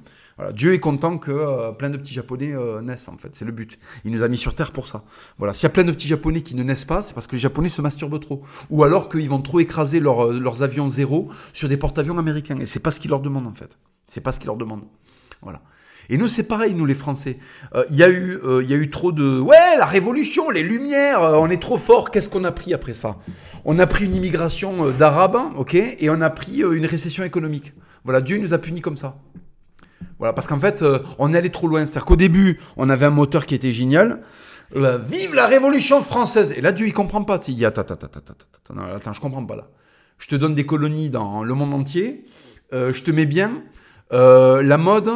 Dieu 0.51 0.73
est 0.75 0.81
content 0.81 1.19
que 1.19 1.31
euh, 1.31 1.73
plein 1.73 1.91
de 1.91 1.97
petits 1.97 2.13
Japonais 2.13 2.53
euh, 2.53 2.81
naissent, 2.81 3.09
en 3.09 3.17
fait. 3.17 3.37
C'est 3.37 3.45
le 3.45 3.53
but. 3.53 3.79
Il 4.05 4.13
nous 4.13 4.23
a 4.23 4.29
mis 4.29 4.39
sur 4.39 4.55
Terre 4.55 4.73
pour 4.73 4.89
ça. 4.89 5.05
Voilà. 5.39 5.53
S'il 5.53 5.65
y 5.65 5.67
a 5.67 5.71
plein 5.71 5.85
de 5.85 5.93
petits 5.93 6.09
Japonais 6.09 6.41
qui 6.41 6.55
ne 6.55 6.63
naissent 6.63 6.85
pas, 6.85 7.03
c'est 7.03 7.15
parce 7.15 7.27
que 7.27 7.33
les 7.33 7.39
Japonais 7.39 7.69
se 7.69 7.83
masturbent 7.83 8.19
trop. 8.19 8.43
Ou 8.71 8.83
alors 8.83 9.09
qu'ils 9.09 9.29
vont 9.29 9.41
trop 9.41 9.61
écraser 9.61 10.01
euh, 10.01 10.41
leurs 10.41 10.63
avions 10.63 10.89
zéro 10.89 11.29
sur 11.53 11.69
des 11.69 11.77
porte-avions 11.77 12.19
américains. 12.19 12.59
Et 12.59 12.67
c'est 12.67 12.81
pas 12.81 12.91
ce 12.91 12.99
qu'ils 12.99 13.11
leur 13.11 13.21
demandent, 13.21 13.47
en 13.47 13.55
fait. 13.55 13.79
C'est 14.07 14.21
pas 14.21 14.33
ce 14.33 14.39
qu'ils 14.39 14.49
leur 14.49 14.57
demandent. 14.57 14.85
Voilà. 15.43 15.61
Et 16.09 16.17
nous, 16.17 16.29
c'est 16.29 16.43
pareil, 16.43 16.75
nous 16.75 16.85
les 16.85 16.95
Français. 16.95 17.39
Il 17.91 17.97
y, 17.97 18.03
a 18.03 18.11
eu, 18.11 18.91
trop 18.91 19.13
de... 19.13 19.39
Ouais, 19.39 19.77
la 19.79 19.87
révolution, 19.87 20.51
les 20.51 20.65
lumières, 20.65 21.21
on 21.21 21.49
est 21.49 21.63
trop 21.63 21.79
fort. 21.79 22.11
Qu'est-ce 22.11 22.29
qu'on 22.29 22.43
a 22.43 22.51
pris 22.51 22.75
après 22.75 22.93
ça? 22.93 23.19
On 23.65 23.79
a 23.79 23.87
pris 23.87 24.07
une 24.07 24.15
immigration 24.15 24.91
d'Arabes, 24.91 25.39
ok 25.57 25.75
Et 25.75 26.11
on 26.11 26.21
a 26.21 26.29
pris 26.29 26.63
une 26.63 26.87
récession 26.87 27.23
économique. 27.23 27.73
Voilà, 28.05 28.21
Dieu 28.21 28.39
nous 28.39 28.53
a 28.53 28.59
punis 28.59 28.81
comme 28.81 28.97
ça. 28.97 29.17
Voilà, 30.23 30.35
parce 30.35 30.47
qu'en 30.47 30.61
fait, 30.61 30.83
euh, 30.83 31.01
on 31.19 31.35
est 31.35 31.37
allé 31.37 31.51
trop 31.51 31.67
loin. 31.67 31.85
C'est-à-dire 31.85 32.05
qu'au 32.05 32.15
début, 32.15 32.61
on 32.77 32.89
avait 32.91 33.07
un 33.07 33.11
moteur 33.11 33.45
qui 33.45 33.57
était 33.57 33.73
génial. 33.73 34.23
Euh, 34.77 34.99
vive 34.99 35.35
la 35.35 35.49
Révolution 35.49 36.01
française 36.01 36.55
Et 36.57 36.61
là, 36.61 36.71
Dieu, 36.71 36.87
il 36.87 36.93
comprend 36.93 37.25
pas. 37.25 37.41
Il 37.49 37.57
dit, 37.57 37.65
attends, 37.65 37.81
attends, 37.81 37.95
attends, 37.95 38.21
attends, 38.21 38.75
non, 38.75 38.85
attends, 38.95 39.13
je 39.13 39.21
comprends 39.21 39.45
pas 39.45 39.57
là. 39.57 39.67
Je 40.19 40.29
te 40.29 40.37
donne 40.37 40.55
des 40.55 40.65
colonies 40.65 41.11
dans 41.11 41.43
le 41.43 41.53
monde 41.55 41.75
entier. 41.75 42.25
Euh, 42.73 42.93
je 42.93 43.03
te 43.03 43.11
mets 43.11 43.27
bien. 43.27 43.65
la 44.13 44.79
mode, 44.79 45.11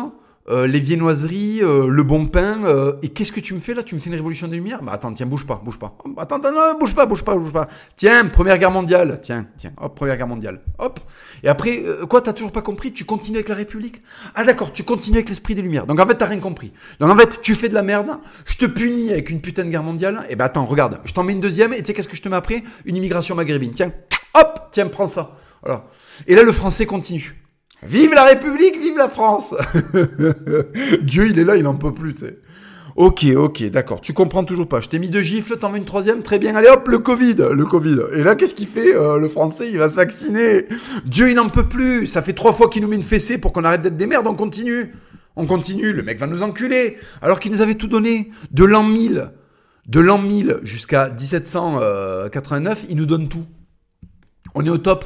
euh, 0.49 0.67
les 0.67 0.81
viennoiseries, 0.81 1.61
euh, 1.63 1.89
le 1.89 2.03
bon 2.03 2.27
pain. 2.27 2.65
Euh, 2.65 2.95
et 3.03 3.09
qu'est-ce 3.09 3.33
que 3.33 3.41
tu 3.41 3.55
me 3.55 3.61
fais 3.61 3.75
là? 3.75 3.83
Tu 3.83 3.95
me 3.95 4.01
fais 4.01 4.11
une 4.11 4.17
révolution 4.17 4.49
des 4.49 4.57
lumières? 4.57 4.83
Bah 4.83 4.93
attends, 4.93 5.13
tiens, 5.13 5.27
bouge 5.27 5.47
pas, 5.47 5.61
bouge 5.65 5.79
pas. 5.79 5.97
attends, 6.17 6.37
attends, 6.37 6.53
non, 6.53 6.79
bouge 6.79 6.95
pas, 6.95 7.07
bouge 7.07 7.23
pas, 7.23 7.35
bouge 7.35 7.53
pas. 7.53 7.69
Tiens, 7.97 8.27
première 8.27 8.59
guerre 8.59 8.71
mondiale. 8.71 9.21
Tiens, 9.23 9.47
tiens, 9.59 9.73
hop, 9.81 9.95
première 9.95 10.17
guerre 10.17 10.29
mondiale. 10.29 10.61
Hop. 10.79 11.01
Et 11.43 11.49
après, 11.49 11.85
quoi, 12.09 12.21
t'as 12.21 12.33
toujours 12.33 12.53
pas 12.53 12.63
compris? 12.63 12.93
Tu 12.93 13.05
continues 13.05 13.39
avec 13.39 13.49
la 13.49 13.55
République? 13.55 14.03
Ah 14.35 14.45
d'accord, 14.45 14.73
tu 14.73 14.83
continues 14.83 15.17
avec 15.17 15.29
l'esprit 15.29 15.55
des 15.55 15.63
lumières. 15.63 15.87
Donc 15.87 16.01
en 16.01 16.07
fait, 16.07 16.15
t'as 16.15 16.27
rien 16.27 16.41
compris. 16.41 16.73
Donc 17.01 17.11
en 17.11 17.17
fait, 17.17 17.41
tu 17.43 17.55
fais 17.55 17.69
de 17.69 17.75
la 17.75 17.83
merde. 17.83 18.11
Je 18.45 18.57
te 18.57 18.67
punis 18.67 19.11
avec 19.13 19.31
une 19.31 19.41
putain 19.41 19.65
de 19.65 19.71
guerre 19.71 19.83
mondiale. 19.83 20.27
Et 20.31 20.37
bah 20.37 20.45
attends, 20.45 20.65
regarde, 20.65 21.01
je 21.05 21.13
t'en 21.13 21.23
mets 21.23 21.33
une 21.33 21.41
deuxième. 21.41 21.73
Et 21.73 21.79
tu 21.79 21.87
sais 21.87 21.95
qu'est-ce 21.95 22.09
que 22.09 22.17
je 22.17 22.23
te 22.23 22.29
mets 22.29 22.37
après? 22.37 22.63
Une 22.85 22.97
immigration 22.97 23.35
maghrébine. 23.35 23.73
Tiens, 23.73 23.93
hop, 24.35 24.69
tiens, 24.71 24.87
prends 24.87 25.09
ça. 25.09 25.37
Voilà. 25.63 25.85
Et 26.27 26.35
là, 26.35 26.43
le 26.43 26.53
français 26.53 26.87
continue. 26.87 27.46
Vive 27.89 28.15
la 28.15 28.25
République, 28.25 28.81
vive 28.81 28.97
la 28.97 29.09
France 29.09 29.55
Dieu, 31.03 31.29
il 31.29 31.39
est 31.39 31.45
là, 31.45 31.57
il 31.57 31.63
n'en 31.63 31.75
peut 31.75 31.95
plus, 31.95 32.15
tu 32.15 32.27
sais. 32.27 32.39
Ok, 32.97 33.27
ok, 33.37 33.63
d'accord. 33.65 34.01
Tu 34.01 34.15
comprends 34.15 34.43
toujours 34.43 34.67
pas. 34.67 34.81
Je 34.81 34.89
t'ai 34.89 34.99
mis 34.99 35.11
deux 35.11 35.21
gifles, 35.21 35.59
t'en 35.59 35.71
veux 35.71 35.77
une 35.77 35.85
troisième 35.85 36.23
Très 36.23 36.39
bien. 36.39 36.57
Allez 36.57 36.69
hop, 36.69 36.89
le 36.89 36.99
Covid, 36.99 37.37
le 37.53 37.67
Covid. 37.67 37.99
Et 38.15 38.23
là, 38.23 38.35
qu'est-ce 38.35 38.55
qu'il 38.55 38.67
fait 38.67 38.97
euh, 38.97 39.19
Le 39.19 39.29
Français, 39.29 39.71
il 39.71 39.77
va 39.77 39.91
se 39.91 39.97
vacciner. 39.97 40.65
Dieu, 41.05 41.29
il 41.29 41.35
n'en 41.35 41.51
peut 41.51 41.69
plus. 41.69 42.07
Ça 42.07 42.23
fait 42.23 42.33
trois 42.33 42.55
fois 42.55 42.71
qu'il 42.71 42.81
nous 42.81 42.89
met 42.89 42.97
une 42.97 43.03
fessée 43.03 43.37
pour 43.37 43.53
qu'on 43.53 43.65
arrête 43.65 43.83
d'être 43.83 43.99
des 43.99 44.07
merdes. 44.07 44.27
On 44.27 44.35
continue. 44.35 44.95
On 45.37 45.45
continue. 45.45 45.93
Le 45.93 46.03
mec 46.03 46.19
va 46.19 46.27
nous 46.27 46.43
enculer. 46.43 46.97
Alors 47.21 47.39
qu'il 47.39 47.53
nous 47.53 47.61
avait 47.61 47.75
tout 47.75 47.87
donné. 47.87 48.31
De 48.51 48.65
l'an 48.65 48.83
1000, 48.83 49.31
de 49.87 50.01
l'an 50.01 50.17
1000 50.17 50.61
jusqu'à 50.63 51.11
1789, 51.11 52.87
il 52.89 52.97
nous 52.97 53.07
donne 53.07 53.29
tout. 53.29 53.45
On 54.55 54.65
est 54.65 54.71
au 54.71 54.79
top. 54.79 55.05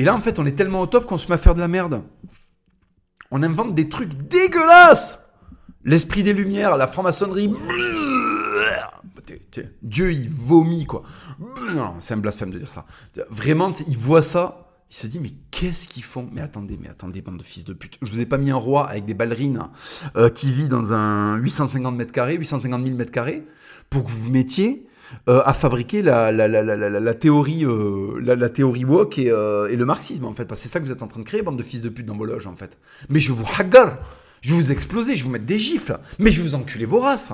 Et 0.00 0.02
là, 0.02 0.14
en 0.14 0.20
fait, 0.22 0.38
on 0.38 0.46
est 0.46 0.52
tellement 0.52 0.80
au 0.80 0.86
top 0.86 1.04
qu'on 1.04 1.18
se 1.18 1.28
met 1.28 1.34
à 1.34 1.36
faire 1.36 1.54
de 1.54 1.60
la 1.60 1.68
merde. 1.68 2.02
On 3.30 3.42
invente 3.42 3.74
des 3.74 3.90
trucs 3.90 4.14
dégueulasses. 4.14 5.18
L'esprit 5.84 6.22
des 6.22 6.32
lumières, 6.32 6.78
la 6.78 6.86
franc-maçonnerie. 6.86 7.54
Dieu, 9.82 10.10
il 10.10 10.30
vomit, 10.30 10.86
quoi. 10.86 11.02
C'est 12.00 12.14
un 12.14 12.16
blasphème 12.16 12.48
de 12.48 12.58
dire 12.58 12.70
ça. 12.70 12.86
Vraiment, 13.28 13.72
il 13.86 13.98
voit 13.98 14.22
ça. 14.22 14.70
Il 14.90 14.96
se 14.96 15.06
dit, 15.06 15.20
mais 15.20 15.34
qu'est-ce 15.50 15.86
qu'ils 15.86 16.02
font? 16.02 16.30
Mais 16.32 16.40
attendez, 16.40 16.78
mais 16.80 16.88
attendez, 16.88 17.20
bande 17.20 17.36
de 17.36 17.42
fils 17.42 17.66
de 17.66 17.74
pute. 17.74 17.98
Je 18.00 18.10
vous 18.10 18.20
ai 18.20 18.26
pas 18.26 18.38
mis 18.38 18.50
un 18.50 18.56
roi 18.56 18.88
avec 18.88 19.04
des 19.04 19.12
ballerines 19.12 19.64
euh, 20.16 20.30
qui 20.30 20.50
vit 20.50 20.70
dans 20.70 20.94
un 20.94 21.36
850 21.36 21.94
mètres 21.94 22.12
carrés, 22.12 22.36
850 22.36 22.86
000 22.86 22.96
mètres 22.96 23.12
carrés, 23.12 23.46
pour 23.90 24.04
que 24.04 24.10
vous 24.10 24.22
vous 24.22 24.30
mettiez 24.30 24.86
euh, 25.28 25.42
à 25.44 25.54
fabriquer 25.54 26.02
la, 26.02 26.32
la, 26.32 26.46
la, 26.48 26.62
la 26.64 27.14
théorie, 27.14 27.64
euh, 27.64 28.20
la, 28.22 28.48
théorie 28.48 28.84
woke 28.84 29.18
et, 29.18 29.30
euh, 29.30 29.68
et, 29.68 29.76
le 29.76 29.84
marxisme, 29.84 30.24
en 30.24 30.32
fait. 30.32 30.44
Parce 30.44 30.60
que 30.60 30.66
c'est 30.66 30.72
ça 30.72 30.80
que 30.80 30.84
vous 30.84 30.92
êtes 30.92 31.02
en 31.02 31.08
train 31.08 31.20
de 31.20 31.24
créer, 31.24 31.42
bande 31.42 31.58
de 31.58 31.62
fils 31.62 31.82
de 31.82 31.88
pute 31.88 32.06
dans 32.06 32.16
vos 32.16 32.24
loges, 32.24 32.46
en 32.46 32.56
fait. 32.56 32.78
Mais 33.08 33.20
je 33.20 33.32
vous 33.32 33.46
hagar, 33.58 33.98
je 34.40 34.50
vais 34.50 34.56
vous 34.56 34.72
exploser, 34.72 35.14
je 35.14 35.20
vais 35.20 35.26
vous 35.26 35.32
mettre 35.32 35.46
des 35.46 35.58
gifles, 35.58 35.98
mais 36.18 36.30
je 36.30 36.40
vais 36.40 36.48
vous 36.48 36.54
enculer 36.54 36.84
vos 36.84 37.00
races. 37.00 37.32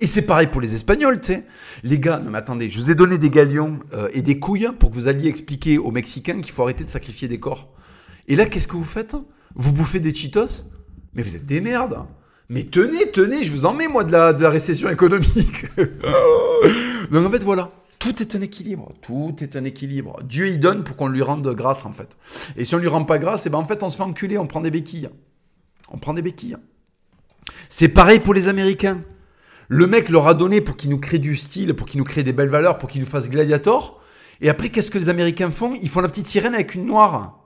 Et 0.00 0.06
c'est 0.06 0.22
pareil 0.22 0.46
pour 0.46 0.60
les 0.60 0.74
Espagnols, 0.74 1.20
tu 1.20 1.32
sais. 1.32 1.44
Les 1.82 1.98
gars, 1.98 2.18
non 2.18 2.30
mais 2.30 2.38
attendez, 2.38 2.68
je 2.68 2.80
vous 2.80 2.90
ai 2.90 2.94
donné 2.94 3.18
des 3.18 3.30
galions 3.30 3.80
et 4.12 4.22
des 4.22 4.38
couilles 4.38 4.68
pour 4.78 4.90
que 4.90 4.94
vous 4.94 5.08
alliez 5.08 5.26
expliquer 5.26 5.76
aux 5.76 5.90
Mexicains 5.90 6.40
qu'il 6.40 6.52
faut 6.52 6.62
arrêter 6.62 6.84
de 6.84 6.88
sacrifier 6.88 7.26
des 7.26 7.40
corps. 7.40 7.74
Et 8.28 8.36
là, 8.36 8.46
qu'est-ce 8.46 8.68
que 8.68 8.76
vous 8.76 8.84
faites? 8.84 9.16
Vous 9.56 9.72
bouffez 9.72 9.98
des 9.98 10.14
Cheetos? 10.14 10.62
Mais 11.14 11.22
vous 11.22 11.34
êtes 11.34 11.46
des 11.46 11.60
merdes 11.60 12.06
mais 12.48 12.64
tenez, 12.64 13.10
tenez, 13.10 13.44
je 13.44 13.52
vous 13.52 13.66
en 13.66 13.74
mets 13.74 13.88
moi 13.88 14.04
de 14.04 14.12
la, 14.12 14.50
récession 14.50 14.88
économique. 14.88 15.66
Donc 17.10 17.26
en 17.26 17.30
fait 17.30 17.42
voilà, 17.42 17.72
tout 17.98 18.22
est 18.22 18.34
un 18.34 18.40
équilibre, 18.40 18.92
tout 19.02 19.36
est 19.40 19.56
un 19.56 19.64
équilibre. 19.64 20.22
Dieu 20.22 20.48
il 20.48 20.58
donne 20.58 20.84
pour 20.84 20.96
qu'on 20.96 21.08
lui 21.08 21.22
rende 21.22 21.46
grâce 21.54 21.84
en 21.84 21.92
fait. 21.92 22.16
Et 22.56 22.64
si 22.64 22.74
on 22.74 22.78
lui 22.78 22.88
rend 22.88 23.04
pas 23.04 23.18
grâce, 23.18 23.46
eh 23.46 23.50
ben 23.50 23.58
en 23.58 23.64
fait 23.64 23.82
on 23.82 23.90
se 23.90 23.96
fait 23.96 24.02
enculer, 24.02 24.38
on 24.38 24.46
prend 24.46 24.60
des 24.60 24.70
béquilles. 24.70 25.10
On 25.90 25.98
prend 25.98 26.14
des 26.14 26.22
béquilles. 26.22 26.56
C'est 27.68 27.88
pareil 27.88 28.20
pour 28.20 28.34
les 28.34 28.48
Américains. 28.48 29.02
Le 29.68 29.86
mec 29.86 30.08
leur 30.08 30.26
a 30.26 30.34
donné 30.34 30.62
pour 30.62 30.76
qu'ils 30.76 30.90
nous 30.90 30.98
créent 30.98 31.18
du 31.18 31.36
style, 31.36 31.74
pour 31.74 31.86
qu'ils 31.86 31.98
nous 31.98 32.04
créent 32.04 32.22
des 32.22 32.32
belles 32.32 32.48
valeurs, 32.48 32.78
pour 32.78 32.88
qu'ils 32.88 33.02
nous 33.02 33.06
fassent 33.06 33.28
gladiator. 33.28 34.00
Et 34.40 34.48
après, 34.48 34.70
qu'est-ce 34.70 34.90
que 34.90 34.98
les 34.98 35.10
Américains 35.10 35.50
font? 35.50 35.74
Ils 35.82 35.88
font 35.88 36.00
la 36.00 36.08
petite 36.08 36.26
sirène 36.26 36.54
avec 36.54 36.74
une 36.74 36.86
noire. 36.86 37.38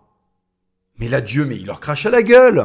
Mais 0.99 1.09
là, 1.09 1.21
Dieu, 1.21 1.45
mais 1.45 1.57
il 1.57 1.67
leur 1.67 1.81
crache 1.81 2.07
à 2.07 2.11
la 2.11 2.23
gueule. 2.23 2.65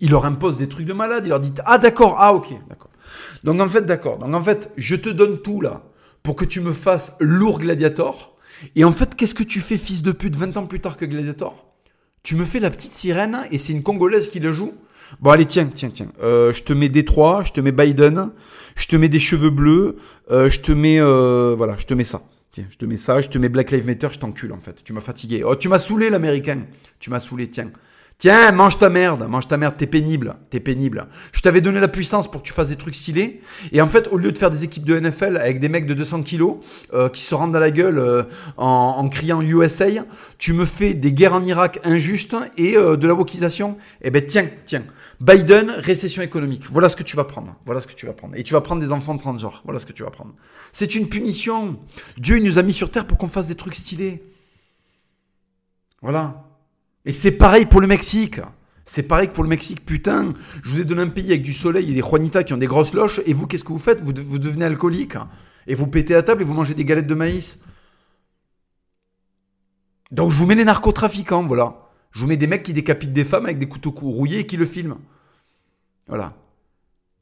Il 0.00 0.10
leur 0.10 0.24
impose 0.24 0.58
des 0.58 0.68
trucs 0.68 0.86
de 0.86 0.92
malade. 0.92 1.24
Il 1.24 1.30
leur 1.30 1.40
dit 1.40 1.52
Ah, 1.64 1.78
d'accord, 1.78 2.16
ah, 2.18 2.34
ok, 2.34 2.54
d'accord. 2.68 2.90
Donc, 3.44 3.60
en 3.60 3.68
fait, 3.68 3.82
d'accord. 3.82 4.18
Donc, 4.18 4.34
en 4.34 4.42
fait, 4.42 4.72
je 4.76 4.96
te 4.96 5.08
donne 5.08 5.40
tout 5.40 5.60
là 5.60 5.84
pour 6.22 6.36
que 6.36 6.44
tu 6.44 6.60
me 6.60 6.72
fasses 6.72 7.16
lourd 7.20 7.58
Gladiator. 7.58 8.36
Et 8.74 8.84
en 8.84 8.92
fait, 8.92 9.14
qu'est-ce 9.14 9.34
que 9.34 9.42
tu 9.44 9.60
fais, 9.60 9.76
fils 9.76 10.02
de 10.02 10.12
pute, 10.12 10.36
20 10.36 10.56
ans 10.56 10.66
plus 10.66 10.80
tard 10.80 10.96
que 10.96 11.04
Gladiator? 11.04 11.66
Tu 12.22 12.34
me 12.34 12.44
fais 12.44 12.60
la 12.60 12.70
petite 12.70 12.94
sirène 12.94 13.38
et 13.50 13.58
c'est 13.58 13.72
une 13.72 13.82
Congolaise 13.82 14.28
qui 14.28 14.40
le 14.40 14.52
joue. 14.52 14.74
Bon, 15.20 15.30
allez, 15.30 15.46
tiens, 15.46 15.68
tiens, 15.72 15.90
tiens. 15.90 16.08
Euh, 16.22 16.52
je 16.52 16.62
te 16.62 16.72
mets 16.72 16.88
Détroit, 16.88 17.42
je 17.44 17.52
te 17.52 17.60
mets 17.60 17.72
Biden, 17.72 18.30
je 18.76 18.86
te 18.86 18.96
mets 18.96 19.08
des 19.08 19.18
cheveux 19.18 19.50
bleus, 19.50 19.96
euh, 20.30 20.50
je 20.50 20.60
te 20.60 20.72
mets. 20.72 21.00
Euh, 21.00 21.54
voilà, 21.56 21.76
je 21.78 21.86
te 21.86 21.94
mets 21.94 22.04
ça. 22.04 22.22
Tiens, 22.52 22.66
je 22.70 22.76
te 22.76 22.84
mets 22.84 22.96
ça, 22.96 23.20
je 23.20 23.28
te 23.28 23.38
mets 23.38 23.48
Black 23.48 23.70
Lives 23.70 23.86
Matter, 23.86 24.08
je 24.12 24.18
t'encule 24.18 24.52
en 24.52 24.60
fait. 24.60 24.82
Tu 24.84 24.92
m'as 24.92 25.00
fatigué. 25.00 25.42
Oh, 25.44 25.54
tu 25.54 25.68
m'as 25.68 25.78
saoulé 25.78 26.10
l'américain. 26.10 26.62
Tu 26.98 27.10
m'as 27.10 27.20
saoulé, 27.20 27.48
tiens. 27.48 27.70
Tiens, 28.18 28.50
mange 28.50 28.80
ta 28.80 28.90
merde, 28.90 29.28
mange 29.28 29.46
ta 29.46 29.56
merde, 29.56 29.76
t'es 29.78 29.86
pénible, 29.86 30.34
t'es 30.50 30.58
pénible. 30.58 31.06
Je 31.30 31.40
t'avais 31.40 31.60
donné 31.60 31.78
la 31.78 31.86
puissance 31.86 32.28
pour 32.28 32.42
que 32.42 32.46
tu 32.48 32.52
fasses 32.52 32.70
des 32.70 32.76
trucs 32.76 32.96
stylés. 32.96 33.42
Et 33.70 33.80
en 33.80 33.86
fait, 33.86 34.08
au 34.10 34.18
lieu 34.18 34.32
de 34.32 34.38
faire 34.38 34.50
des 34.50 34.64
équipes 34.64 34.84
de 34.84 34.98
NFL 34.98 35.36
avec 35.36 35.60
des 35.60 35.68
mecs 35.68 35.86
de 35.86 35.94
200 35.94 36.24
kilos 36.24 36.56
euh, 36.94 37.08
qui 37.08 37.22
se 37.22 37.36
rendent 37.36 37.54
à 37.54 37.60
la 37.60 37.70
gueule 37.70 38.00
euh, 38.00 38.24
en, 38.56 39.08
criant 39.08 39.40
USA, 39.40 39.86
tu 40.36 40.52
me 40.52 40.64
fais 40.64 40.94
des 40.94 41.12
guerres 41.12 41.34
en 41.34 41.44
Irak 41.44 41.78
injustes 41.84 42.34
et 42.56 42.76
euh, 42.76 42.96
de 42.96 43.06
la 43.06 43.14
wokisation. 43.14 43.78
Eh 44.02 44.10
ben 44.10 44.26
tiens, 44.26 44.48
tiens. 44.64 44.82
Biden, 45.20 45.70
récession 45.70 46.20
économique. 46.20 46.64
Voilà 46.68 46.88
ce 46.88 46.96
que 46.96 47.04
tu 47.04 47.14
vas 47.14 47.24
prendre. 47.24 47.54
Voilà 47.66 47.80
ce 47.80 47.86
que 47.86 47.94
tu 47.94 48.06
vas 48.06 48.14
prendre. 48.14 48.34
Et 48.34 48.42
tu 48.42 48.52
vas 48.52 48.60
prendre 48.60 48.82
des 48.82 48.90
enfants 48.90 49.14
de 49.14 49.20
30 49.20 49.38
genres. 49.38 49.62
Voilà 49.64 49.78
ce 49.78 49.86
que 49.86 49.92
tu 49.92 50.02
vas 50.02 50.10
prendre. 50.10 50.34
C'est 50.72 50.96
une 50.96 51.08
punition. 51.08 51.78
Dieu 52.16 52.38
il 52.38 52.42
nous 52.42 52.58
a 52.58 52.62
mis 52.64 52.72
sur 52.72 52.90
terre 52.90 53.06
pour 53.06 53.16
qu'on 53.16 53.28
fasse 53.28 53.46
des 53.46 53.54
trucs 53.54 53.76
stylés. 53.76 54.24
Voilà. 56.02 56.47
Et 57.08 57.12
c'est 57.12 57.32
pareil 57.32 57.64
pour 57.64 57.80
le 57.80 57.86
Mexique. 57.86 58.38
C'est 58.84 59.02
pareil 59.02 59.28
que 59.28 59.32
pour 59.32 59.42
le 59.42 59.48
Mexique, 59.48 59.82
putain. 59.82 60.34
Je 60.62 60.70
vous 60.70 60.80
ai 60.82 60.84
donné 60.84 61.00
un 61.00 61.08
pays 61.08 61.30
avec 61.30 61.40
du 61.40 61.54
soleil 61.54 61.90
et 61.90 61.94
des 61.94 62.02
Juanitas 62.02 62.42
qui 62.42 62.52
ont 62.52 62.58
des 62.58 62.66
grosses 62.66 62.92
loches. 62.92 63.22
Et 63.24 63.32
vous, 63.32 63.46
qu'est-ce 63.46 63.64
que 63.64 63.72
vous 63.72 63.78
faites? 63.78 64.02
Vous, 64.02 64.12
devenez 64.12 64.66
alcoolique. 64.66 65.14
Et 65.66 65.74
vous 65.74 65.86
pétez 65.86 66.14
à 66.14 66.22
table 66.22 66.42
et 66.42 66.44
vous 66.44 66.52
mangez 66.52 66.74
des 66.74 66.84
galettes 66.84 67.06
de 67.06 67.14
maïs. 67.14 67.60
Donc 70.10 70.32
je 70.32 70.36
vous 70.36 70.44
mets 70.44 70.54
des 70.54 70.66
narcotrafiquants, 70.66 71.44
voilà. 71.44 71.88
Je 72.12 72.20
vous 72.20 72.26
mets 72.26 72.36
des 72.36 72.46
mecs 72.46 72.62
qui 72.62 72.74
décapitent 72.74 73.14
des 73.14 73.24
femmes 73.24 73.46
avec 73.46 73.58
des 73.58 73.68
couteaux 73.68 73.94
rouillés 73.96 74.40
et 74.40 74.46
qui 74.46 74.58
le 74.58 74.66
filment. 74.66 74.98
Voilà. 76.08 76.34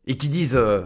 Et 0.09 0.17
qui 0.17 0.29
disent 0.29 0.57
euh, 0.57 0.85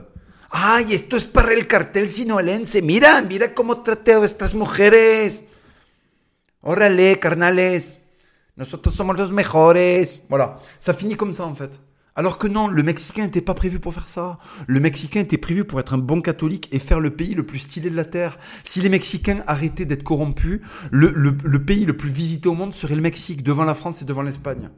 Ay, 0.52 0.92
esto 0.92 1.16
es 1.16 1.26
para 1.26 1.54
el 1.54 1.66
cartel 1.66 2.06
sinaloense. 2.10 2.82
Mira, 2.82 3.22
mira 3.22 3.54
cómo 3.54 3.80
trateo 3.80 4.20
a 4.20 4.26
estas 4.26 4.54
mujeres. 4.54 5.46
Órale, 6.60 7.18
carnales. 7.18 7.99
Nosotros 8.60 8.94
somos 8.94 9.14
los 9.14 9.30
mejores. 9.30 10.20
Voilà. 10.28 10.60
Ça 10.80 10.92
finit 10.92 11.16
comme 11.16 11.32
ça, 11.32 11.46
en 11.46 11.54
fait. 11.54 11.80
Alors 12.14 12.36
que 12.36 12.46
non, 12.46 12.68
le 12.68 12.82
Mexicain 12.82 13.24
n'était 13.24 13.40
pas 13.40 13.54
prévu 13.54 13.78
pour 13.80 13.94
faire 13.94 14.06
ça. 14.06 14.38
Le 14.66 14.80
Mexicain 14.80 15.20
était 15.20 15.38
prévu 15.38 15.64
pour 15.64 15.80
être 15.80 15.94
un 15.94 15.98
bon 15.98 16.20
catholique 16.20 16.68
et 16.70 16.78
faire 16.78 17.00
le 17.00 17.08
pays 17.08 17.32
le 17.34 17.46
plus 17.46 17.60
stylé 17.60 17.88
de 17.88 17.96
la 17.96 18.04
Terre. 18.04 18.38
Si 18.62 18.82
les 18.82 18.90
Mexicains 18.90 19.42
arrêtaient 19.46 19.86
d'être 19.86 20.02
corrompus, 20.02 20.60
le, 20.90 21.58
pays 21.64 21.86
le 21.86 21.96
plus 21.96 22.10
visité 22.10 22.50
au 22.50 22.54
monde 22.54 22.74
serait 22.74 22.96
le 22.96 23.00
Mexique, 23.00 23.42
devant 23.42 23.64
la 23.64 23.74
France 23.74 24.02
et 24.02 24.04
devant 24.04 24.20
l'Espagne. 24.20 24.68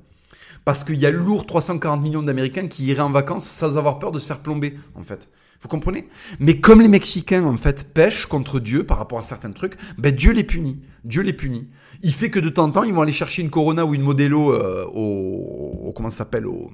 Parce 0.64 0.84
qu'il 0.84 1.00
y 1.00 1.06
a 1.06 1.10
lourd 1.10 1.44
340 1.44 2.00
millions 2.00 2.22
d'Américains 2.22 2.68
qui 2.68 2.84
iraient 2.84 3.00
en 3.00 3.10
vacances 3.10 3.48
sans 3.48 3.78
avoir 3.78 3.98
peur 3.98 4.12
de 4.12 4.20
se 4.20 4.28
faire 4.28 4.42
plomber, 4.42 4.78
en 4.94 5.02
fait. 5.02 5.28
Vous 5.60 5.68
comprenez? 5.68 6.08
Mais 6.38 6.60
comme 6.60 6.80
les 6.82 6.88
Mexicains, 6.88 7.44
en 7.44 7.56
fait, 7.56 7.92
pêchent 7.92 8.26
contre 8.26 8.60
Dieu 8.60 8.84
par 8.84 8.98
rapport 8.98 9.18
à 9.18 9.24
certains 9.24 9.50
trucs, 9.50 9.74
ben 9.98 10.14
Dieu 10.14 10.30
les 10.30 10.44
punit. 10.44 10.80
Dieu 11.04 11.22
les 11.22 11.32
punit. 11.32 11.68
Il 12.02 12.12
fait 12.12 12.30
que 12.30 12.40
de 12.40 12.48
temps 12.48 12.64
en 12.64 12.70
temps, 12.70 12.82
ils 12.82 12.92
vont 12.92 13.02
aller 13.02 13.12
chercher 13.12 13.42
une 13.42 13.50
Corona 13.50 13.84
ou 13.84 13.94
une 13.94 14.02
Modelo 14.02 14.52
euh, 14.52 14.84
au, 14.92 15.92
Comment 15.94 16.10
ça 16.10 16.18
s'appelle 16.18 16.46
au, 16.46 16.70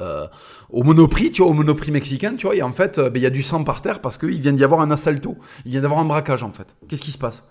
euh, 0.00 0.26
au 0.70 0.82
Monoprix, 0.82 1.30
tu 1.30 1.42
vois, 1.42 1.50
au 1.50 1.54
Monoprix 1.54 1.90
mexicain, 1.90 2.34
tu 2.36 2.46
vois, 2.46 2.54
et 2.54 2.62
en 2.62 2.72
fait, 2.72 2.98
euh, 2.98 3.08
ben, 3.08 3.18
il 3.18 3.22
y 3.22 3.26
a 3.26 3.30
du 3.30 3.42
sang 3.42 3.64
par 3.64 3.80
terre 3.80 4.00
parce 4.00 4.18
qu'il 4.18 4.40
vient 4.40 4.52
d'y 4.52 4.64
avoir 4.64 4.80
un 4.80 4.90
assalto. 4.90 5.36
Il 5.64 5.72
vient 5.72 5.80
d'avoir 5.80 6.00
un 6.00 6.04
braquage, 6.04 6.42
en 6.42 6.52
fait. 6.52 6.76
Qu'est-ce 6.88 7.02
qui 7.02 7.12
se 7.12 7.18
passe? 7.18 7.44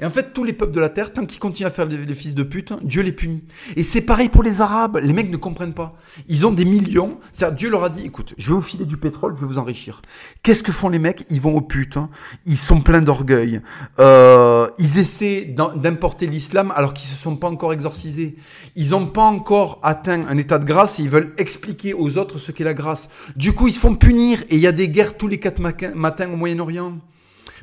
Et 0.00 0.04
en 0.04 0.10
fait, 0.10 0.32
tous 0.32 0.44
les 0.44 0.52
peuples 0.52 0.72
de 0.72 0.80
la 0.80 0.88
terre, 0.88 1.12
tant 1.12 1.26
qu'ils 1.26 1.38
continuent 1.38 1.66
à 1.66 1.70
faire 1.70 1.86
les, 1.86 2.14
fils 2.14 2.34
de 2.34 2.42
pute, 2.42 2.72
Dieu 2.82 3.02
les 3.02 3.12
punit. 3.12 3.44
Et 3.76 3.82
c'est 3.82 4.00
pareil 4.00 4.28
pour 4.28 4.42
les 4.42 4.60
Arabes. 4.60 4.98
Les 5.02 5.12
mecs 5.12 5.30
ne 5.30 5.36
comprennent 5.36 5.74
pas. 5.74 5.94
Ils 6.28 6.46
ont 6.46 6.52
des 6.52 6.64
millions. 6.64 7.18
Dieu 7.52 7.70
leur 7.70 7.84
a 7.84 7.88
dit, 7.90 8.06
écoute, 8.06 8.34
je 8.38 8.48
vais 8.48 8.54
vous 8.54 8.62
filer 8.62 8.84
du 8.84 8.96
pétrole, 8.96 9.34
je 9.36 9.40
vais 9.40 9.46
vous 9.46 9.58
enrichir. 9.58 10.00
Qu'est-ce 10.42 10.62
que 10.62 10.72
font 10.72 10.88
les 10.88 10.98
mecs? 10.98 11.24
Ils 11.30 11.40
vont 11.40 11.56
aux 11.56 11.60
putes. 11.60 11.96
Hein. 11.96 12.08
Ils 12.46 12.56
sont 12.56 12.80
pleins 12.80 13.02
d'orgueil. 13.02 13.60
Euh, 13.98 14.68
ils 14.78 14.98
essaient 14.98 15.44
d'importer 15.44 16.26
l'islam 16.26 16.72
alors 16.74 16.94
qu'ils 16.94 17.08
se 17.08 17.14
sont 17.14 17.36
pas 17.36 17.48
encore 17.48 17.72
exorcisés. 17.72 18.36
Ils 18.76 18.90
n'ont 18.90 19.06
pas 19.06 19.24
encore 19.24 19.78
atteint 19.82 20.24
un 20.26 20.38
état 20.38 20.58
de 20.58 20.64
grâce 20.64 21.00
et 21.00 21.02
ils 21.02 21.10
veulent 21.10 21.34
expliquer 21.36 21.92
aux 21.92 22.16
autres 22.16 22.38
ce 22.38 22.52
qu'est 22.52 22.64
la 22.64 22.74
grâce. 22.74 23.08
Du 23.36 23.52
coup, 23.52 23.68
ils 23.68 23.72
se 23.72 23.80
font 23.80 23.94
punir 23.94 24.42
et 24.48 24.56
il 24.56 24.60
y 24.60 24.66
a 24.66 24.72
des 24.72 24.88
guerres 24.88 25.16
tous 25.16 25.28
les 25.28 25.38
quatre 25.38 25.60
matins 25.60 26.32
au 26.32 26.36
Moyen-Orient. 26.36 26.98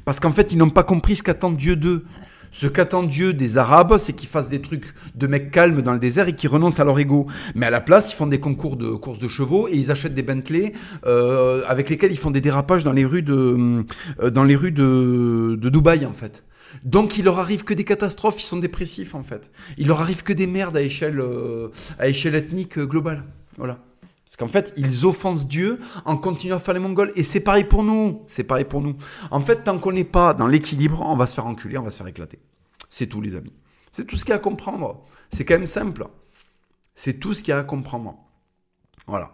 Parce 0.05 0.19
qu'en 0.19 0.31
fait, 0.31 0.53
ils 0.53 0.57
n'ont 0.57 0.69
pas 0.69 0.83
compris 0.83 1.15
ce 1.15 1.23
qu'attend 1.23 1.51
Dieu 1.51 1.75
d'eux. 1.75 2.05
Ce 2.51 2.67
qu'attend 2.67 3.03
Dieu 3.03 3.33
des 3.33 3.57
Arabes, 3.57 3.97
c'est 3.97 4.13
qu'ils 4.13 4.29
fassent 4.29 4.47
des 4.47 4.61
trucs 4.61 4.93
de 5.13 5.27
mecs 5.27 5.51
calmes 5.51 5.81
dans 5.81 5.91
le 5.91 5.99
désert 5.99 6.29
et 6.29 6.35
qu'ils 6.35 6.49
renoncent 6.49 6.79
à 6.79 6.85
leur 6.85 6.97
ego. 6.97 7.27
Mais 7.53 7.65
à 7.65 7.69
la 7.69 7.81
place, 7.81 8.13
ils 8.13 8.15
font 8.15 8.27
des 8.27 8.39
concours 8.39 8.77
de 8.77 8.91
courses 8.91 9.19
de 9.19 9.27
chevaux 9.27 9.67
et 9.67 9.75
ils 9.75 9.91
achètent 9.91 10.13
des 10.13 10.23
Bentley 10.23 10.71
euh, 11.05 11.63
avec 11.67 11.89
lesquels 11.89 12.13
ils 12.13 12.17
font 12.17 12.31
des 12.31 12.39
dérapages 12.39 12.85
dans 12.85 12.93
les 12.93 13.03
rues 13.03 13.23
de 13.23 13.83
euh, 14.21 14.29
dans 14.29 14.45
les 14.45 14.55
rues 14.55 14.71
de, 14.71 15.59
Dubaï 15.61 16.05
en 16.05 16.13
fait. 16.13 16.45
Donc 16.85 17.17
il 17.17 17.25
leur 17.25 17.39
arrive 17.39 17.65
que 17.65 17.73
des 17.73 17.83
catastrophes, 17.83 18.41
ils 18.41 18.45
sont 18.45 18.59
dépressifs 18.59 19.15
en 19.15 19.23
fait. 19.23 19.51
Il 19.77 19.87
leur 19.87 19.99
arrive 19.99 20.23
que 20.23 20.31
des 20.31 20.47
merdes 20.47 20.77
à 20.77 20.81
échelle 20.81 21.19
euh, 21.19 21.67
à 21.99 22.07
échelle 22.07 22.35
ethnique 22.35 22.79
globale. 22.79 23.23
Voilà. 23.57 23.79
Parce 24.25 24.37
qu'en 24.37 24.47
fait, 24.47 24.73
ils 24.75 25.05
offensent 25.05 25.47
Dieu 25.47 25.79
en 26.03 26.17
continuant 26.17 26.57
à 26.57 26.59
faire 26.59 26.73
les 26.73 26.79
Mongols. 26.79 27.11
Et 27.15 27.21
c'est 27.21 27.39
pareil 27.39 27.63
pour 27.63 27.83
nous. 27.83 28.23
C'est 28.25 28.43
pareil 28.43 28.65
pour 28.65 28.81
nous. 28.81 28.95
En 29.29 29.39
fait, 29.39 29.63
tant 29.63 29.77
qu'on 29.77 29.91
n'est 29.91 30.03
pas 30.03 30.33
dans 30.33 30.47
l'équilibre, 30.47 31.03
on 31.05 31.15
va 31.15 31.27
se 31.27 31.35
faire 31.35 31.45
enculer, 31.45 31.77
on 31.77 31.83
va 31.83 31.91
se 31.91 31.97
faire 31.97 32.07
éclater. 32.07 32.39
C'est 32.89 33.07
tout, 33.07 33.21
les 33.21 33.35
amis. 33.35 33.53
C'est 33.91 34.05
tout 34.05 34.17
ce 34.17 34.25
qu'il 34.25 34.31
y 34.31 34.33
a 34.33 34.37
à 34.37 34.39
comprendre. 34.39 35.05
C'est 35.31 35.45
quand 35.45 35.53
même 35.53 35.67
simple. 35.67 36.07
C'est 36.95 37.19
tout 37.19 37.33
ce 37.33 37.43
qu'il 37.43 37.51
y 37.51 37.53
a 37.53 37.59
à 37.59 37.63
comprendre. 37.63 38.15
Voilà. 39.05 39.31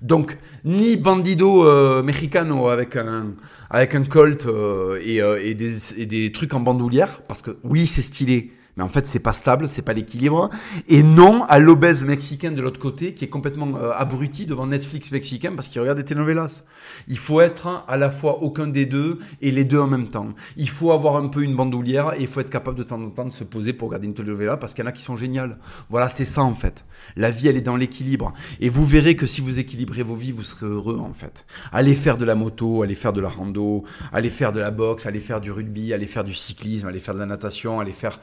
Donc, 0.00 0.38
ni 0.64 0.96
bandido 0.96 1.66
euh, 1.66 2.02
mexicano 2.02 2.68
avec 2.68 2.96
un, 2.96 3.34
avec 3.68 3.94
un 3.94 4.04
colt 4.04 4.46
euh, 4.46 4.98
euh, 5.06 5.40
et 5.42 5.54
des 5.54 6.32
trucs 6.32 6.54
en 6.54 6.60
bandoulière, 6.60 7.22
parce 7.22 7.42
que 7.42 7.58
oui, 7.64 7.86
c'est 7.86 8.02
stylé, 8.02 8.52
mais 8.76 8.82
en 8.82 8.88
fait 8.88 9.06
c'est 9.06 9.20
pas 9.20 9.32
stable, 9.32 9.68
c'est 9.68 9.82
pas 9.82 9.92
l'équilibre. 9.92 10.50
Et 10.88 11.02
non 11.02 11.44
à 11.44 11.58
l'obèse 11.58 12.04
mexicain 12.04 12.50
de 12.50 12.60
l'autre 12.60 12.80
côté 12.80 13.14
qui 13.14 13.24
est 13.24 13.28
complètement 13.28 13.76
euh, 13.76 13.92
abruti 13.92 14.46
devant 14.46 14.66
Netflix 14.66 15.10
mexicain 15.10 15.52
parce 15.54 15.68
qu'il 15.68 15.80
regarde 15.80 15.98
des 15.98 16.04
telenovelas. 16.04 16.64
Il 17.08 17.18
faut 17.18 17.40
être 17.40 17.84
à 17.86 17.96
la 17.96 18.10
fois 18.10 18.42
aucun 18.42 18.66
des 18.66 18.86
deux 18.86 19.18
et 19.40 19.50
les 19.50 19.64
deux 19.64 19.78
en 19.78 19.86
même 19.86 20.08
temps. 20.08 20.28
Il 20.56 20.68
faut 20.68 20.92
avoir 20.92 21.16
un 21.16 21.28
peu 21.28 21.42
une 21.42 21.54
bandoulière 21.54 22.14
et 22.14 22.22
il 22.22 22.26
faut 22.26 22.40
être 22.40 22.50
capable 22.50 22.76
de 22.76 22.82
temps 22.82 23.00
en 23.00 23.10
temps 23.10 23.24
de 23.24 23.32
se 23.32 23.44
poser 23.44 23.72
pour 23.72 23.88
regarder 23.88 24.06
une 24.06 24.14
telenovela 24.14 24.56
parce 24.56 24.74
qu'il 24.74 24.84
y 24.84 24.86
en 24.86 24.90
a 24.90 24.92
qui 24.92 25.02
sont 25.02 25.16
géniales. 25.16 25.58
Voilà, 25.90 26.08
c'est 26.08 26.24
ça 26.24 26.42
en 26.42 26.54
fait. 26.54 26.84
La 27.16 27.30
vie 27.30 27.48
elle 27.48 27.56
est 27.56 27.60
dans 27.60 27.76
l'équilibre 27.76 28.32
et 28.60 28.68
vous 28.68 28.84
verrez 28.84 29.16
que 29.16 29.26
si 29.26 29.40
vous 29.40 29.58
équilibrez 29.58 30.02
vos 30.02 30.14
vies, 30.14 30.32
vous 30.32 30.42
serez 30.42 30.66
heureux 30.66 30.98
en 30.98 31.12
fait. 31.12 31.46
Allez 31.72 31.94
faire 31.94 32.18
de 32.18 32.24
la 32.24 32.34
moto, 32.34 32.82
allez 32.82 32.94
faire 32.94 33.12
de 33.12 33.20
la 33.20 33.28
rando, 33.28 33.84
allez 34.12 34.30
faire 34.30 34.52
de 34.52 34.60
la 34.60 34.70
boxe, 34.70 35.06
allez 35.06 35.20
faire 35.20 35.40
du 35.40 35.50
rugby, 35.50 35.92
allez 35.92 36.06
faire 36.06 36.24
du 36.24 36.34
cyclisme, 36.34 36.88
allez 36.88 37.00
faire 37.00 37.14
de 37.14 37.20
la 37.20 37.26
natation, 37.26 37.80
allez 37.80 37.92
faire 37.92 38.20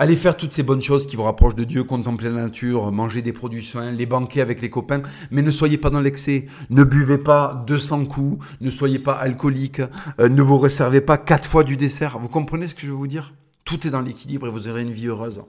Allez 0.00 0.14
faire 0.14 0.36
toutes 0.36 0.52
ces 0.52 0.62
bonnes 0.62 0.80
choses 0.80 1.08
qui 1.08 1.16
vous 1.16 1.24
rapprochent 1.24 1.56
de 1.56 1.64
Dieu, 1.64 1.82
contempler 1.82 2.30
la 2.30 2.42
nature, 2.42 2.92
manger 2.92 3.20
des 3.20 3.32
produits 3.32 3.64
soins, 3.64 3.90
les 3.90 4.06
banquets 4.06 4.40
avec 4.40 4.62
les 4.62 4.70
copains, 4.70 5.02
mais 5.32 5.42
ne 5.42 5.50
soyez 5.50 5.76
pas 5.76 5.90
dans 5.90 5.98
l'excès. 5.98 6.46
Ne 6.70 6.84
buvez 6.84 7.18
pas 7.18 7.64
200 7.66 8.04
coups, 8.04 8.46
ne 8.60 8.70
soyez 8.70 9.00
pas 9.00 9.14
alcoolique, 9.14 9.82
euh, 10.20 10.28
ne 10.28 10.40
vous 10.40 10.56
réservez 10.56 11.00
pas 11.00 11.18
quatre 11.18 11.48
fois 11.48 11.64
du 11.64 11.76
dessert. 11.76 12.20
Vous 12.20 12.28
comprenez 12.28 12.68
ce 12.68 12.76
que 12.76 12.82
je 12.82 12.92
veux 12.92 12.96
vous 12.96 13.08
dire? 13.08 13.34
Tout 13.64 13.88
est 13.88 13.90
dans 13.90 14.00
l'équilibre 14.00 14.46
et 14.46 14.50
vous 14.50 14.68
aurez 14.68 14.82
une 14.82 14.92
vie 14.92 15.08
heureuse. 15.08 15.42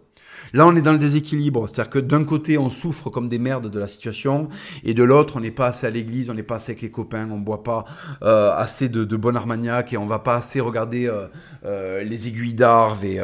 Là, 0.53 0.67
on 0.67 0.75
est 0.75 0.81
dans 0.81 0.91
le 0.91 0.97
déséquilibre. 0.97 1.67
C'est-à-dire 1.67 1.89
que 1.89 1.99
d'un 1.99 2.23
côté, 2.23 2.57
on 2.57 2.69
souffre 2.69 3.09
comme 3.09 3.29
des 3.29 3.39
merdes 3.39 3.69
de 3.69 3.79
la 3.79 3.87
situation, 3.87 4.49
et 4.83 4.93
de 4.93 5.03
l'autre, 5.03 5.37
on 5.37 5.39
n'est 5.39 5.51
pas 5.51 5.67
assez 5.67 5.87
à 5.87 5.89
l'église, 5.89 6.29
on 6.29 6.33
n'est 6.33 6.43
pas 6.43 6.55
assez 6.55 6.71
avec 6.71 6.81
les 6.81 6.91
copains, 6.91 7.29
on 7.31 7.37
boit 7.37 7.63
pas 7.63 7.85
euh, 8.23 8.51
assez 8.55 8.89
de, 8.89 9.03
bon 9.15 9.35
armagnac, 9.35 9.93
et 9.93 9.97
on 9.97 10.05
va 10.05 10.19
pas 10.19 10.35
assez 10.35 10.59
regarder 10.59 11.07
euh, 11.07 11.27
euh, 11.65 12.03
les 12.03 12.27
aiguilles 12.27 12.53
d'Arve 12.53 13.05
et, 13.05 13.17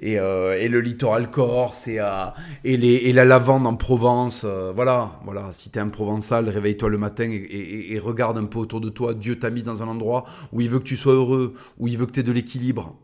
le 0.00 0.80
littoral 0.80 1.30
corse 1.30 1.88
et, 1.88 1.96
la 1.96 3.24
lavande 3.24 3.66
en 3.66 3.74
Provence. 3.74 4.44
voilà, 4.44 5.12
voilà. 5.24 5.48
Si 5.52 5.70
t'es 5.70 5.80
un 5.80 5.88
provençal, 5.88 6.48
réveille-toi 6.48 6.88
le 6.88 6.98
matin 6.98 7.30
et, 7.30 7.92
et, 7.92 7.98
regarde 7.98 8.38
un 8.38 8.44
peu 8.44 8.58
autour 8.58 8.80
de 8.80 8.88
toi. 8.88 9.14
Dieu 9.14 9.38
t'a 9.38 9.50
mis 9.50 9.62
dans 9.62 9.82
un 9.82 9.88
endroit 9.88 10.24
où 10.52 10.60
il 10.60 10.68
veut 10.68 10.78
que 10.78 10.84
tu 10.84 10.96
sois 10.96 11.14
heureux, 11.14 11.54
où 11.78 11.88
il 11.88 11.98
veut 11.98 12.06
que 12.06 12.12
tu 12.12 12.20
aies 12.20 12.24
de 12.24 12.32
l'équilibre. 12.32 12.96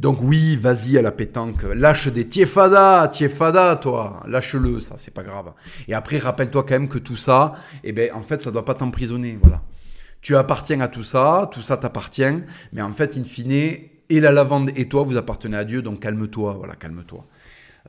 Donc 0.00 0.22
oui, 0.22 0.56
vas-y 0.56 0.96
à 0.96 1.02
la 1.02 1.12
pétanque, 1.12 1.62
lâche 1.74 2.08
des 2.08 2.26
tiefada, 2.26 3.06
tiefada 3.08 3.76
toi, 3.76 4.22
lâche-le, 4.26 4.80
ça 4.80 4.94
c'est 4.96 5.12
pas 5.12 5.22
grave. 5.22 5.52
Et 5.88 5.92
après 5.92 6.16
rappelle-toi 6.16 6.62
quand 6.62 6.72
même 6.72 6.88
que 6.88 6.96
tout 6.96 7.16
ça, 7.16 7.52
eh 7.84 7.92
ben 7.92 8.10
en 8.14 8.22
fait 8.22 8.40
ça 8.40 8.50
doit 8.50 8.64
pas 8.64 8.72
t'emprisonner, 8.72 9.38
voilà. 9.42 9.60
Tu 10.22 10.36
appartiens 10.36 10.80
à 10.80 10.88
tout 10.88 11.04
ça, 11.04 11.50
tout 11.52 11.60
ça 11.60 11.76
t'appartient, 11.76 12.32
mais 12.72 12.80
en 12.80 12.92
fait 12.92 13.18
in 13.18 13.24
fine, 13.24 13.50
et 13.52 14.20
la 14.20 14.32
lavande 14.32 14.70
et 14.74 14.88
toi 14.88 15.02
vous 15.02 15.18
appartenez 15.18 15.58
à 15.58 15.64
Dieu, 15.64 15.82
donc 15.82 16.00
calme-toi, 16.00 16.54
voilà, 16.54 16.76
calme-toi. 16.76 17.26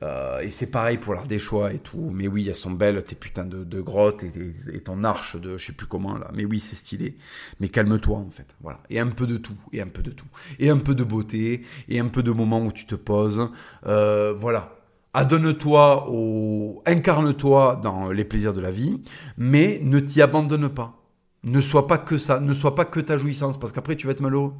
Euh, 0.02 0.40
et 0.40 0.50
c'est 0.50 0.70
pareil 0.70 0.98
pour 0.98 1.14
choix 1.38 1.72
et 1.72 1.78
tout. 1.78 2.10
Mais 2.12 2.28
oui, 2.28 2.48
elles 2.48 2.54
sont 2.54 2.70
belles, 2.70 3.02
tes 3.04 3.14
putains 3.14 3.44
de, 3.44 3.80
grottes 3.80 4.24
et, 4.24 4.80
ton 4.80 5.04
arche 5.04 5.36
de 5.36 5.56
je 5.56 5.66
sais 5.66 5.72
plus 5.72 5.86
comment 5.86 6.16
là. 6.16 6.30
Mais 6.34 6.44
oui, 6.44 6.60
c'est 6.60 6.76
stylé. 6.76 7.16
Mais 7.60 7.68
calme-toi 7.68 8.16
en 8.16 8.30
fait. 8.30 8.54
Voilà. 8.60 8.80
Et 8.90 8.98
un 8.98 9.08
peu 9.08 9.26
de 9.26 9.36
tout. 9.36 9.58
Et 9.72 9.80
un 9.80 9.88
peu 9.88 10.02
de 10.02 10.10
tout. 10.10 10.26
Et 10.58 10.70
un 10.70 10.78
peu 10.78 10.94
de 10.94 11.04
beauté. 11.04 11.64
Et 11.88 11.98
un 11.98 12.08
peu 12.08 12.22
de 12.22 12.30
moments 12.30 12.64
où 12.64 12.72
tu 12.72 12.86
te 12.86 12.94
poses. 12.94 13.50
Euh, 13.86 14.32
voilà. 14.36 14.76
Adonne-toi 15.14 16.06
au. 16.08 16.82
Incarne-toi 16.86 17.80
dans 17.82 18.10
les 18.10 18.24
plaisirs 18.24 18.54
de 18.54 18.60
la 18.60 18.70
vie. 18.70 19.02
Mais 19.36 19.80
ne 19.82 20.00
t'y 20.00 20.22
abandonne 20.22 20.68
pas. 20.68 20.98
Ne 21.44 21.60
sois 21.60 21.86
pas 21.86 21.98
que 21.98 22.18
ça. 22.18 22.40
Ne 22.40 22.54
sois 22.54 22.74
pas 22.74 22.84
que 22.84 23.00
ta 23.00 23.18
jouissance. 23.18 23.58
Parce 23.60 23.72
qu'après, 23.72 23.96
tu 23.96 24.06
vas 24.06 24.12
être 24.12 24.22
malheureux. 24.22 24.54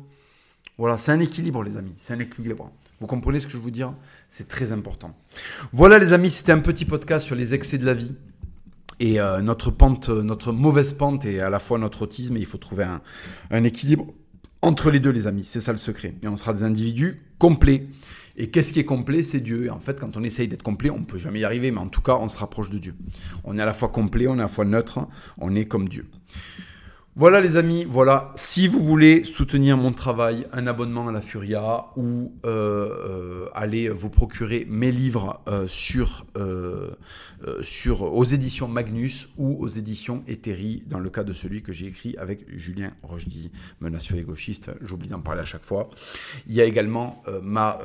Voilà, 0.78 0.98
c'est 0.98 1.12
un 1.12 1.20
équilibre, 1.20 1.62
les 1.62 1.76
amis. 1.76 1.94
C'est 1.96 2.14
un 2.14 2.18
équilibre. 2.18 2.70
Vous 3.02 3.08
comprenez 3.08 3.40
ce 3.40 3.46
que 3.46 3.52
je 3.52 3.58
veux 3.58 3.72
dire? 3.72 3.94
C'est 4.28 4.46
très 4.46 4.70
important. 4.70 5.12
Voilà, 5.72 5.98
les 5.98 6.12
amis, 6.12 6.30
c'était 6.30 6.52
un 6.52 6.60
petit 6.60 6.84
podcast 6.84 7.26
sur 7.26 7.34
les 7.34 7.52
excès 7.52 7.76
de 7.76 7.84
la 7.84 7.94
vie. 7.94 8.14
Et 9.00 9.20
euh, 9.20 9.42
notre 9.42 9.72
pente, 9.72 10.08
notre 10.08 10.52
mauvaise 10.52 10.92
pente 10.92 11.24
et 11.24 11.40
à 11.40 11.50
la 11.50 11.58
fois 11.58 11.80
notre 11.80 12.02
autisme. 12.02 12.36
Il 12.36 12.46
faut 12.46 12.58
trouver 12.58 12.84
un, 12.84 13.02
un 13.50 13.64
équilibre 13.64 14.06
entre 14.60 14.92
les 14.92 15.00
deux, 15.00 15.10
les 15.10 15.26
amis. 15.26 15.42
C'est 15.44 15.58
ça 15.58 15.72
le 15.72 15.78
secret. 15.78 16.14
Et 16.22 16.28
on 16.28 16.36
sera 16.36 16.52
des 16.52 16.62
individus 16.62 17.20
complets. 17.38 17.88
Et 18.36 18.50
qu'est-ce 18.50 18.72
qui 18.72 18.78
est 18.78 18.84
complet? 18.84 19.24
C'est 19.24 19.40
Dieu. 19.40 19.64
Et 19.64 19.70
en 19.70 19.80
fait, 19.80 19.98
quand 19.98 20.16
on 20.16 20.22
essaye 20.22 20.46
d'être 20.46 20.62
complet, 20.62 20.90
on 20.90 21.00
ne 21.00 21.04
peut 21.04 21.18
jamais 21.18 21.40
y 21.40 21.44
arriver, 21.44 21.72
mais 21.72 21.80
en 21.80 21.88
tout 21.88 22.02
cas, 22.02 22.14
on 22.20 22.28
se 22.28 22.38
rapproche 22.38 22.70
de 22.70 22.78
Dieu. 22.78 22.94
On 23.42 23.58
est 23.58 23.62
à 23.62 23.66
la 23.66 23.74
fois 23.74 23.88
complet, 23.88 24.28
on 24.28 24.36
est 24.36 24.38
à 24.38 24.42
la 24.42 24.48
fois 24.48 24.64
neutre, 24.64 25.00
on 25.38 25.56
est 25.56 25.64
comme 25.64 25.88
Dieu. 25.88 26.06
Voilà 27.14 27.42
les 27.42 27.58
amis, 27.58 27.84
voilà. 27.86 28.32
Si 28.36 28.66
vous 28.66 28.82
voulez 28.82 29.24
soutenir 29.24 29.76
mon 29.76 29.92
travail, 29.92 30.46
un 30.50 30.66
abonnement 30.66 31.06
à 31.08 31.12
la 31.12 31.20
Furia 31.20 31.88
ou 31.94 32.32
euh, 32.46 32.88
euh, 32.88 33.48
aller 33.52 33.90
vous 33.90 34.08
procurer 34.08 34.66
mes 34.66 34.90
livres 34.90 35.42
euh, 35.46 35.68
sur, 35.68 36.24
sur 37.62 38.02
aux 38.14 38.24
éditions 38.24 38.66
Magnus 38.66 39.28
ou 39.36 39.62
aux 39.62 39.68
éditions 39.68 40.24
Eteri, 40.26 40.84
dans 40.86 41.00
le 41.00 41.10
cas 41.10 41.22
de 41.22 41.34
celui 41.34 41.62
que 41.62 41.74
j'ai 41.74 41.84
écrit 41.84 42.16
avec 42.16 42.46
Julien 42.58 42.92
Rochdy, 43.02 43.52
menace 43.82 44.04
sur 44.04 44.16
les 44.16 44.22
gauchistes, 44.22 44.70
j'oublie 44.80 45.10
d'en 45.10 45.20
parler 45.20 45.42
à 45.42 45.46
chaque 45.46 45.64
fois. 45.64 45.90
Il 46.46 46.54
y 46.54 46.62
a 46.62 46.64
également 46.64 47.20
ma 47.42 47.78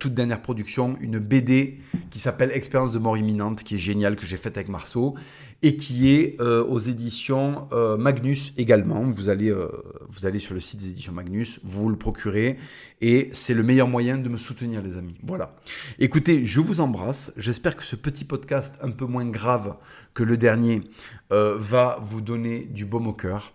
toute 0.00 0.14
dernière 0.14 0.42
production, 0.42 0.98
une 1.00 1.20
BD 1.20 1.78
qui 2.10 2.18
s'appelle 2.18 2.50
Expérience 2.52 2.90
de 2.90 2.98
mort 2.98 3.16
imminente, 3.16 3.62
qui 3.62 3.76
est 3.76 3.78
géniale, 3.78 4.16
que 4.16 4.26
j'ai 4.26 4.36
faite 4.36 4.56
avec 4.56 4.68
Marceau 4.68 5.14
et 5.62 5.76
qui 5.76 6.14
est 6.14 6.40
euh, 6.40 6.64
aux 6.64 6.80
éditions 6.80 7.68
euh, 7.72 7.96
Magnus 7.96 8.52
également. 8.56 9.02
Vous 9.10 9.28
allez, 9.28 9.50
euh, 9.50 9.68
vous 10.08 10.26
allez 10.26 10.38
sur 10.38 10.54
le 10.54 10.60
site 10.60 10.80
des 10.80 10.90
éditions 10.90 11.12
Magnus, 11.12 11.60
vous 11.62 11.88
le 11.88 11.96
procurez 11.96 12.58
et 13.02 13.28
c'est 13.32 13.52
le 13.52 13.62
meilleur 13.62 13.88
moyen 13.88 14.16
de 14.16 14.28
me 14.28 14.38
soutenir 14.38 14.80
les 14.80 14.96
amis. 14.96 15.16
Voilà. 15.22 15.54
Écoutez, 15.98 16.46
je 16.46 16.60
vous 16.60 16.80
embrasse. 16.80 17.32
J'espère 17.36 17.76
que 17.76 17.82
ce 17.82 17.96
petit 17.96 18.24
podcast 18.24 18.76
un 18.80 18.92
peu 18.92 19.04
moins 19.04 19.26
grave 19.26 19.74
que 20.14 20.22
le 20.22 20.36
dernier 20.36 20.82
va 21.30 21.98
vous 22.02 22.20
donner 22.20 22.64
du 22.64 22.84
baume 22.84 23.06
au 23.06 23.14
cœur. 23.14 23.54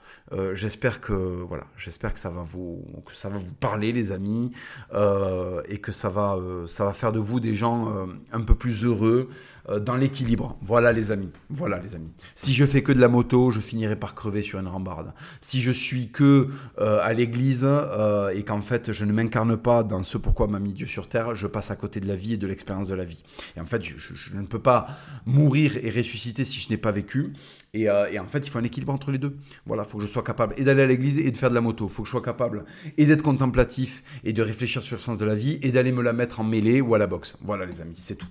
j'espère 0.54 1.00
que 1.00 1.14
voilà, 1.14 1.66
j'espère 1.78 2.12
que 2.12 2.20
ça 2.20 2.32
va 2.32 2.42
vous 2.42 2.84
que 3.06 3.16
ça 3.16 3.30
va 3.30 3.38
vous 3.38 3.54
parler 3.60 3.92
les 3.92 4.12
amis 4.12 4.52
et 4.92 5.78
que 5.78 5.92
ça 5.92 6.10
va 6.10 6.38
ça 6.66 6.84
va 6.86 6.94
faire 6.94 7.12
de 7.12 7.20
vous 7.20 7.40
des 7.40 7.54
gens 7.54 8.08
un 8.32 8.42
peu 8.42 8.56
plus 8.56 8.84
heureux. 8.84 9.30
Euh, 9.70 9.80
dans 9.80 9.96
l'équilibre. 9.96 10.58
Voilà 10.62 10.94
les 10.94 11.12
amis. 11.12 11.30
Voilà 11.50 11.80
les 11.80 11.96
amis. 11.96 12.12
Si 12.36 12.54
je 12.54 12.66
fais 12.66 12.84
que 12.84 12.94
de 12.94 13.02
la 13.02 13.10
moto, 13.10 13.52
je 13.52 13.60
finirai 13.60 13.98
par 13.98 14.16
crever 14.16 14.42
sur 14.42 14.60
une 14.60 14.68
rambarde. 14.68 15.14
Si 15.42 15.62
je 15.62 15.72
suis 15.72 16.10
que 16.10 16.48
euh, 16.80 17.00
à 17.02 17.12
l'église 17.12 17.66
euh, 17.68 18.30
et 18.30 18.44
qu'en 18.44 18.62
fait 18.62 18.94
je 18.94 19.04
ne 19.04 19.12
pas 19.58 19.84
dans 19.84 20.04
ce 20.04 20.18
pourquoi 20.18 20.48
m'a 20.48 20.60
mis 20.60 20.74
Dieu 20.74 20.88
sur 20.88 21.08
terre, 21.08 21.36
je 21.36 21.48
passe 21.48 21.72
à 21.72 21.76
côté 21.76 22.00
de 22.00 22.08
la 22.08 22.16
vie 22.16 22.34
et 22.34 22.38
de 22.38 22.48
l'expérience 22.48 22.88
de 22.88 22.96
la 22.96 23.06
vie. 23.06 23.22
Et 23.56 23.60
en 23.60 23.66
fait, 23.66 23.84
je, 23.84 24.36
ne 24.36 24.46
peux 24.46 24.60
pas 24.60 24.88
mourir 25.26 25.78
et 25.82 25.90
ressusciter 25.90 26.44
si 26.46 26.60
je 26.60 26.70
n'ai 26.70 26.78
pas 26.78 26.92
vécu. 26.92 27.34
Et, 27.74 27.90
en 27.90 28.26
fait, 28.28 28.48
il 28.48 28.50
faut 28.50 28.58
un 28.58 28.64
équilibre 28.64 28.94
entre 28.94 29.12
les 29.12 29.18
deux. 29.18 29.38
Voilà, 29.66 29.84
il 29.84 29.90
faut 29.90 29.98
que 29.98 30.06
je 30.06 30.10
sois 30.10 30.24
capable 30.24 30.56
et 30.58 30.64
d'aller 30.64 30.84
à 30.84 30.88
l'église 30.88 31.20
et 31.20 31.30
de 31.30 31.38
faire 31.38 31.50
de 31.50 31.56
la 31.56 31.62
moto. 31.62 31.86
Il 31.86 31.92
faut 31.92 32.04
que 32.04 32.08
je 32.08 32.12
sois 32.12 32.22
capable 32.22 32.66
et 32.98 33.06
d'être 33.06 33.22
contemplatif 33.22 34.04
et 34.24 34.34
de 34.34 34.42
réfléchir 34.42 34.82
sur 34.82 34.96
le 34.96 35.02
sens 35.02 35.20
de 35.20 35.26
la 35.26 35.36
vie 35.36 35.60
et 35.62 35.72
d'aller 35.72 35.92
me 35.92 36.02
la 36.02 36.14
mettre 36.14 36.40
en 36.40 36.44
mêlée 36.44 36.82
ou 36.82 36.96
à 36.96 36.98
la 36.98 37.08
boxe. 37.08 37.38
Voilà 37.42 37.66
les 37.66 37.82
amis, 37.82 37.96
c'est 37.98 38.16
tout. 38.16 38.28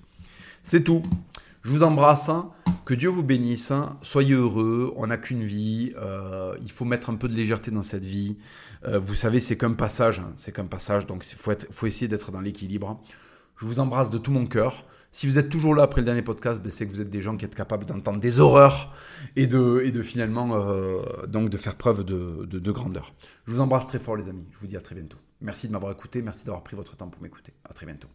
C'est 0.63 0.83
tout. 0.83 1.03
Je 1.63 1.71
vous 1.71 1.83
embrasse. 1.83 2.31
Que 2.85 2.95
Dieu 2.95 3.09
vous 3.09 3.25
bénisse. 3.25 3.73
Soyez 4.03 4.35
heureux. 4.35 4.93
On 4.97 5.09
n'a 5.09 5.17
qu'une 5.17 5.43
vie. 5.43 5.93
Euh, 5.97 6.55
il 6.63 6.71
faut 6.71 6.85
mettre 6.85 7.11
un 7.11 7.17
peu 7.17 7.27
de 7.29 7.35
légèreté 7.35 7.73
dans 7.73 7.83
cette 7.83 8.05
vie. 8.05 8.37
Euh, 8.87 8.99
vous 8.99 9.15
savez, 9.15 9.41
c'est 9.41 9.57
qu'un 9.57 9.73
passage. 9.73 10.23
C'est 10.37 10.53
qu'un 10.53 10.67
passage. 10.67 11.07
Donc, 11.07 11.25
il 11.31 11.37
faut, 11.37 11.87
essayer 11.87 12.09
d'être 12.09 12.31
dans 12.31 12.41
l'équilibre. 12.41 13.03
Je 13.59 13.67
vous 13.67 13.81
embrasse 13.81 14.11
de 14.11 14.19
tout 14.19 14.31
mon 14.31 14.47
cœur. 14.47 14.85
Si 15.13 15.27
vous 15.27 15.39
êtes 15.39 15.49
toujours 15.49 15.75
là 15.75 15.85
après 15.85 16.03
le 16.03 16.05
dernier 16.05 16.23
podcast, 16.23 16.61
ben, 16.63 16.71
c'est 16.71 16.87
que 16.87 16.93
vous 16.93 17.01
êtes 17.01 17.09
des 17.09 17.23
gens 17.23 17.37
qui 17.37 17.47
êtes 17.47 17.55
capables 17.55 17.87
d'entendre 17.87 18.21
des 18.21 18.39
horreurs 18.39 18.93
et 19.35 19.47
de, 19.47 20.03
finalement 20.03 20.57
euh, 20.57 21.01
donc 21.27 21.49
de 21.49 21.57
faire 21.57 21.77
preuve 21.77 22.05
de, 22.05 22.45
de 22.45 22.71
grandeur. 22.71 23.15
Je 23.47 23.53
vous 23.53 23.61
embrasse 23.61 23.87
très 23.87 23.99
fort 23.99 24.17
les 24.17 24.29
amis. 24.29 24.47
Je 24.53 24.59
vous 24.59 24.67
dis 24.67 24.77
à 24.77 24.83
très 24.83 24.95
bientôt. 24.95 25.17
Merci 25.41 25.69
de 25.69 25.73
m'avoir 25.73 25.93
écouté. 25.93 26.21
Merci 26.21 26.45
d'avoir 26.45 26.63
pris 26.63 26.77
votre 26.77 26.97
temps 26.97 27.09
pour 27.09 27.23
m'écouter. 27.23 27.55
À 27.65 27.73
très 27.73 27.87
bientôt. 27.87 28.09